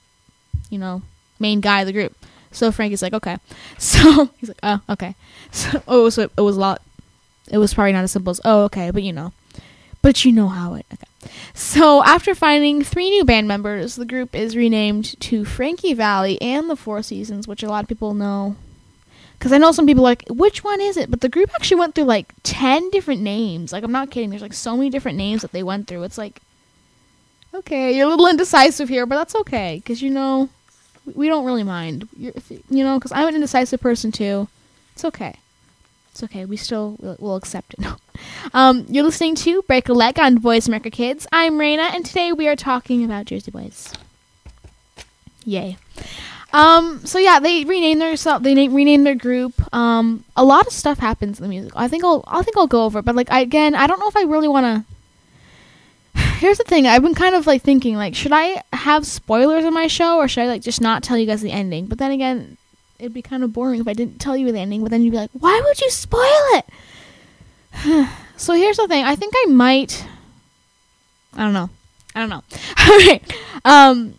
you 0.69 0.79
know, 0.79 1.01
main 1.39 1.59
guy 1.59 1.81
of 1.81 1.87
the 1.87 1.93
group. 1.93 2.15
So 2.51 2.71
Frankie's 2.71 3.01
like, 3.01 3.13
okay. 3.13 3.37
So 3.77 4.29
he's 4.37 4.49
like, 4.49 4.59
oh, 4.63 4.81
okay. 4.89 5.15
So 5.51 5.81
oh, 5.87 6.01
it 6.01 6.03
was 6.03 6.17
it 6.17 6.37
was 6.37 6.57
a 6.57 6.59
lot. 6.59 6.81
It 7.49 7.57
was 7.57 7.73
probably 7.73 7.93
not 7.93 8.03
as 8.03 8.11
simple 8.11 8.31
as 8.31 8.41
oh, 8.43 8.63
okay, 8.65 8.91
but 8.91 9.03
you 9.03 9.13
know, 9.13 9.33
but 10.01 10.25
you 10.25 10.31
know 10.31 10.47
how 10.47 10.73
it. 10.75 10.85
Okay. 10.93 11.07
So 11.57 12.03
after 12.03 12.35
finding 12.35 12.83
three 12.83 13.09
new 13.09 13.25
band 13.25 13.47
members, 13.47 13.95
the 13.95 14.05
group 14.05 14.35
is 14.35 14.55
renamed 14.55 15.19
to 15.21 15.43
Frankie 15.43 15.95
Valli 15.95 16.39
and 16.39 16.69
the 16.69 16.75
Four 16.75 17.01
Seasons, 17.01 17.47
which 17.47 17.63
a 17.63 17.67
lot 17.67 17.83
of 17.83 17.89
people 17.89 18.13
know 18.13 18.55
because 19.37 19.51
I 19.51 19.57
know 19.57 19.71
some 19.71 19.85
people 19.85 20.03
are 20.03 20.11
like, 20.11 20.25
which 20.29 20.63
one 20.63 20.81
is 20.81 20.97
it? 20.97 21.11
But 21.11 21.21
the 21.21 21.29
group 21.29 21.51
actually 21.55 21.79
went 21.79 21.95
through 21.95 22.05
like 22.05 22.33
10 22.43 22.89
different 22.89 23.21
names. 23.21 23.71
Like, 23.71 23.83
I'm 23.83 23.91
not 23.91 24.11
kidding. 24.11 24.29
There's 24.29 24.41
like 24.41 24.53
so 24.53 24.75
many 24.75 24.89
different 24.89 25.17
names 25.17 25.41
that 25.41 25.51
they 25.51 25.63
went 25.63 25.87
through. 25.87 26.03
It's 26.03 26.17
like, 26.17 26.41
okay, 27.53 27.95
you're 27.95 28.07
a 28.07 28.09
little 28.09 28.27
indecisive 28.27 28.89
here, 28.89 29.05
but 29.05 29.15
that's 29.15 29.35
okay. 29.35 29.81
Because, 29.83 30.01
you 30.01 30.09
know, 30.09 30.49
we 31.13 31.27
don't 31.27 31.45
really 31.45 31.63
mind. 31.63 32.07
You're, 32.17 32.33
you 32.69 32.83
know, 32.83 32.97
because 32.97 33.11
I'm 33.11 33.27
an 33.27 33.35
indecisive 33.35 33.79
person 33.79 34.11
too. 34.11 34.47
It's 34.93 35.05
okay. 35.05 35.35
It's 36.17 36.23
okay. 36.23 36.45
We 36.45 36.57
still 36.57 36.95
will 36.99 37.15
we'll 37.19 37.35
accept 37.35 37.75
it. 37.77 37.85
Um, 38.51 38.87
you're 38.89 39.03
listening 39.03 39.35
to 39.35 39.61
Break 39.63 39.89
a 39.89 39.93
Leg 39.93 40.17
on 40.17 40.39
Voice 40.39 40.67
America 40.67 40.89
Kids. 40.89 41.27
I'm 41.31 41.59
Raina, 41.59 41.93
and 41.93 42.03
today 42.03 42.33
we 42.33 42.47
are 42.47 42.55
talking 42.55 43.03
about 43.03 43.25
Jersey 43.25 43.51
Boys. 43.51 43.93
Yay. 45.45 45.77
Um, 46.51 47.05
so 47.05 47.19
yeah, 47.19 47.39
they 47.39 47.63
renamed 47.63 48.01
their 48.01 48.15
they 48.39 48.55
na- 48.55 48.75
renamed 48.75 49.05
their 49.05 49.13
group. 49.13 49.53
Um, 49.71 50.23
a 50.35 50.43
lot 50.43 50.65
of 50.65 50.73
stuff 50.73 50.97
happens 50.97 51.37
in 51.37 51.43
the 51.43 51.49
music. 51.49 51.73
I 51.75 51.87
think 51.87 52.03
I'll 52.03 52.23
I 52.25 52.41
think 52.41 52.57
I'll 52.57 52.65
go 52.65 52.85
over, 52.85 52.99
it, 52.99 53.05
but 53.05 53.15
like 53.15 53.31
I, 53.31 53.41
again, 53.41 53.75
I 53.75 53.85
don't 53.85 53.99
know 53.99 54.07
if 54.07 54.17
I 54.17 54.23
really 54.23 54.47
want 54.47 54.87
to. 56.15 56.19
Here's 56.39 56.57
the 56.57 56.63
thing: 56.63 56.87
I've 56.87 57.03
been 57.03 57.13
kind 57.13 57.35
of 57.35 57.45
like 57.45 57.61
thinking, 57.61 57.95
like, 57.97 58.15
should 58.15 58.33
I 58.33 58.63
have 58.73 59.05
spoilers 59.05 59.63
in 59.63 59.75
my 59.75 59.85
show, 59.85 60.17
or 60.17 60.27
should 60.27 60.41
I 60.41 60.47
like 60.47 60.63
just 60.63 60.81
not 60.81 61.03
tell 61.03 61.19
you 61.19 61.27
guys 61.27 61.43
the 61.43 61.51
ending? 61.51 61.85
But 61.85 61.99
then 61.99 62.09
again, 62.09 62.56
it'd 62.99 63.13
be 63.13 63.21
kind 63.21 63.43
of 63.43 63.53
boring 63.53 63.79
if 63.79 63.87
I 63.87 63.93
didn't 63.93 64.19
tell 64.19 64.35
you 64.35 64.51
the 64.51 64.59
ending. 64.59 64.81
But 64.81 64.91
then 64.91 65.01
you'd 65.01 65.11
be 65.11 65.17
like, 65.17 65.31
why 65.33 65.61
would 65.63 65.81
you 65.81 65.89
spoil 65.89 66.21
it? 66.23 66.65
so 68.37 68.53
here's 68.53 68.77
the 68.77 68.87
thing: 68.87 69.03
I 69.03 69.15
think 69.15 69.33
I 69.35 69.45
might. 69.49 70.05
I 71.33 71.43
don't 71.43 71.53
know. 71.53 71.69
I 72.15 72.19
don't 72.19 72.29
know. 72.29 72.43
All 72.89 72.97
right. 72.97 73.33
Um 73.65 74.15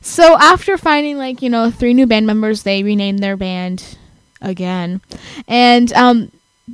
so 0.00 0.36
after 0.38 0.76
finding 0.76 1.18
like 1.18 1.42
you 1.42 1.50
know 1.50 1.70
three 1.70 1.94
new 1.94 2.06
band 2.06 2.26
members, 2.26 2.62
they 2.62 2.82
renamed 2.82 3.20
their 3.20 3.36
band 3.36 3.96
again, 4.40 5.00
and 5.46 5.92
um, 5.92 6.32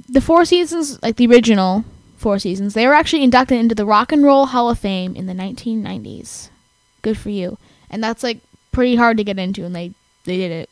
the 0.09 0.20
Four 0.20 0.44
Seasons, 0.44 1.03
like 1.03 1.16
the 1.16 1.27
original 1.27 1.85
Four 2.16 2.38
Seasons, 2.38 2.75
they 2.75 2.87
were 2.87 2.94
actually 2.94 3.25
inducted 3.25 3.59
into 3.59 3.75
the 3.75 3.87
Rock 3.87 4.12
and 4.12 4.25
Roll 4.25 4.46
Hall 4.46 4.70
of 4.70 4.79
Fame 4.79 5.16
in 5.16 5.27
the 5.27 5.33
1990s. 5.33 6.51
Good 7.03 7.18
for 7.18 7.31
you, 7.31 7.59
and 7.90 8.03
that's 8.03 8.22
like 8.22 8.38
pretty 8.72 8.96
hard 8.96 9.16
to 9.16 9.25
get 9.25 9.38
into, 9.38 9.64
and 9.64 9.75
they 9.75 9.92
they 10.25 10.37
did 10.37 10.53
it. 10.53 10.70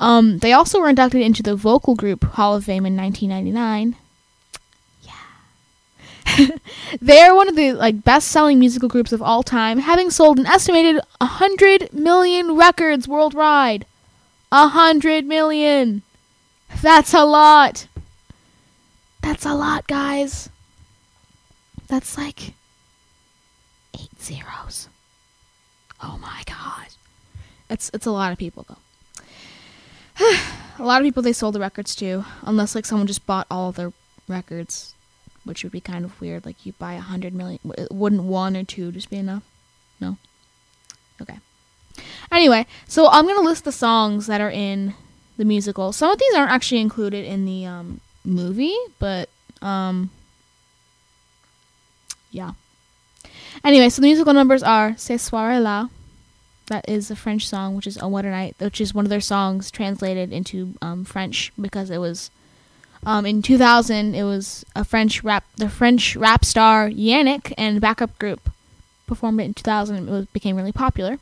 Um, 0.00 0.38
they 0.38 0.52
also 0.52 0.80
were 0.80 0.88
inducted 0.88 1.22
into 1.22 1.42
the 1.42 1.56
Vocal 1.56 1.94
Group 1.94 2.24
Hall 2.24 2.54
of 2.54 2.64
Fame 2.64 2.86
in 2.86 2.96
1999. 2.96 3.96
Yeah. 5.02 6.56
They're 7.00 7.34
one 7.34 7.48
of 7.48 7.56
the 7.56 7.72
like 7.72 8.04
best-selling 8.04 8.58
musical 8.58 8.88
groups 8.88 9.12
of 9.12 9.20
all 9.22 9.42
time, 9.42 9.78
having 9.78 10.10
sold 10.10 10.38
an 10.38 10.46
estimated 10.46 11.00
100 11.20 11.92
million 11.92 12.56
records 12.56 13.08
worldwide. 13.08 13.86
A 14.50 14.68
hundred 14.68 15.26
million. 15.26 16.02
That's 16.80 17.12
a 17.12 17.24
lot. 17.24 17.86
That's 19.22 19.44
a 19.44 19.52
lot, 19.52 19.86
guys. 19.86 20.48
That's 21.88 22.16
like 22.16 22.54
eight 23.94 24.22
zeros. 24.22 24.88
Oh 26.02 26.18
my 26.18 26.42
god. 26.46 26.86
It's 27.68 27.90
it's 27.92 28.06
a 28.06 28.10
lot 28.10 28.32
of 28.32 28.38
people 28.38 28.64
though. 28.66 28.76
a 30.78 30.84
lot 30.84 31.00
of 31.00 31.04
people 31.04 31.22
they 31.22 31.32
sold 31.32 31.54
the 31.54 31.60
records 31.60 31.94
to, 31.96 32.24
unless 32.42 32.74
like 32.74 32.86
someone 32.86 33.06
just 33.06 33.26
bought 33.26 33.46
all 33.50 33.72
their 33.72 33.92
records 34.26 34.94
which 35.48 35.62
would 35.62 35.72
be 35.72 35.80
kind 35.80 36.04
of 36.04 36.20
weird. 36.20 36.44
Like 36.44 36.64
you 36.66 36.74
buy 36.74 36.92
a 36.94 37.00
hundred 37.00 37.34
million, 37.34 37.58
wouldn't 37.90 38.22
one 38.22 38.56
or 38.56 38.64
two 38.64 38.92
just 38.92 39.10
be 39.10 39.16
enough? 39.16 39.42
No. 40.00 40.18
Okay. 41.20 41.38
Anyway, 42.30 42.66
so 42.86 43.08
I'm 43.08 43.26
gonna 43.26 43.40
list 43.40 43.64
the 43.64 43.72
songs 43.72 44.26
that 44.26 44.40
are 44.40 44.50
in 44.50 44.94
the 45.38 45.44
musical. 45.44 45.92
Some 45.92 46.10
of 46.10 46.18
these 46.18 46.34
aren't 46.34 46.52
actually 46.52 46.80
included 46.80 47.24
in 47.24 47.46
the 47.46 47.64
um, 47.64 48.00
movie, 48.24 48.76
but 48.98 49.30
um, 49.62 50.10
yeah. 52.30 52.52
Anyway, 53.64 53.88
so 53.88 54.02
the 54.02 54.08
musical 54.08 54.34
numbers 54.34 54.62
are 54.62 54.94
"Ce 54.96 55.20
soir 55.20 55.58
là," 55.58 55.88
that 56.68 56.88
is 56.88 57.10
a 57.10 57.16
French 57.16 57.46
song, 57.46 57.74
which 57.74 57.86
is 57.86 57.98
"On 57.98 58.10
What 58.10 58.24
a 58.24 58.30
Night," 58.30 58.54
which 58.58 58.80
is 58.80 58.94
one 58.94 59.04
of 59.04 59.10
their 59.10 59.20
songs 59.20 59.70
translated 59.70 60.32
into 60.32 60.74
um, 60.80 61.04
French 61.04 61.52
because 61.60 61.90
it 61.90 61.98
was 61.98 62.30
um, 63.04 63.26
in 63.26 63.42
2000, 63.42 64.14
it 64.14 64.24
was 64.24 64.64
a 64.74 64.84
French 64.84 65.22
rap, 65.22 65.44
the 65.56 65.68
French 65.68 66.16
rap 66.16 66.44
star 66.44 66.88
Yannick 66.88 67.52
and 67.56 67.80
backup 67.80 68.18
group 68.18 68.50
performed 69.06 69.40
it 69.40 69.44
in 69.44 69.54
2000. 69.54 70.08
It 70.08 70.10
was, 70.10 70.26
became 70.26 70.56
really 70.56 70.72
popular. 70.72 71.18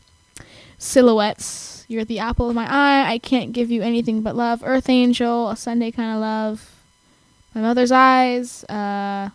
Silhouettes, 0.79 1.85
You're 1.89 2.05
the 2.05 2.19
Apple 2.19 2.49
of 2.49 2.55
My 2.55 2.67
Eye, 2.71 3.13
I 3.13 3.19
Can't 3.19 3.53
Give 3.53 3.71
You 3.71 3.83
Anything 3.83 4.23
But 4.23 4.37
Love, 4.37 4.63
Earth 4.65 4.89
Angel, 4.89 5.51
A 5.51 5.57
Sunday 5.57 5.91
Kind 5.91 6.15
of 6.15 6.21
Love, 6.21 6.71
My 7.55 7.61
Mother's 7.61 7.93
Eyes, 7.93 8.65
uh, 8.65 9.31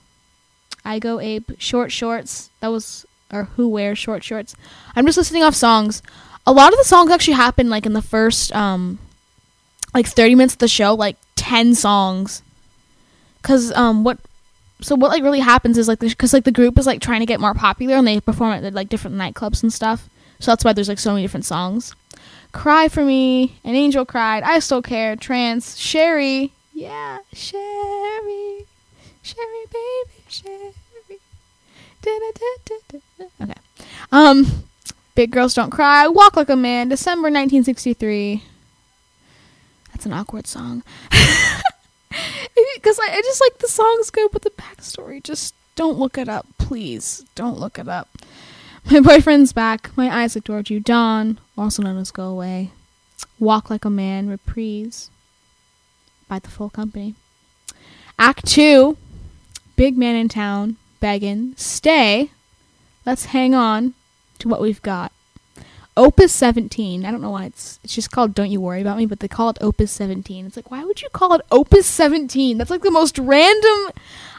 I 0.84 1.00
Go 1.00 1.20
Ape, 1.20 1.52
Short 1.58 1.92
Shorts. 1.92 2.50
That 2.60 2.70
was 2.70 3.06
or 3.32 3.46
Who 3.56 3.68
Wears 3.68 3.98
Short 3.98 4.24
Shorts. 4.24 4.56
I'm 4.96 5.06
just 5.06 5.18
listening 5.18 5.44
off 5.44 5.56
songs. 5.56 6.02
A 6.46 6.52
lot 6.52 6.72
of 6.72 6.78
the 6.78 6.86
songs 6.86 7.12
actually 7.12 7.36
happen 7.36 7.70
like 7.70 7.86
in 7.86 7.94
the 7.94 8.02
first 8.02 8.54
um 8.54 9.00
like 9.94 10.08
30 10.08 10.36
minutes 10.36 10.54
of 10.54 10.60
the 10.60 10.68
show, 10.68 10.94
like 10.94 11.18
10 11.36 11.76
songs. 11.76 12.42
Cuz 13.44 13.72
um 13.74 14.04
what 14.04 14.20
so 14.82 14.96
what 14.96 15.10
like 15.12 15.24
really 15.24 15.40
happens 15.40 15.78
is 15.78 15.88
like 15.88 16.00
cuz 16.00 16.34
like 16.34 16.44
the 16.44 16.52
group 16.52 16.78
is 16.78 16.88
like 16.88 17.02
trying 17.02 17.20
to 17.20 17.26
get 17.26 17.40
more 17.40 17.54
popular 17.54 17.96
and 17.96 18.08
they 18.08 18.20
perform 18.20 18.54
at 18.54 18.74
like 18.74 18.90
different 18.90 19.16
nightclubs 19.16 19.64
and 19.64 19.72
stuff. 19.72 20.10
So 20.40 20.52
that's 20.52 20.66
why 20.66 20.74
there's 20.74 20.90
like 20.90 21.00
so 21.00 21.12
many 21.12 21.24
different 21.24 21.46
songs. 21.46 21.96
Cry 22.52 22.90
for 22.90 23.06
me, 23.06 23.60
An 23.64 23.76
Angel 23.76 24.06
Cried, 24.06 24.44
I 24.44 24.60
Still 24.60 24.82
Care, 24.82 25.16
Trance, 25.16 25.78
Sherry. 25.78 26.52
Yeah, 26.74 27.20
Sherry. 27.32 28.66
Sherry 29.22 29.66
baby, 29.72 30.24
Sherry. 30.28 30.74
Okay. 33.42 33.54
Um 34.12 34.46
Big 35.16 35.32
Girls 35.32 35.54
Don't 35.54 35.72
Cry, 35.72 36.08
Walk 36.08 36.38
Like 36.38 36.50
a 36.50 36.56
Man, 36.56 36.90
December 36.90 37.24
1963. 37.24 38.44
That's 39.92 40.06
an 40.06 40.14
awkward 40.14 40.48
song. 40.48 40.84
because 42.76 43.00
I, 43.00 43.14
I 43.14 43.22
just 43.22 43.42
like 43.42 43.60
the 43.60 43.68
song's 43.68 44.10
good, 44.10 44.32
but 44.32 44.42
the 44.42 44.52
backstory 44.52 45.22
just 45.22 45.54
don't 45.76 46.00
look 46.00 46.18
it 46.18 46.30
up, 46.30 46.48
please. 46.58 47.26
Don't 47.36 47.60
look 47.60 47.78
it 47.78 47.88
up. 47.88 48.10
My 48.90 49.00
boyfriend's 49.00 49.54
back. 49.54 49.96
My 49.96 50.10
eyes 50.24 50.38
towards 50.44 50.70
you. 50.70 50.80
Dawn, 50.80 51.40
also 51.58 51.84
known 51.84 51.98
as 51.98 52.12
Go 52.12 52.28
Away. 52.30 52.72
Walk 53.40 53.70
Like 53.70 53.86
a 53.86 53.90
Man, 53.90 54.30
Reprise 54.30 55.10
by 56.28 56.40
the 56.40 56.50
full 56.50 56.70
company. 56.70 57.16
Act 58.18 58.46
two, 58.48 58.98
Big 59.76 59.98
Man 59.98 60.16
in 60.16 60.30
Town, 60.30 60.78
Beggin', 61.00 61.54
Stay. 61.58 62.32
Let's 63.06 63.26
hang 63.26 63.56
on 63.56 63.94
to 64.40 64.48
what 64.48 64.62
we've 64.62 64.82
got. 64.82 65.12
Opus 65.98 66.32
17. 66.34 67.06
I 67.06 67.12
don't 67.12 67.22
know 67.22 67.32
why 67.32 67.46
it's 67.46 67.80
it's 67.84 67.96
just 67.96 68.12
called 68.12 68.34
Don't 68.34 68.50
You 68.50 68.62
Worry 68.62 68.82
About 68.82 68.98
Me, 68.98 69.06
but 69.06 69.20
they 69.20 69.28
call 69.28 69.50
it 69.50 69.58
Opus 69.60 69.92
17. 69.92 70.46
It's 70.46 70.56
like 70.56 70.72
why 70.72 70.84
would 70.84 71.02
you 71.02 71.10
call 71.10 71.34
it 71.34 71.42
Opus 71.52 71.86
17? 71.86 72.58
That's 72.58 72.72
like 72.72 72.82
the 72.82 72.92
most 72.92 73.18
random 73.20 73.92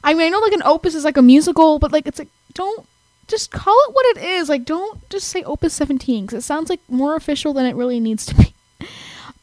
I 0.05 0.15
mean, 0.15 0.27
I 0.27 0.29
know 0.31 0.41
like 0.41 0.53
an 0.53 0.63
opus 0.65 0.95
is 0.95 1.05
like 1.05 1.17
a 1.17 1.23
musical, 1.23 1.79
but 1.79 1.93
like 1.93 2.07
it's 2.07 2.19
like 2.19 2.31
don't 2.55 2.87
just 3.29 3.51
call 3.51 3.77
it 3.89 3.95
what 3.95 4.17
it 4.17 4.25
is. 4.25 4.49
Like 4.49 4.65
don't 4.65 5.09
just 5.11 5.29
say 5.29 5.43
Opus 5.43 5.75
17 5.75 6.27
cuz 6.27 6.39
it 6.39 6.43
sounds 6.43 6.71
like 6.71 6.81
more 6.89 7.17
official 7.17 7.53
than 7.53 7.67
it 7.67 7.77
really 7.77 8.01
needs 8.01 8.25
to 8.27 8.35
be. 8.35 8.55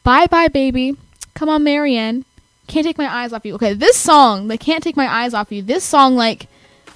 bye 0.02 0.26
bye 0.26 0.48
baby. 0.48 0.96
Come 1.34 1.48
on 1.48 1.62
Marianne. 1.62 2.24
Can't 2.66 2.86
take 2.86 2.98
my 2.98 3.12
eyes 3.12 3.32
off 3.32 3.44
you. 3.44 3.54
Okay, 3.54 3.72
this 3.72 3.96
song, 3.96 4.48
they 4.48 4.58
can't 4.58 4.82
take 4.82 4.96
my 4.96 5.06
eyes 5.06 5.32
off 5.32 5.50
you. 5.52 5.62
This 5.62 5.84
song 5.84 6.16
like 6.16 6.46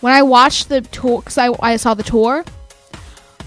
when 0.05 0.13
I 0.13 0.23
watched 0.23 0.69
the 0.69 0.83
tour 0.83 1.23
cuz 1.23 1.39
I 1.39 1.49
I 1.63 1.77
saw 1.77 1.95
the 1.95 2.03
tour. 2.03 2.45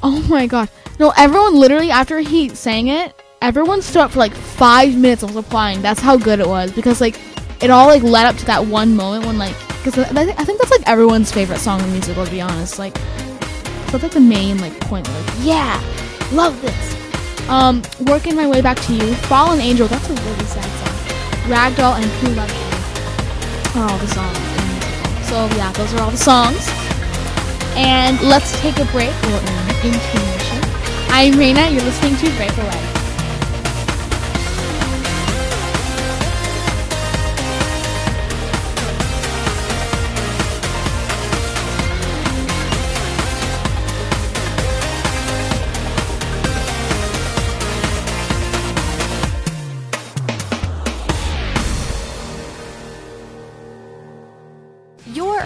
Oh 0.01 0.25
my 0.27 0.47
god. 0.47 0.69
No, 0.99 1.13
everyone 1.15 1.53
literally 1.53 1.91
after 1.91 2.17
he 2.19 2.49
sang 2.49 2.87
it, 2.87 3.13
everyone 3.43 3.83
stood 3.83 4.01
up 4.01 4.11
for 4.11 4.17
like 4.17 4.33
five 4.33 4.97
minutes 4.97 5.21
of 5.21 5.35
applying. 5.35 5.83
That's 5.83 5.99
how 5.99 6.17
good 6.17 6.39
it 6.39 6.47
was 6.47 6.71
because 6.71 6.99
like 6.99 7.19
it 7.61 7.69
all 7.69 7.85
like 7.85 8.01
led 8.01 8.25
up 8.25 8.37
to 8.37 8.45
that 8.45 8.65
one 8.65 8.95
moment 8.95 9.27
when 9.27 9.37
like 9.37 9.55
because 9.83 9.99
I, 9.99 10.21
I 10.41 10.43
think 10.45 10.57
that's 10.57 10.71
like 10.71 10.81
everyone's 10.87 11.31
favorite 11.31 11.59
song 11.59 11.79
in 11.81 11.91
musical 11.91 12.25
to 12.25 12.31
be 12.31 12.41
honest. 12.41 12.79
Like 12.79 12.95
that's 13.91 14.01
like 14.01 14.13
the 14.13 14.19
main 14.19 14.57
like 14.57 14.79
point. 14.79 15.07
Like 15.07 15.33
yeah, 15.41 15.79
love 16.31 16.59
this. 16.63 17.49
Um, 17.49 17.83
working 18.07 18.35
my 18.35 18.47
way 18.47 18.61
back 18.61 18.79
to 18.87 18.95
you, 18.95 19.13
Fallen 19.29 19.61
Angel. 19.61 19.87
That's 19.87 20.09
a 20.09 20.13
really 20.13 20.45
sad 20.45 20.69
song. 20.81 20.97
Ragdoll 21.53 21.95
and 22.01 22.05
Who 22.19 22.29
Loves 22.33 22.53
You 23.75 23.81
all 23.83 23.97
the 23.99 24.07
musical. 24.07 24.56
So 25.27 25.45
yeah, 25.57 25.73
those 25.73 25.93
are 25.93 26.01
all 26.01 26.11
the 26.11 26.17
songs. 26.17 26.69
And 27.75 28.19
let's 28.21 28.57
take 28.61 28.77
a 28.79 28.85
break. 28.85 29.11
We're 29.23 29.39
in 29.39 29.69
intermission. 29.75 30.59
I'm 31.09 31.33
Raina. 31.33 31.69
You're 31.69 31.83
listening 31.83 32.15
to 32.15 32.35
Break 32.37 32.57
a 32.57 32.63
Leg. 32.63 32.96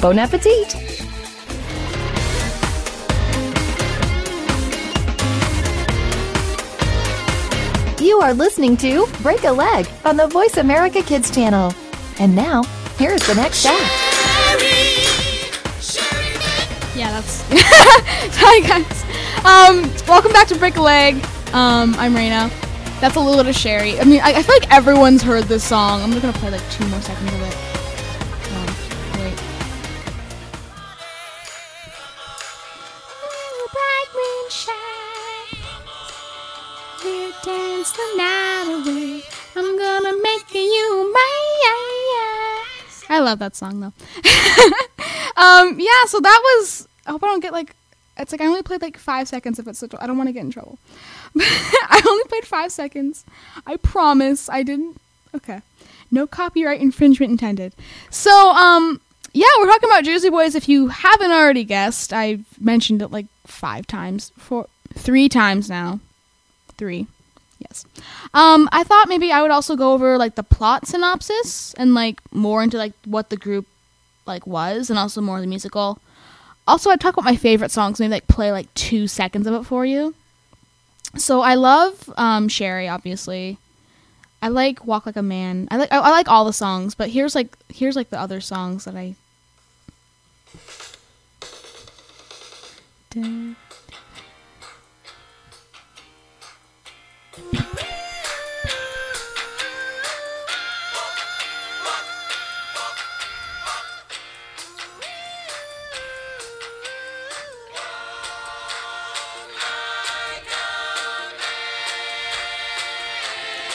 Bon 0.00 0.18
appetit! 0.18 0.74
You 8.00 8.18
are 8.20 8.32
listening 8.32 8.78
to 8.78 9.06
Break 9.20 9.44
a 9.44 9.52
Leg 9.52 9.86
on 10.06 10.16
the 10.16 10.26
Voice 10.28 10.56
America 10.56 11.02
Kids 11.02 11.30
channel. 11.30 11.74
And 12.18 12.34
now, 12.34 12.62
here's 12.96 13.26
the 13.26 13.34
next 13.34 13.66
act. 13.66 13.78
Yeah, 16.96 17.10
that's. 17.10 17.44
Hi 17.50 18.60
guys. 18.66 19.04
Um, 19.44 19.82
welcome 20.08 20.32
back 20.32 20.48
to 20.48 20.58
Break 20.58 20.76
a 20.76 20.80
Leg. 20.80 21.16
Um, 21.52 21.94
I'm 21.98 22.14
Raina. 22.14 22.48
That's 23.02 23.16
a 23.16 23.20
little 23.20 23.36
bit 23.36 23.54
of 23.54 23.54
Sherry. 23.54 24.00
I 24.00 24.04
mean, 24.04 24.22
I, 24.22 24.38
I 24.38 24.42
feel 24.42 24.56
like 24.60 24.72
everyone's 24.72 25.22
heard 25.22 25.44
this 25.44 25.62
song. 25.62 26.00
I'm 26.00 26.10
just 26.12 26.22
gonna 26.22 26.38
play 26.38 26.50
like 26.50 26.70
two 26.70 26.88
more 26.88 27.02
seconds 27.02 27.34
of 27.34 27.42
it. 27.42 27.69
Love 43.30 43.38
that 43.38 43.56
song 43.56 43.80
though. 43.80 43.86
um, 45.36 45.78
yeah, 45.78 46.04
so 46.06 46.20
that 46.20 46.40
was. 46.42 46.88
I 47.06 47.12
hope 47.12 47.24
I 47.24 47.28
don't 47.28 47.40
get 47.40 47.52
like. 47.52 47.74
It's 48.16 48.32
like 48.32 48.40
I 48.40 48.46
only 48.46 48.62
played 48.62 48.82
like 48.82 48.98
five 48.98 49.28
seconds 49.28 49.58
of 49.58 49.66
it, 49.68 49.76
so 49.76 49.88
I 49.98 50.06
don't 50.06 50.18
want 50.18 50.28
to 50.28 50.32
get 50.32 50.44
in 50.44 50.50
trouble. 50.50 50.78
I 51.38 52.02
only 52.06 52.24
played 52.24 52.44
five 52.44 52.72
seconds. 52.72 53.24
I 53.66 53.76
promise. 53.76 54.50
I 54.50 54.62
didn't. 54.62 55.00
Okay. 55.34 55.62
No 56.10 56.26
copyright 56.26 56.80
infringement 56.80 57.30
intended. 57.30 57.72
So, 58.10 58.50
um, 58.50 59.00
yeah, 59.32 59.46
we're 59.58 59.66
talking 59.66 59.88
about 59.88 60.04
Jersey 60.04 60.28
Boys. 60.28 60.54
If 60.54 60.68
you 60.68 60.88
haven't 60.88 61.30
already 61.30 61.64
guessed, 61.64 62.12
I've 62.12 62.44
mentioned 62.60 63.00
it 63.00 63.12
like 63.12 63.26
five 63.46 63.86
times, 63.86 64.32
four, 64.36 64.66
three 64.94 65.28
times 65.28 65.70
now. 65.70 66.00
Three. 66.76 67.06
Yes. 67.60 67.84
Um, 68.32 68.68
I 68.72 68.84
thought 68.84 69.08
maybe 69.08 69.30
I 69.30 69.42
would 69.42 69.50
also 69.50 69.76
go 69.76 69.92
over 69.92 70.18
like 70.18 70.34
the 70.34 70.42
plot 70.42 70.86
synopsis 70.86 71.74
and 71.74 71.94
like 71.94 72.20
more 72.32 72.62
into 72.62 72.78
like 72.78 72.94
what 73.04 73.30
the 73.30 73.36
group 73.36 73.66
like 74.26 74.46
was 74.46 74.90
and 74.90 74.98
also 74.98 75.20
more 75.20 75.36
of 75.36 75.42
the 75.42 75.48
musical. 75.48 76.00
Also, 76.66 76.90
I'd 76.90 77.00
talk 77.00 77.14
about 77.14 77.24
my 77.24 77.36
favorite 77.36 77.70
songs, 77.70 78.00
maybe 78.00 78.12
like 78.12 78.28
play 78.28 78.50
like 78.50 78.72
two 78.74 79.06
seconds 79.06 79.46
of 79.46 79.54
it 79.54 79.64
for 79.64 79.84
you. 79.84 80.14
So 81.16 81.40
I 81.40 81.54
love 81.54 82.12
um, 82.16 82.48
Sherry, 82.48 82.88
obviously. 82.88 83.58
I 84.42 84.48
like 84.48 84.86
Walk 84.86 85.04
Like 85.06 85.16
a 85.16 85.22
Man. 85.22 85.68
I 85.70 85.76
like 85.76 85.92
I, 85.92 85.98
I 85.98 86.10
like 86.10 86.28
all 86.28 86.44
the 86.44 86.52
songs, 86.52 86.94
but 86.94 87.10
here's 87.10 87.34
like 87.34 87.56
here's 87.68 87.96
like 87.96 88.10
the 88.10 88.18
other 88.18 88.40
songs 88.40 88.84
that 88.84 88.96
I. 88.96 89.16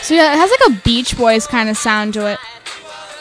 So 0.06 0.14
yeah, 0.14 0.34
it 0.34 0.38
has 0.38 0.52
like 0.52 0.78
a 0.78 0.82
Beach 0.84 1.18
Boys 1.18 1.48
kind 1.48 1.68
of 1.68 1.76
sound 1.76 2.14
to 2.14 2.28
it. 2.28 2.38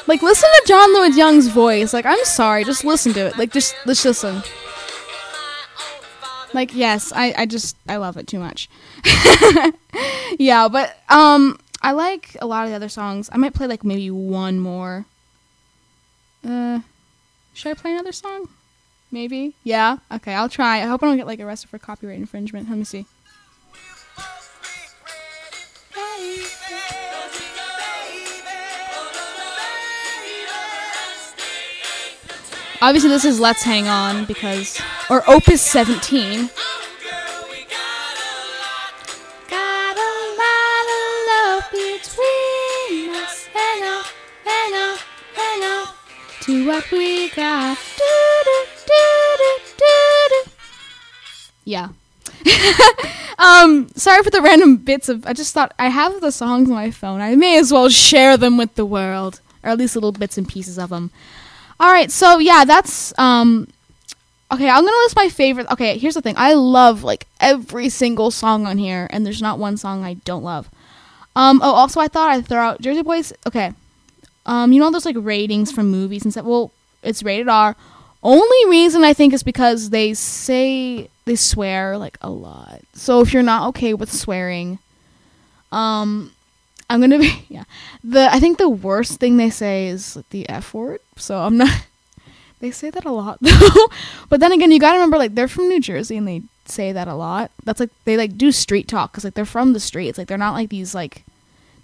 Like 0.07 0.21
listen 0.21 0.47
to 0.51 0.63
John 0.67 0.93
Lloyd 0.93 1.15
Young's 1.15 1.49
voice. 1.49 1.95
Like 1.95 2.05
I'm 2.05 2.23
sorry, 2.25 2.63
just 2.63 2.85
listen 2.85 3.15
to 3.15 3.29
it. 3.29 3.39
Like 3.39 3.53
just 3.55 3.75
let's 3.87 4.05
listen. 4.05 4.43
Like 6.53 6.75
yes, 6.75 7.11
I 7.17 7.33
I 7.39 7.47
just 7.47 7.79
I 7.89 7.97
love 7.97 8.19
it 8.19 8.27
too 8.27 8.39
much. 8.39 8.69
yeah, 10.39 10.69
but 10.69 10.99
um 11.09 11.59
I 11.81 11.93
like 11.93 12.37
a 12.43 12.47
lot 12.47 12.65
of 12.65 12.69
the 12.71 12.77
other 12.77 12.91
songs. 12.91 13.31
I 13.33 13.39
might 13.39 13.55
play 13.55 13.67
like 13.67 13.83
maybe 13.83 14.11
one 14.11 14.61
more. 14.61 15.07
Uh 16.47 16.81
should 17.55 17.71
I 17.71 17.81
play 17.81 17.93
another 17.93 18.13
song? 18.13 18.51
Maybe. 19.11 19.55
Yeah. 19.65 19.97
Okay, 20.13 20.35
I'll 20.35 20.51
try. 20.51 20.83
I 20.83 20.87
hope 20.87 21.03
I 21.03 21.07
don't 21.07 21.17
get 21.17 21.27
like 21.27 21.41
arrested 21.41 21.71
for 21.71 21.79
copyright 21.79 22.19
infringement. 22.19 22.69
Let 22.69 22.77
me 22.77 22.85
see. 22.85 23.07
Obviously, 32.85 33.09
this 33.09 33.25
is 33.25 33.41
Let's 33.41 33.63
Hang 33.63 33.89
On 33.89 34.27
because, 34.27 34.79
or 35.09 35.23
Opus 35.27 35.63
17. 35.63 36.51
Got 39.49 39.97
a 39.97 40.13
lot 40.37 40.87
of 40.93 41.03
love 41.31 41.65
between 41.71 43.09
us. 43.15 43.47
Hang 43.55 43.83
on, 43.85 44.05
hang 44.45 44.75
on, 44.75 44.99
hang 45.35 45.63
on 45.63 45.95
to 46.43 46.67
what 46.67 46.91
we 46.91 47.31
got. 47.31 47.79
Do, 47.97 48.05
do, 48.45 48.67
do, 48.85 49.37
do, 49.39 50.45
do. 50.45 50.51
Yeah. 51.65 51.89
um, 53.39 53.89
sorry 53.97 54.23
for 54.23 54.29
the 54.29 54.43
random 54.43 54.77
bits 54.77 55.09
of. 55.09 55.27
I 55.27 55.33
just 55.33 55.55
thought 55.55 55.73
I 55.79 55.89
have 55.89 56.21
the 56.21 56.31
songs 56.31 56.69
on 56.69 56.75
my 56.75 56.91
phone. 56.91 57.23
I 57.23 57.35
may 57.35 57.59
as 57.59 57.73
well 57.73 57.89
share 57.89 58.37
them 58.37 58.59
with 58.59 58.75
the 58.75 58.85
world, 58.85 59.41
or 59.63 59.71
at 59.71 59.79
least 59.79 59.95
little 59.95 60.13
bits 60.13 60.37
and 60.37 60.47
pieces 60.47 60.79
of 60.79 60.91
them. 60.91 61.11
All 61.81 61.91
right, 61.91 62.11
so 62.11 62.39
yeah, 62.39 62.65
that's 62.65 63.17
um. 63.19 63.69
Okay, 64.53 64.69
I'm 64.69 64.85
gonna 64.85 64.97
list 65.05 65.17
my 65.17 65.29
favorite. 65.29 65.71
Okay, 65.71 65.99
here's 65.99 66.15
the 66.15 66.23
thing. 66.23 66.35
I 66.37 66.55
love 66.55 67.03
like 67.03 67.27
every 67.41 67.89
single 67.89 68.31
song 68.31 68.67
on 68.67 68.79
here, 68.79 69.09
and 69.11 69.27
there's 69.27 69.43
not 69.43 69.59
one 69.59 69.77
song 69.77 70.05
I 70.05 70.15
don't 70.15 70.45
love. 70.45 70.71
Um. 71.35 71.61
Oh, 71.63 71.73
also, 71.73 72.01
I 72.01 72.09
thought 72.09 72.31
I'd 72.31 72.47
throw 72.47 72.61
out 72.61 72.81
Jersey 72.81 73.03
Boys. 73.03 73.33
Okay. 73.47 73.73
Um. 74.47 74.73
You 74.73 74.81
know 74.81 74.91
those 74.91 75.07
like 75.07 75.17
ratings 75.19 75.73
from 75.73 75.91
movies 75.91 76.23
and 76.25 76.33
stuff. 76.33 76.45
Well, 76.45 76.71
it's 77.03 77.23
rated 77.23 77.49
R. 77.49 77.75
Only 78.23 78.71
reason 78.71 79.05
I 79.05 79.13
think 79.13 79.35
is 79.35 79.43
because 79.43 79.91
they 79.91 80.15
say 80.15 81.09
they 81.25 81.37
swear 81.37 81.99
like 81.99 82.19
a 82.23 82.31
lot. 82.31 82.81
So 82.95 83.21
if 83.21 83.33
you're 83.33 83.43
not 83.43 83.69
okay 83.69 83.93
with 83.95 84.13
swearing, 84.13 84.79
um, 85.73 86.33
I'm 86.91 87.01
gonna 87.01 87.19
be 87.19 87.45
yeah. 87.49 87.65
The 88.03 88.33
I 88.33 88.41
think 88.41 88.59
the 88.59 88.69
worst 88.69 89.21
thing 89.21 89.37
they 89.37 89.51
say 89.51 89.89
is 89.89 90.19
the 90.31 90.49
F 90.49 90.75
word. 90.75 91.01
So 91.17 91.39
I'm 91.39 91.57
not. 91.57 91.71
They 92.61 92.71
say 92.71 92.89
that 92.89 93.05
a 93.05 93.13
lot 93.13 93.37
though. 93.43 93.89
but 94.31 94.41
then 94.41 94.51
again, 94.51 94.73
you 94.73 94.81
gotta 94.81 94.97
remember 94.97 95.19
like 95.19 95.35
they're 95.35 95.49
from 95.49 95.69
New 95.69 95.81
Jersey 95.81 96.17
and 96.17 96.27
they 96.27 96.41
say 96.65 96.93
that 96.93 97.09
a 97.09 97.15
lot. 97.15 97.51
That's 97.65 97.79
like 97.79 97.91
they 98.05 98.17
like 98.17 98.39
do 98.39 98.53
street 98.53 98.89
talk 98.89 99.13
because 99.13 99.25
like 99.25 99.35
they're 99.35 99.45
from 99.45 99.75
the 99.75 99.81
streets. 99.81 100.17
Like 100.17 100.29
they're 100.29 100.39
not 100.39 100.55
like 100.55 100.71
these 100.71 100.95
like 100.95 101.25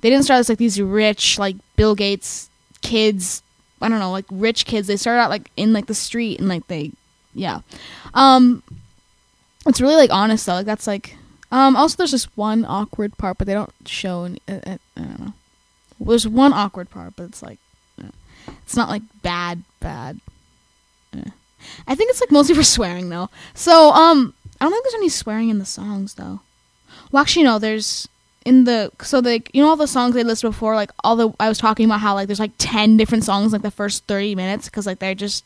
they 0.00 0.08
didn't 0.08 0.24
start 0.24 0.38
as 0.38 0.48
like 0.48 0.56
these 0.56 0.80
rich 0.80 1.38
like 1.38 1.56
Bill 1.76 1.94
Gates 1.94 2.48
kids. 2.80 3.42
I 3.82 3.90
don't 3.90 3.98
know 3.98 4.10
like 4.10 4.24
rich 4.30 4.64
kids. 4.64 4.86
They 4.86 4.96
started 4.96 5.20
out 5.20 5.28
like 5.28 5.50
in 5.54 5.74
like 5.74 5.84
the 5.84 5.94
street 5.94 6.38
and 6.38 6.48
like 6.48 6.66
they 6.68 6.92
yeah. 7.34 7.60
Um, 8.14 8.62
it's 9.66 9.82
really 9.82 9.96
like 9.96 10.10
honest 10.10 10.46
though. 10.46 10.54
Like 10.54 10.66
that's 10.66 10.86
like 10.86 11.14
um. 11.50 11.76
Also, 11.76 11.96
there's 11.96 12.10
just 12.10 12.36
one 12.36 12.64
awkward 12.64 13.16
part, 13.18 13.38
but 13.38 13.46
they 13.46 13.54
don't 13.54 13.72
show. 13.86 14.24
Any, 14.24 14.40
uh, 14.48 14.60
uh, 14.66 14.78
I 14.96 15.00
don't 15.00 15.20
know. 15.20 15.32
There's 16.00 16.26
one 16.26 16.52
awkward 16.52 16.90
part, 16.90 17.14
but 17.16 17.24
it's 17.24 17.42
like 17.42 17.58
uh, 18.02 18.08
it's 18.62 18.76
not 18.76 18.88
like 18.88 19.02
bad, 19.22 19.62
bad. 19.80 20.20
Uh. 21.16 21.30
I 21.86 21.94
think 21.94 22.10
it's 22.10 22.20
like 22.20 22.30
mostly 22.30 22.54
for 22.54 22.62
swearing 22.62 23.08
though. 23.08 23.28
So 23.54 23.90
um, 23.92 24.34
I 24.60 24.64
don't 24.64 24.72
think 24.72 24.84
there's 24.84 24.94
any 24.94 25.08
swearing 25.08 25.48
in 25.48 25.58
the 25.58 25.64
songs 25.64 26.14
though. 26.14 26.40
Well, 27.12 27.20
actually, 27.20 27.44
no. 27.44 27.58
There's 27.58 28.08
in 28.44 28.64
the 28.64 28.90
so 29.02 29.18
like 29.18 29.50
you 29.54 29.62
know 29.62 29.68
all 29.68 29.76
the 29.76 29.86
songs 29.86 30.14
they 30.14 30.24
listed 30.24 30.50
before. 30.50 30.74
Like 30.74 30.90
all 31.04 31.16
the 31.16 31.32
I 31.38 31.48
was 31.48 31.58
talking 31.58 31.86
about 31.86 32.00
how 32.00 32.14
like 32.14 32.26
there's 32.26 32.40
like 32.40 32.52
ten 32.58 32.96
different 32.96 33.24
songs 33.24 33.52
like 33.52 33.62
the 33.62 33.70
first 33.70 34.06
thirty 34.06 34.34
minutes 34.34 34.66
because 34.66 34.86
like 34.86 34.98
they're 34.98 35.14
just 35.14 35.44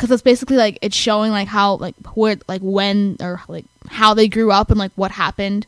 because 0.00 0.10
it's 0.10 0.22
basically 0.22 0.56
like 0.56 0.78
it's 0.80 0.96
showing 0.96 1.30
like 1.30 1.46
how 1.46 1.74
like 1.74 1.94
where 2.14 2.38
like 2.48 2.62
when 2.62 3.18
or 3.20 3.42
like 3.48 3.66
how 3.88 4.14
they 4.14 4.28
grew 4.28 4.50
up 4.50 4.70
and 4.70 4.78
like 4.78 4.92
what 4.94 5.10
happened. 5.10 5.66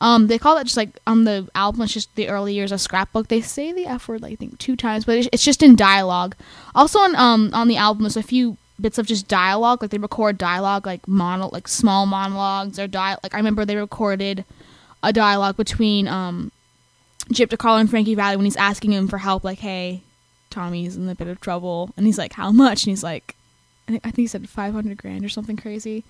Um, 0.00 0.28
they 0.28 0.38
call 0.38 0.56
it 0.56 0.64
just 0.64 0.78
like 0.78 0.98
on 1.06 1.24
the 1.24 1.46
album. 1.54 1.82
It's 1.82 1.92
just 1.92 2.14
the 2.16 2.30
early 2.30 2.54
years 2.54 2.72
of 2.72 2.80
scrapbook. 2.80 3.28
They 3.28 3.42
say 3.42 3.72
the 3.72 3.86
f 3.86 4.08
word 4.08 4.22
like, 4.22 4.32
I 4.32 4.36
think 4.36 4.58
two 4.58 4.76
times, 4.76 5.04
but 5.04 5.28
it's, 5.30 5.44
just 5.44 5.62
in 5.62 5.76
dialogue. 5.76 6.36
Also 6.74 6.98
on 7.00 7.14
um 7.16 7.50
on 7.52 7.68
the 7.68 7.76
album, 7.76 8.04
there's 8.04 8.16
a 8.16 8.22
few 8.22 8.56
bits 8.80 8.96
of 8.96 9.06
just 9.06 9.28
dialogue. 9.28 9.82
Like 9.82 9.90
they 9.90 9.98
record 9.98 10.38
dialogue 10.38 10.86
like 10.86 11.06
mono 11.06 11.50
like 11.52 11.68
small 11.68 12.06
monologues 12.06 12.78
or 12.78 12.86
di 12.86 13.16
like 13.22 13.34
I 13.34 13.36
remember 13.36 13.66
they 13.66 13.76
recorded 13.76 14.46
a 15.02 15.12
dialogue 15.12 15.58
between 15.58 16.08
um 16.08 16.50
Gyp 17.30 17.48
DeCarlo 17.48 17.80
and 17.80 17.90
Frankie 17.90 18.14
Valli 18.14 18.36
when 18.36 18.46
he's 18.46 18.56
asking 18.56 18.92
him 18.92 19.06
for 19.06 19.18
help. 19.18 19.44
Like, 19.44 19.58
hey, 19.58 20.00
Tommy's 20.48 20.96
in 20.96 21.06
a 21.10 21.14
bit 21.14 21.28
of 21.28 21.40
trouble, 21.40 21.90
and 21.96 22.06
he's 22.06 22.16
like, 22.16 22.32
how 22.32 22.52
much? 22.52 22.84
And 22.84 22.92
he's 22.92 23.02
like, 23.02 23.36
I 23.88 23.98
think, 23.98 24.16
he 24.16 24.26
said 24.26 24.48
500 24.48 24.96
grand 24.96 25.24
or 25.24 25.28
something 25.28 25.56
crazy. 25.56 26.04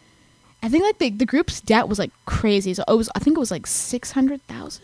I 0.62 0.68
think 0.68 0.85
like 0.85 0.99
the, 0.99 1.11
the 1.11 1.27
group's 1.27 1.61
debt 1.61 1.89
was 1.89 1.99
like 1.99 2.11
crazy. 2.24 2.72
So 2.74 2.85
it 2.89 2.95
was 2.95 3.11
I 3.14 3.18
think 3.18 3.37
it 3.37 3.41
was 3.41 3.51
like 3.51 3.66
600,000 3.66 4.83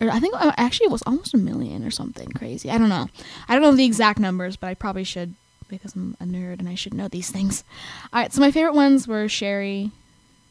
or 0.00 0.10
I 0.10 0.18
think 0.18 0.34
uh, 0.34 0.52
actually 0.56 0.86
it 0.86 0.92
was 0.92 1.02
almost 1.02 1.34
a 1.34 1.38
million 1.38 1.84
or 1.84 1.90
something 1.90 2.28
crazy. 2.30 2.70
I 2.70 2.78
don't 2.78 2.88
know. 2.88 3.08
I 3.48 3.54
don't 3.54 3.62
know 3.62 3.72
the 3.72 3.84
exact 3.84 4.18
numbers, 4.18 4.56
but 4.56 4.66
I 4.68 4.74
probably 4.74 5.04
should 5.04 5.34
because 5.68 5.94
I'm 5.94 6.16
a 6.20 6.24
nerd 6.24 6.58
and 6.58 6.68
I 6.68 6.74
should 6.74 6.94
know 6.94 7.08
these 7.08 7.30
things. 7.30 7.64
All 8.12 8.20
right, 8.20 8.32
so 8.32 8.40
my 8.40 8.50
favorite 8.50 8.74
ones 8.74 9.06
were 9.06 9.28
Sherry, 9.28 9.90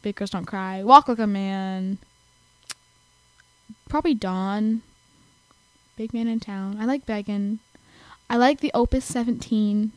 Big 0.02 0.16
Girls 0.16 0.32
Don't 0.32 0.46
Cry, 0.46 0.84
Walk 0.84 1.08
Like 1.08 1.20
a 1.20 1.28
Man, 1.28 1.98
probably 3.90 4.14
Dawn, 4.14 4.82
Big 5.98 6.14
Man 6.14 6.28
in 6.28 6.40
Town. 6.40 6.78
I 6.80 6.86
like 6.86 7.06
Beggin. 7.06 7.60
I 8.30 8.38
like 8.38 8.62
the 8.62 8.72
Opus 8.74 9.06
17 9.06 9.92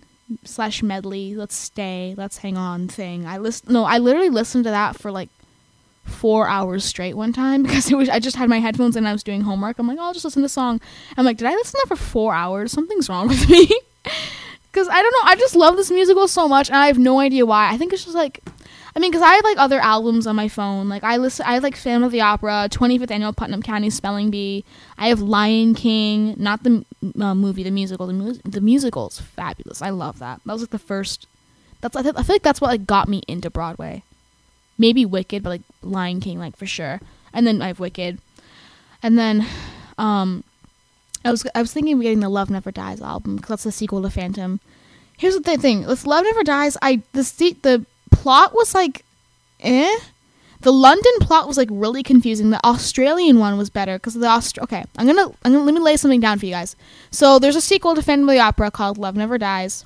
slash 0.45 0.83
medley 0.83 1.35
let's 1.35 1.55
stay 1.55 2.14
let's 2.16 2.39
hang 2.39 2.57
on 2.57 2.89
thing. 2.89 3.27
I 3.27 3.39
list 3.39 3.68
no 3.68 3.85
i 3.85 3.99
literally 3.99 4.31
listened 4.31 4.64
to 4.64 4.70
that 4.70 4.97
for 4.97 5.11
like 5.11 5.29
four 6.05 6.49
hours 6.49 6.85
straight 6.85 7.14
one 7.14 7.33
time 7.33 7.62
because 7.64 7.91
it 7.91 7.97
was 7.97 8.09
i 8.09 8.18
just 8.18 8.37
had 8.37 8.49
my 8.49 8.59
headphones 8.59 8.97
and 8.97 9.07
i 9.07 9.12
was 9.12 9.22
doing 9.22 9.43
homework. 9.43 9.79
I'm 9.79 9.87
like 9.87 9.99
oh, 9.99 10.05
i'll 10.05 10.12
just 10.12 10.25
listen 10.25 10.43
to 10.43 10.45
the 10.45 10.49
song. 10.49 10.81
I'm 11.16 11.25
like 11.25 11.37
did 11.37 11.47
i 11.47 11.55
listen 11.55 11.81
to 11.81 11.87
that 11.89 11.97
for 11.97 12.03
four 12.03 12.35
hours? 12.35 12.72
Something's 12.72 13.09
wrong 13.09 13.29
with 13.29 13.49
me. 13.55 13.68
Because 14.72 14.89
i 14.89 15.01
don't 15.03 15.12
know 15.12 15.31
i 15.31 15.37
just 15.37 15.55
love 15.55 15.77
this 15.77 15.91
musical 15.91 16.27
so 16.27 16.49
much 16.49 16.68
and 16.68 16.77
i 16.77 16.87
have 16.87 16.99
no 16.99 17.20
idea 17.20 17.45
why. 17.47 17.70
I 17.70 17.77
think 17.77 17.93
it's 17.93 18.05
just 18.05 18.16
like 18.16 18.41
I 18.97 19.01
mean, 19.01 19.11
because 19.11 19.22
I 19.22 19.34
have 19.34 19.45
like 19.45 19.59
other 19.59 19.80
albums 19.80 20.26
on 20.26 20.36
my 20.36 20.47
phone. 20.47 20.88
Like 20.88 21.03
I 21.03 21.16
listen, 21.16 21.45
I 21.47 21.55
have 21.55 21.64
like 21.64 21.76
Phantom 21.76 22.05
of 22.05 22.12
the 22.12 22.20
Opera, 22.20 22.68
25th 22.70 23.11
Annual 23.11 23.32
Putnam 23.32 23.62
County 23.62 23.90
Spelling 23.90 24.30
Bee. 24.30 24.64
I 24.97 25.09
have 25.09 25.20
Lion 25.20 25.74
King, 25.74 26.34
not 26.38 26.62
the 26.62 26.84
uh, 27.20 27.34
movie, 27.34 27.64
the 27.64 27.72
musical. 27.72 28.07
The, 28.07 28.12
mu- 28.12 28.38
the 28.45 28.61
musical 28.61 29.09
is 29.09 29.18
fabulous. 29.18 29.82
I 29.82 29.90
love 29.90 30.20
that. 30.20 30.40
That 30.47 30.53
was 30.53 30.62
like 30.62 30.70
the 30.70 30.78
first. 30.78 31.26
That's 31.80 31.97
I, 31.97 32.03
th- 32.03 32.14
I 32.16 32.22
feel 32.22 32.34
like 32.36 32.42
that's 32.42 32.61
what 32.61 32.68
like 32.68 32.86
got 32.86 33.09
me 33.09 33.22
into 33.26 33.51
Broadway. 33.51 34.05
Maybe 34.78 35.05
Wicked, 35.05 35.42
but 35.42 35.51
like 35.51 35.62
Lion 35.82 36.20
King, 36.20 36.38
like 36.38 36.57
for 36.57 36.66
sure. 36.66 37.01
And 37.32 37.47
then 37.47 37.62
I 37.62 37.68
have 37.68 37.80
Wicked, 37.80 38.18
and 39.03 39.18
then 39.18 39.45
um, 39.99 40.45
I 41.24 41.32
was 41.32 41.45
I 41.53 41.61
was 41.61 41.72
thinking 41.72 41.95
of 41.95 42.03
getting 42.03 42.20
the 42.20 42.28
Love 42.28 42.49
Never 42.49 42.70
Dies 42.70 43.03
album 43.03 43.36
because 43.36 43.49
that's 43.49 43.64
the 43.64 43.72
sequel 43.72 44.03
to 44.03 44.11
Phantom. 44.11 44.61
Here's 45.16 45.36
the 45.36 45.57
thing: 45.57 45.84
with 45.84 46.07
Love 46.07 46.22
Never 46.24 46.45
Dies. 46.45 46.76
I 46.80 47.03
the 47.12 47.22
the 47.62 47.86
plot 48.16 48.54
was 48.54 48.74
like, 48.74 49.04
eh. 49.60 49.96
The 50.60 50.72
London 50.72 51.12
plot 51.20 51.46
was 51.46 51.58
like 51.58 51.68
really 51.70 52.02
confusing. 52.02 52.48
The 52.48 52.64
Australian 52.64 53.38
one 53.38 53.58
was 53.58 53.68
better 53.68 53.96
because 53.96 54.14
the 54.14 54.26
Aust. 54.26 54.58
Okay, 54.58 54.82
I'm 54.96 55.06
gonna, 55.06 55.26
I'm 55.44 55.52
gonna 55.52 55.62
let 55.64 55.74
me 55.74 55.80
lay 55.80 55.98
something 55.98 56.20
down 56.20 56.38
for 56.38 56.46
you 56.46 56.52
guys. 56.52 56.74
So 57.10 57.38
there's 57.38 57.56
a 57.56 57.60
sequel 57.60 57.94
to 57.94 58.02
Phantom 58.02 58.30
Opera 58.30 58.70
called 58.70 58.96
Love 58.96 59.14
Never 59.14 59.36
Dies. 59.36 59.84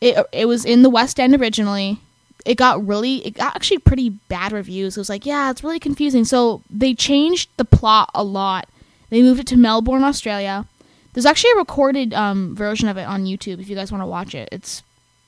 It 0.00 0.24
it 0.32 0.46
was 0.46 0.64
in 0.64 0.82
the 0.82 0.90
West 0.90 1.18
End 1.18 1.34
originally. 1.34 1.98
It 2.46 2.54
got 2.54 2.86
really, 2.86 3.26
it 3.26 3.34
got 3.34 3.56
actually 3.56 3.78
pretty 3.78 4.10
bad 4.10 4.52
reviews. 4.52 4.96
It 4.96 5.00
was 5.00 5.08
like, 5.08 5.26
yeah, 5.26 5.50
it's 5.50 5.64
really 5.64 5.80
confusing. 5.80 6.24
So 6.24 6.62
they 6.70 6.94
changed 6.94 7.50
the 7.56 7.64
plot 7.64 8.10
a 8.14 8.22
lot. 8.22 8.68
They 9.10 9.22
moved 9.22 9.40
it 9.40 9.46
to 9.48 9.56
Melbourne, 9.56 10.04
Australia. 10.04 10.66
There's 11.12 11.26
actually 11.26 11.50
a 11.52 11.56
recorded 11.56 12.14
um, 12.14 12.54
version 12.54 12.88
of 12.88 12.96
it 12.96 13.02
on 13.02 13.24
YouTube 13.24 13.60
if 13.60 13.68
you 13.68 13.74
guys 13.74 13.90
want 13.90 14.02
to 14.02 14.06
watch 14.06 14.34
it. 14.34 14.48
It's 14.52 14.82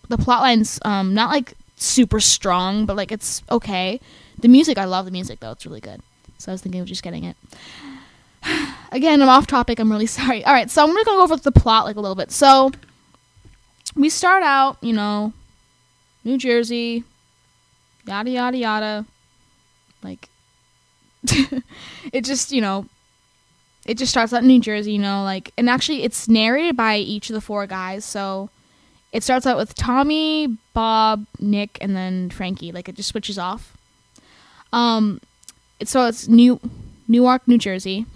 the 0.08 0.16
plot 0.16 0.40
line's 0.40 0.78
um, 0.84 1.14
not 1.14 1.30
like 1.30 1.54
super 1.84 2.20
strong, 2.20 2.86
but 2.86 2.96
like 2.96 3.12
it's 3.12 3.42
okay. 3.50 4.00
The 4.38 4.48
music, 4.48 4.78
I 4.78 4.84
love 4.84 5.04
the 5.04 5.10
music 5.10 5.40
though; 5.40 5.52
it's 5.52 5.66
really 5.66 5.80
good. 5.80 6.00
So 6.38 6.50
I 6.50 6.54
was 6.54 6.62
thinking 6.62 6.80
of 6.80 6.86
just 6.86 7.02
getting 7.02 7.24
it. 7.24 7.36
Again, 8.92 9.22
I'm 9.22 9.28
off 9.28 9.46
topic. 9.46 9.78
I'm 9.78 9.90
really 9.90 10.06
sorry. 10.18 10.44
All 10.44 10.52
right, 10.52 10.70
so 10.70 10.82
I'm 10.82 10.88
gonna 10.88 11.04
go 11.04 11.22
over 11.22 11.36
the 11.36 11.52
plot 11.52 11.84
like 11.84 11.96
a 11.96 12.00
little 12.00 12.16
bit. 12.16 12.30
So 12.30 12.72
we 13.94 14.08
start 14.08 14.42
out, 14.42 14.78
you 14.80 14.92
know, 14.92 15.32
New 16.24 16.38
Jersey, 16.38 17.04
yada 18.06 18.30
yada 18.30 18.56
yada. 18.56 19.06
Like 20.02 20.28
it 22.12 22.24
just, 22.24 22.52
you 22.52 22.60
know, 22.60 22.86
it 23.86 23.98
just 23.98 24.10
starts 24.10 24.32
out 24.32 24.42
in 24.42 24.48
New 24.48 24.60
Jersey, 24.60 24.92
you 24.92 24.98
know, 24.98 25.22
like, 25.24 25.52
and 25.56 25.68
actually 25.68 26.02
it's 26.02 26.28
narrated 26.28 26.76
by 26.76 26.96
each 26.96 27.30
of 27.30 27.34
the 27.34 27.40
four 27.40 27.66
guys. 27.66 28.04
So 28.04 28.50
it 29.12 29.22
starts 29.22 29.46
out 29.46 29.58
with 29.58 29.74
Tommy, 29.74 30.56
Bob, 30.72 31.26
Nick, 31.38 31.78
and 31.80 31.94
then 31.94 32.30
Frankie. 32.30 32.72
Like 32.72 32.88
it 32.88 32.96
just 32.96 33.10
switches 33.10 33.38
off. 33.38 33.76
Um, 34.72 35.20
so 35.84 36.06
it's 36.06 36.28
New 36.28 36.58
Newark, 37.06 37.46
New 37.46 37.58
Jersey. 37.58 38.06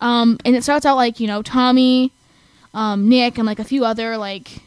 Um, 0.00 0.38
and 0.44 0.56
it 0.56 0.62
starts 0.62 0.86
out 0.86 0.96
like 0.96 1.20
you 1.20 1.26
know 1.26 1.42
Tommy, 1.42 2.10
um, 2.74 3.08
Nick, 3.08 3.36
and 3.36 3.46
like 3.46 3.58
a 3.58 3.64
few 3.64 3.84
other 3.84 4.16
like, 4.16 4.62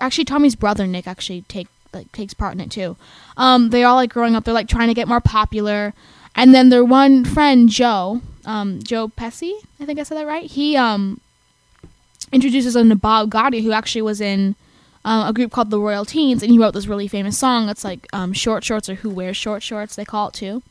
actually 0.00 0.24
Tommy's 0.24 0.56
brother 0.56 0.86
Nick 0.86 1.06
actually 1.06 1.42
take 1.42 1.68
like 1.92 2.10
takes 2.12 2.34
part 2.34 2.54
in 2.54 2.60
it 2.60 2.70
too. 2.70 2.96
Um, 3.36 3.70
they 3.70 3.84
all 3.84 3.94
like 3.94 4.10
growing 4.10 4.34
up. 4.34 4.44
They're 4.44 4.54
like 4.54 4.68
trying 4.68 4.88
to 4.88 4.94
get 4.94 5.08
more 5.08 5.20
popular, 5.20 5.94
and 6.34 6.52
then 6.52 6.68
their 6.68 6.84
one 6.84 7.24
friend 7.24 7.68
Joe, 7.68 8.22
um, 8.44 8.82
Joe 8.82 9.08
Pesci, 9.08 9.52
I 9.78 9.84
think 9.84 10.00
I 10.00 10.02
said 10.02 10.18
that 10.18 10.26
right. 10.26 10.50
He 10.50 10.76
um 10.76 11.20
introduces 12.32 12.74
them 12.74 12.88
to 12.88 12.96
Bob 12.96 13.30
Gaudio, 13.30 13.62
who 13.62 13.70
actually 13.70 14.02
was 14.02 14.20
in 14.20 14.56
uh, 15.04 15.26
a 15.28 15.32
group 15.32 15.52
called 15.52 15.70
the 15.70 15.80
Royal 15.80 16.04
Teens, 16.04 16.42
and 16.42 16.50
he 16.50 16.58
wrote 16.58 16.74
this 16.74 16.86
really 16.86 17.08
famous 17.08 17.38
song. 17.38 17.68
It's 17.68 17.84
like 17.84 18.06
um, 18.12 18.32
short 18.32 18.64
shorts 18.64 18.88
or 18.88 18.94
who 18.94 19.10
wears 19.10 19.36
short 19.36 19.62
shorts, 19.62 19.96
they 19.96 20.04
call 20.04 20.28
it 20.28 20.34
too. 20.34 20.62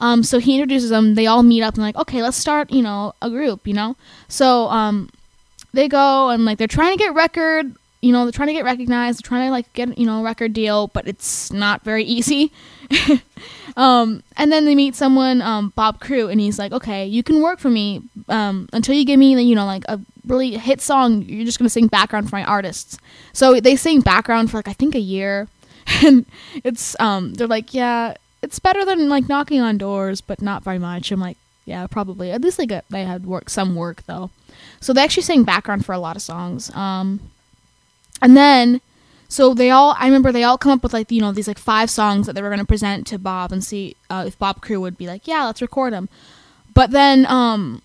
Um, 0.00 0.22
so 0.24 0.38
he 0.38 0.54
introduces 0.54 0.90
them. 0.90 1.14
They 1.14 1.26
all 1.26 1.42
meet 1.42 1.62
up 1.62 1.74
and 1.74 1.82
like, 1.82 1.96
okay, 1.96 2.22
let's 2.22 2.36
start, 2.36 2.72
you 2.72 2.82
know, 2.82 3.14
a 3.22 3.30
group, 3.30 3.66
you 3.66 3.74
know. 3.74 3.96
So 4.28 4.66
um, 4.66 5.08
they 5.72 5.88
go 5.88 6.30
and 6.30 6.44
like 6.44 6.58
they're 6.58 6.66
trying 6.66 6.96
to 6.96 7.02
get 7.02 7.14
record, 7.14 7.74
you 8.02 8.12
know, 8.12 8.24
they're 8.24 8.32
trying 8.32 8.48
to 8.48 8.52
get 8.52 8.64
recognized, 8.64 9.22
they're 9.22 9.28
trying 9.28 9.46
to 9.46 9.52
like 9.52 9.72
get 9.72 9.96
you 9.96 10.04
know 10.04 10.20
a 10.20 10.22
record 10.22 10.52
deal, 10.52 10.88
but 10.88 11.06
it's 11.06 11.52
not 11.52 11.82
very 11.84 12.04
easy. 12.04 12.52
um, 13.76 14.22
and 14.36 14.50
then 14.52 14.64
they 14.64 14.74
meet 14.74 14.94
someone, 14.96 15.40
um, 15.40 15.72
Bob 15.76 16.00
Crewe, 16.00 16.28
and 16.28 16.40
he's 16.40 16.58
like, 16.58 16.72
okay, 16.72 17.06
you 17.06 17.22
can 17.22 17.40
work 17.40 17.60
for 17.60 17.70
me 17.70 18.02
um, 18.28 18.68
until 18.72 18.94
you 18.94 19.04
give 19.04 19.18
me, 19.18 19.40
you 19.40 19.54
know, 19.54 19.64
like 19.64 19.84
a 19.88 20.00
really 20.26 20.56
hit 20.56 20.80
song. 20.80 21.22
You're 21.22 21.46
just 21.46 21.58
gonna 21.58 21.70
sing 21.70 21.86
background 21.86 22.28
for 22.28 22.36
my 22.36 22.44
artists. 22.44 22.98
So 23.32 23.60
they 23.60 23.76
sing 23.76 24.00
background 24.00 24.50
for 24.50 24.58
like 24.58 24.68
I 24.68 24.72
think 24.72 24.96
a 24.96 25.00
year, 25.00 25.48
and 26.04 26.26
it's 26.64 26.98
um, 27.00 27.34
they're 27.34 27.46
like, 27.46 27.72
yeah, 27.72 28.14
it's 28.42 28.58
better 28.58 28.84
than 28.84 29.08
like 29.08 29.28
knocking 29.28 29.60
on 29.60 29.78
doors, 29.78 30.20
but 30.20 30.42
not 30.42 30.64
very 30.64 30.78
much. 30.78 31.12
I'm 31.12 31.20
like, 31.20 31.36
yeah, 31.64 31.86
probably. 31.86 32.32
At 32.32 32.42
least 32.42 32.58
they 32.58 32.66
they 32.90 33.04
had 33.04 33.26
work 33.26 33.48
some 33.48 33.76
work 33.76 34.02
though. 34.06 34.30
So 34.80 34.92
they 34.92 35.02
actually 35.02 35.22
sang 35.22 35.44
background 35.44 35.86
for 35.86 35.92
a 35.92 35.98
lot 35.98 36.16
of 36.16 36.22
songs. 36.22 36.74
Um, 36.74 37.20
and 38.22 38.36
then 38.36 38.80
so 39.28 39.54
they 39.54 39.70
all 39.70 39.96
I 39.98 40.06
remember 40.06 40.30
they 40.30 40.44
all 40.44 40.58
come 40.58 40.72
up 40.72 40.82
with 40.82 40.92
like 40.92 41.10
you 41.10 41.20
know 41.20 41.32
these 41.32 41.48
like 41.48 41.58
five 41.58 41.90
songs 41.90 42.26
that 42.26 42.34
they 42.34 42.42
were 42.42 42.50
going 42.50 42.60
to 42.60 42.66
present 42.66 43.06
to 43.08 43.18
Bob 43.18 43.50
and 43.50 43.64
see 43.64 43.96
uh, 44.10 44.24
if 44.26 44.38
Bob 44.38 44.60
Crewe 44.60 44.80
would 44.80 44.98
be 44.98 45.06
like, 45.06 45.26
yeah, 45.26 45.44
let's 45.44 45.62
record 45.62 45.92
them. 45.92 46.08
But 46.74 46.90
then 46.90 47.26
um, 47.26 47.82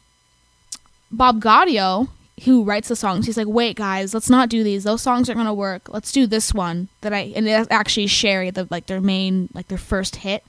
Bob 1.09 1.41
Gaudio, 1.41 2.09
who 2.43 2.63
writes 2.63 2.89
the 2.89 2.95
songs, 2.95 3.25
he's 3.25 3.37
like, 3.37 3.47
wait 3.47 3.77
guys, 3.77 4.13
let's 4.13 4.29
not 4.29 4.49
do 4.49 4.61
these. 4.61 4.83
Those 4.83 5.01
songs 5.01 5.29
aren't 5.29 5.37
going 5.37 5.47
to 5.47 5.53
work. 5.53 5.87
Let's 5.87 6.11
do 6.11 6.27
this 6.27 6.53
one 6.53 6.89
that 6.99 7.13
I 7.13 7.31
and 7.35 7.47
it's 7.47 7.67
actually 7.71 8.07
Sherry, 8.07 8.51
the 8.51 8.67
like 8.69 8.87
their 8.87 9.01
main 9.01 9.49
like 9.53 9.69
their 9.69 9.77
first 9.77 10.17
hit. 10.17 10.43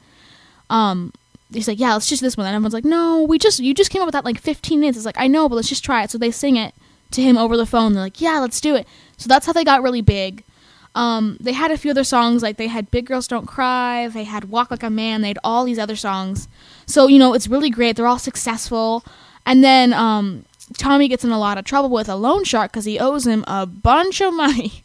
Um, 0.68 1.12
he's 1.52 1.68
like, 1.68 1.78
yeah, 1.78 1.92
let's 1.92 2.08
just 2.08 2.22
this 2.22 2.36
one. 2.36 2.46
And 2.46 2.56
everyone's 2.56 2.74
like, 2.74 2.84
no, 2.84 3.22
we 3.22 3.38
just 3.38 3.60
you 3.60 3.72
just 3.72 3.90
came 3.92 4.02
up 4.02 4.06
with 4.06 4.14
that 4.14 4.24
like 4.24 4.40
15 4.40 4.80
minutes. 4.80 4.98
It's 4.98 5.06
like 5.06 5.16
I 5.16 5.28
know, 5.28 5.48
but 5.48 5.54
let's 5.54 5.68
just 5.68 5.84
try 5.84 6.02
it. 6.02 6.10
So 6.10 6.18
they 6.18 6.32
sing 6.32 6.56
it 6.56 6.74
to 7.12 7.22
him 7.22 7.36
over 7.36 7.56
the 7.56 7.66
phone. 7.66 7.92
They're 7.92 8.02
like, 8.02 8.20
yeah, 8.20 8.38
let's 8.38 8.60
do 8.60 8.74
it. 8.74 8.86
So 9.16 9.28
that's 9.28 9.46
how 9.46 9.52
they 9.52 9.64
got 9.64 9.82
really 9.82 10.02
big. 10.02 10.44
Um, 10.94 11.36
they 11.40 11.52
had 11.52 11.70
a 11.70 11.78
few 11.78 11.90
other 11.90 12.04
songs, 12.04 12.42
like 12.42 12.56
they 12.56 12.66
had 12.66 12.90
Big 12.90 13.06
Girls 13.06 13.28
Don't 13.28 13.46
Cry, 13.46 14.08
they 14.08 14.24
had 14.24 14.46
Walk 14.46 14.70
Like 14.70 14.82
a 14.82 14.90
Man, 14.90 15.20
they 15.20 15.28
had 15.28 15.38
all 15.44 15.64
these 15.64 15.78
other 15.78 15.96
songs. 15.96 16.48
So, 16.86 17.06
you 17.06 17.18
know, 17.18 17.34
it's 17.34 17.46
really 17.46 17.70
great. 17.70 17.96
They're 17.96 18.06
all 18.06 18.18
successful. 18.18 19.04
And 19.46 19.62
then 19.62 19.92
um, 19.92 20.44
Tommy 20.76 21.06
gets 21.08 21.24
in 21.24 21.30
a 21.30 21.38
lot 21.38 21.58
of 21.58 21.64
trouble 21.64 21.90
with 21.90 22.08
a 22.08 22.16
loan 22.16 22.44
shark 22.44 22.72
because 22.72 22.84
he 22.84 22.98
owes 22.98 23.26
him 23.26 23.44
a 23.46 23.66
bunch 23.66 24.20
of 24.20 24.34
money. 24.44 24.82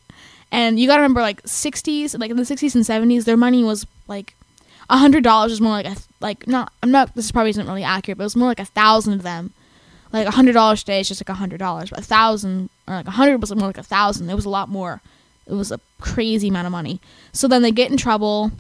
And 0.51 0.79
you 0.79 0.87
gotta 0.87 1.01
remember, 1.01 1.21
like, 1.21 1.41
60s, 1.43 2.19
like 2.19 2.29
in 2.29 2.37
the 2.37 2.43
60s 2.43 2.75
and 2.75 2.83
70s, 2.83 3.25
their 3.25 3.37
money 3.37 3.63
was 3.63 3.87
like 4.07 4.35
a 4.89 4.97
$100 4.97 5.45
was 5.45 5.61
more 5.61 5.71
like 5.71 5.87
a, 5.87 5.95
like, 6.19 6.45
not, 6.45 6.71
I'm 6.83 6.91
not, 6.91 7.15
this 7.15 7.31
probably 7.31 7.49
isn't 7.51 7.65
really 7.65 7.83
accurate, 7.83 8.19
but 8.19 8.23
it 8.23 8.25
was 8.25 8.35
more 8.35 8.49
like 8.49 8.59
a 8.59 8.65
thousand 8.65 9.13
of 9.13 9.23
them. 9.23 9.53
Like 10.13 10.27
a 10.27 10.31
$100 10.31 10.79
today 10.79 10.99
is 10.99 11.07
just 11.07 11.27
like 11.27 11.35
a 11.35 11.41
$100, 11.41 11.89
but 11.89 11.99
a 11.99 12.03
thousand, 12.03 12.69
or 12.87 12.95
like 12.95 13.05
a 13.05 13.17
100 13.17 13.41
was 13.41 13.53
more 13.55 13.67
like 13.67 13.79
a 13.79 13.83
thousand. 13.83 14.29
It 14.29 14.35
was 14.35 14.45
a 14.45 14.49
lot 14.49 14.69
more. 14.69 15.01
It 15.47 15.53
was 15.53 15.71
a 15.71 15.79
crazy 15.99 16.49
amount 16.49 16.67
of 16.67 16.71
money. 16.71 17.01
So 17.33 17.47
then 17.47 17.63
they 17.63 17.71
get 17.71 17.91
in 17.91 17.97
trouble. 17.97 18.51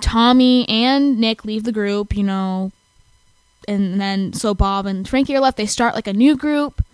Tommy 0.00 0.66
and 0.68 1.18
Nick 1.18 1.44
leave 1.44 1.64
the 1.64 1.72
group, 1.72 2.16
you 2.16 2.22
know, 2.22 2.70
and 3.66 4.00
then 4.00 4.32
so 4.32 4.54
Bob 4.54 4.86
and 4.86 5.08
Frankie 5.08 5.34
are 5.34 5.40
left. 5.40 5.56
They 5.56 5.66
start 5.66 5.94
like 5.94 6.06
a 6.06 6.12
new 6.12 6.36
group 6.36 6.84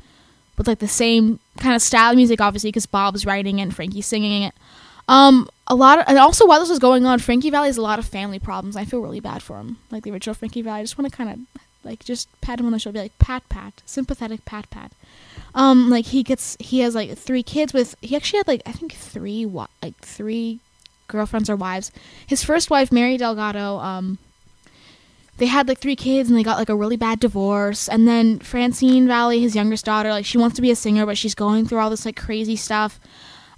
with 0.57 0.66
like 0.66 0.78
the 0.78 0.88
same 0.88 1.38
kind 1.59 1.74
of 1.74 1.82
style 1.82 2.12
of 2.12 2.16
music, 2.16 2.40
obviously, 2.40 2.68
because 2.68 2.86
Bob's 2.86 3.26
writing 3.26 3.59
it 3.59 3.62
and 3.62 3.76
Frankie's 3.76 4.07
singing 4.07 4.42
it. 4.42 4.55
Um, 5.09 5.48
a 5.66 5.74
lot 5.74 5.98
of, 5.98 6.05
and 6.09 6.18
also 6.18 6.46
while 6.46 6.61
this 6.61 6.70
was 6.70 6.78
going 6.78 7.05
on, 7.05 7.18
Frankie 7.18 7.50
Valli 7.50 7.68
has 7.68 7.76
a 7.76 7.82
lot 7.82 7.98
of 7.98 8.07
family 8.07 8.38
problems. 8.38 8.76
I 8.76 8.84
feel 8.84 9.00
really 9.00 9.20
bad 9.20 9.42
for 9.42 9.59
him. 9.59 9.78
Like 9.90 10.05
the 10.05 10.11
original 10.12 10.34
Frankie 10.34 10.62
Valli, 10.62 10.80
I 10.80 10.82
just 10.82 10.96
want 10.96 11.11
to 11.11 11.16
kind 11.16 11.30
of 11.30 11.61
like 11.85 12.05
just 12.05 12.28
pat 12.41 12.61
him 12.61 12.66
on 12.66 12.72
the 12.72 12.78
shoulder, 12.78 12.99
be 12.99 13.03
like 13.03 13.18
pat 13.18 13.49
pat, 13.49 13.83
sympathetic 13.87 14.45
pat 14.45 14.68
pat. 14.70 14.93
Um, 15.55 15.91
like 15.91 16.07
he 16.07 16.22
gets 16.22 16.57
he 16.61 16.80
has 16.80 16.95
like 16.95 17.16
three 17.16 17.43
kids 17.43 17.72
with 17.72 17.95
he 18.01 18.16
actually 18.16 18.39
had 18.39 18.49
like 18.49 18.62
I 18.66 18.72
think 18.72 18.95
three 18.95 19.45
like 19.47 19.97
three 20.01 20.61
girlfriends 21.09 21.51
or 21.51 21.57
wives. 21.57 21.93
His 22.26 22.43
first 22.43 22.70
wife, 22.70 22.91
Mary 22.91 23.16
Delgado, 23.16 23.78
um, 23.78 24.18
they 25.39 25.47
had 25.47 25.68
like 25.68 25.78
three 25.78 25.97
kids 25.97 26.28
and 26.28 26.39
they 26.39 26.43
got 26.43 26.59
like 26.59 26.68
a 26.68 26.76
really 26.76 26.97
bad 26.97 27.20
divorce. 27.20 27.89
And 27.89 28.09
then 28.09 28.39
Francine 28.39 29.07
Valli, 29.07 29.41
his 29.41 29.55
youngest 29.55 29.85
daughter, 29.85 30.11
like 30.11 30.24
she 30.24 30.39
wants 30.39 30.57
to 30.57 30.62
be 30.62 30.70
a 30.70 30.76
singer, 30.76 31.05
but 31.05 31.18
she's 31.18 31.35
going 31.35 31.66
through 31.66 31.78
all 31.78 31.91
this 31.91 32.07
like 32.07 32.16
crazy 32.16 32.57
stuff. 32.57 32.99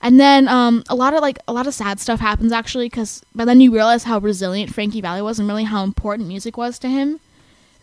And 0.02 0.20
then 0.20 0.48
um, 0.48 0.82
a 0.90 0.94
lot 0.94 1.14
of 1.14 1.20
like 1.22 1.38
a 1.46 1.52
lot 1.52 1.66
of 1.66 1.74
sad 1.74 2.00
stuff 2.00 2.20
happens 2.20 2.52
actually, 2.52 2.86
because 2.86 3.22
but 3.34 3.44
then 3.44 3.60
you 3.60 3.72
realize 3.72 4.04
how 4.04 4.18
resilient 4.18 4.74
Frankie 4.74 5.00
Valli 5.00 5.22
was 5.22 5.38
and 5.38 5.48
really 5.48 5.64
how 5.64 5.84
important 5.84 6.28
music 6.28 6.56
was 6.56 6.78
to 6.80 6.88
him 6.88 7.20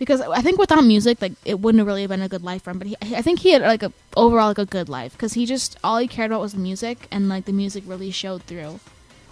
because 0.01 0.19
I 0.19 0.41
think 0.41 0.57
without 0.57 0.83
music, 0.83 1.21
like 1.21 1.33
it 1.45 1.59
wouldn't 1.59 1.77
have 1.77 1.85
really 1.85 2.07
been 2.07 2.23
a 2.23 2.27
good 2.27 2.41
life 2.41 2.63
for 2.63 2.71
him. 2.71 2.79
But 2.79 2.87
he, 2.87 2.97
I 2.99 3.21
think 3.21 3.41
he 3.41 3.51
had 3.51 3.61
like 3.61 3.83
a 3.83 3.93
overall 4.17 4.47
like 4.47 4.57
a 4.57 4.65
good 4.65 4.89
life 4.89 5.11
because 5.11 5.33
he 5.33 5.45
just 5.45 5.77
all 5.83 5.99
he 5.99 6.07
cared 6.07 6.31
about 6.31 6.41
was 6.41 6.55
music, 6.55 7.07
and 7.11 7.29
like 7.29 7.45
the 7.45 7.53
music 7.53 7.83
really 7.85 8.09
showed 8.09 8.41
through. 8.41 8.79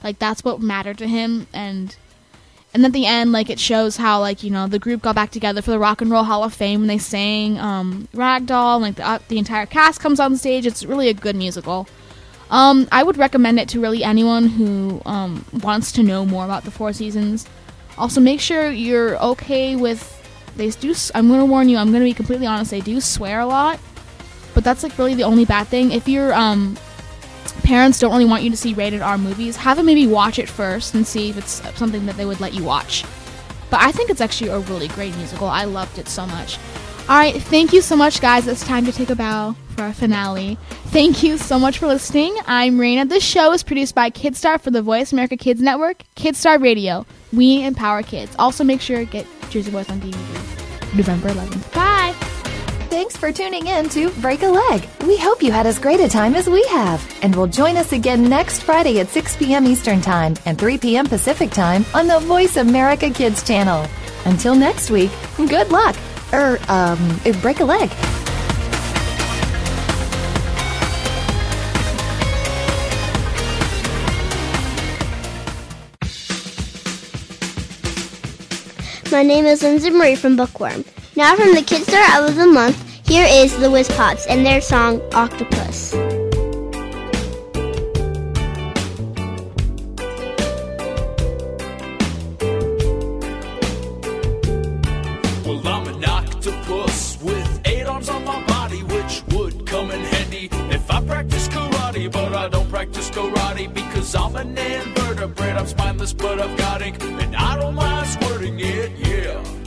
Like 0.03 0.19
that's 0.19 0.43
what 0.43 0.61
mattered 0.61 0.99
to 0.99 1.07
him, 1.07 1.47
and 1.51 1.95
and 2.71 2.85
at 2.85 2.93
the 2.93 3.07
end, 3.07 3.31
like 3.31 3.49
it 3.49 3.59
shows 3.59 3.97
how 3.97 4.19
like 4.19 4.43
you 4.43 4.51
know 4.51 4.67
the 4.67 4.77
group 4.77 5.01
got 5.01 5.15
back 5.15 5.31
together 5.31 5.63
for 5.63 5.71
the 5.71 5.79
Rock 5.79 6.01
and 6.03 6.11
Roll 6.11 6.23
Hall 6.23 6.43
of 6.43 6.53
Fame, 6.53 6.81
and 6.81 6.89
they 6.89 6.99
sang 6.99 7.57
um, 7.57 8.07
Ragdoll, 8.13 8.75
and 8.75 8.83
like 8.83 8.95
the, 8.95 9.07
uh, 9.07 9.19
the 9.27 9.39
entire 9.39 9.65
cast 9.65 9.99
comes 9.99 10.19
on 10.19 10.37
stage. 10.37 10.67
It's 10.67 10.85
really 10.85 11.09
a 11.09 11.15
good 11.15 11.35
musical. 11.35 11.87
Um, 12.51 12.87
I 12.91 13.01
would 13.01 13.17
recommend 13.17 13.59
it 13.59 13.69
to 13.69 13.79
really 13.79 14.03
anyone 14.03 14.49
who 14.49 15.01
um, 15.07 15.45
wants 15.63 15.91
to 15.93 16.03
know 16.03 16.27
more 16.27 16.45
about 16.45 16.63
the 16.63 16.69
Four 16.69 16.93
Seasons. 16.93 17.47
Also, 17.97 18.21
make 18.21 18.39
sure 18.39 18.69
you're 18.69 19.17
okay 19.17 19.75
with 19.75 20.18
they 20.59 20.69
do. 20.69 20.93
I'm 21.15 21.27
gonna 21.27 21.45
warn 21.45 21.69
you. 21.69 21.77
I'm 21.77 21.91
gonna 21.91 22.05
be 22.05 22.13
completely 22.13 22.45
honest. 22.45 22.69
They 22.69 22.81
do 22.81 23.01
swear 23.01 23.39
a 23.39 23.45
lot, 23.47 23.79
but 24.53 24.63
that's 24.63 24.83
like 24.83 24.95
really 24.97 25.15
the 25.15 25.23
only 25.23 25.45
bad 25.45 25.67
thing. 25.67 25.91
If 25.91 26.07
your 26.07 26.33
um, 26.33 26.77
parents 27.63 27.99
don't 27.99 28.11
really 28.11 28.25
want 28.25 28.43
you 28.43 28.51
to 28.51 28.57
see 28.57 28.73
rated 28.73 29.01
R 29.01 29.17
movies, 29.17 29.55
have 29.55 29.77
them 29.77 29.87
maybe 29.87 30.05
watch 30.05 30.37
it 30.37 30.47
first 30.47 30.93
and 30.93 31.07
see 31.07 31.31
if 31.31 31.37
it's 31.37 31.77
something 31.77 32.05
that 32.05 32.17
they 32.17 32.25
would 32.25 32.39
let 32.39 32.53
you 32.53 32.63
watch. 32.63 33.05
But 33.71 33.81
I 33.81 33.91
think 33.91 34.09
it's 34.09 34.21
actually 34.21 34.49
a 34.49 34.59
really 34.59 34.87
great 34.89 35.15
musical. 35.15 35.47
I 35.47 35.63
loved 35.63 35.97
it 35.97 36.07
so 36.07 36.25
much. 36.25 36.59
All 37.09 37.15
right, 37.15 37.41
thank 37.41 37.73
you 37.73 37.81
so 37.81 37.95
much, 37.95 38.21
guys. 38.21 38.47
It's 38.47 38.63
time 38.63 38.85
to 38.85 38.91
take 38.91 39.09
a 39.09 39.15
bow 39.15 39.55
for 39.69 39.81
our 39.81 39.93
finale. 39.93 40.59
Thank 40.89 41.23
you 41.23 41.39
so 41.39 41.57
much 41.57 41.79
for 41.79 41.87
listening. 41.87 42.37
I'm 42.45 42.77
Raina. 42.77 43.09
This 43.09 43.23
show 43.23 43.51
is 43.51 43.63
produced 43.63 43.95
by 43.95 44.11
Kidstar 44.11 44.61
for 44.61 44.69
the 44.69 44.83
Voice 44.83 45.11
America 45.11 45.35
Kids 45.35 45.59
Network, 45.59 46.03
Kidstar 46.15 46.61
Radio. 46.61 47.07
We 47.33 47.65
empower 47.65 48.03
kids. 48.03 48.35
Also, 48.37 48.63
make 48.63 48.79
sure 48.79 48.99
to 48.99 49.05
get 49.05 49.25
Jersey 49.49 49.71
Boys 49.71 49.89
on 49.89 49.99
DVD 50.01 50.95
November 50.95 51.29
11th. 51.29 51.73
Bye. 51.73 52.13
Thanks 52.91 53.17
for 53.17 53.31
tuning 53.31 53.65
in 53.65 53.89
to 53.89 54.11
Break 54.21 54.43
a 54.43 54.47
Leg. 54.47 54.87
We 55.07 55.17
hope 55.17 55.41
you 55.41 55.51
had 55.51 55.65
as 55.65 55.79
great 55.79 55.99
a 55.99 56.07
time 56.07 56.35
as 56.35 56.47
we 56.47 56.63
have. 56.67 57.03
And 57.23 57.35
will 57.35 57.47
join 57.47 57.75
us 57.75 57.91
again 57.91 58.29
next 58.29 58.61
Friday 58.61 58.99
at 58.99 59.09
6 59.09 59.35
p.m. 59.37 59.65
Eastern 59.65 59.99
Time 59.99 60.35
and 60.45 60.59
3 60.59 60.77
p.m. 60.77 61.07
Pacific 61.07 61.49
Time 61.49 61.85
on 61.95 62.05
the 62.05 62.19
Voice 62.19 62.57
America 62.57 63.09
Kids 63.09 63.41
channel. 63.41 63.83
Until 64.25 64.53
next 64.53 64.91
week, 64.91 65.09
good 65.37 65.71
luck. 65.71 65.95
Er, 66.31 66.59
um, 66.67 67.19
break 67.41 67.59
a 67.59 67.65
leg. 67.65 67.89
My 79.11 79.23
name 79.23 79.45
is 79.45 79.63
Lindsay 79.63 79.89
Marie 79.89 80.15
from 80.15 80.35
Bookworm. 80.35 80.85
Now 81.15 81.35
from 81.35 81.55
the 81.55 81.61
Kidstar 81.61 82.27
of 82.27 82.35
the 82.35 82.45
Month, 82.45 82.79
here 83.07 83.25
is 83.27 83.57
the 83.57 83.71
Whiz 83.71 83.89
Pops 83.89 84.27
and 84.27 84.45
their 84.45 84.61
song 84.61 85.01
Octopus. 85.13 85.95
Practice 101.09 101.47
karate, 101.47 102.11
but 102.11 102.35
I 102.35 102.47
don't 102.49 102.69
practice 102.69 103.09
karate 103.09 103.73
because 103.73 104.15
I'm 104.15 104.35
an 104.35 104.55
invertebrate. 104.57 105.55
I'm 105.55 105.67
spineless, 105.67 106.13
but 106.13 106.39
I've 106.39 106.55
got 106.57 106.81
ink, 106.81 107.01
and 107.01 107.35
I 107.35 107.57
don't 107.59 107.75
mind 107.75 108.07
squirting 108.07 108.59
it, 108.59 108.91
yeah. 108.99 109.58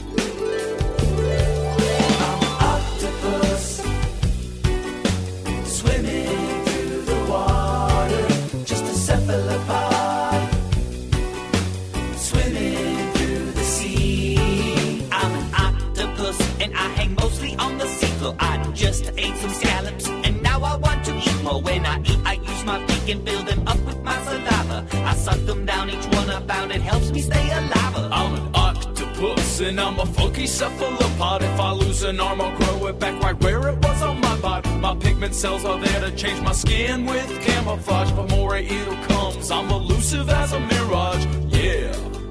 My 23.05 23.25
fill 23.25 23.43
them 23.43 23.67
up 23.67 23.79
with 23.85 24.01
my 24.01 24.17
saliva. 24.23 24.87
I 24.93 25.13
suck 25.15 25.39
them 25.45 25.65
down, 25.65 25.89
each 25.89 26.05
one 26.15 26.29
about 26.29 26.71
it 26.71 26.81
helps 26.81 27.11
me 27.11 27.21
stay 27.21 27.51
alive. 27.51 27.95
I'm 28.11 28.35
an 28.35 28.51
octopus 28.55 29.59
and 29.59 29.79
I'm 29.79 29.99
a 29.99 30.05
funky 30.05 30.47
cephalopod. 30.47 31.43
If 31.43 31.59
I 31.59 31.71
lose 31.71 32.03
an 32.03 32.19
arm, 32.19 32.39
I'll 32.41 32.55
grow 32.57 32.87
it 32.87 32.99
back 32.99 33.21
right 33.21 33.39
where 33.41 33.67
it 33.69 33.77
was 33.77 34.01
on 34.01 34.21
my 34.21 34.37
body. 34.39 34.69
My 34.77 34.95
pigment 34.95 35.35
cells 35.35 35.65
are 35.65 35.79
there 35.79 36.01
to 36.01 36.15
change 36.15 36.41
my 36.41 36.53
skin 36.53 37.05
with 37.05 37.29
camouflage. 37.41 38.11
But 38.11 38.29
more 38.29 38.55
it 38.55 38.71
comes, 39.09 39.51
I'm 39.51 39.69
elusive 39.69 40.29
as 40.29 40.53
a 40.53 40.59
mirage. 40.59 41.25
Yeah. 41.47 42.22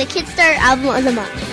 The 0.00 0.06
Kidstar 0.06 0.56
album 0.56 0.94
of 0.94 1.04
the 1.04 1.12
month. 1.12 1.49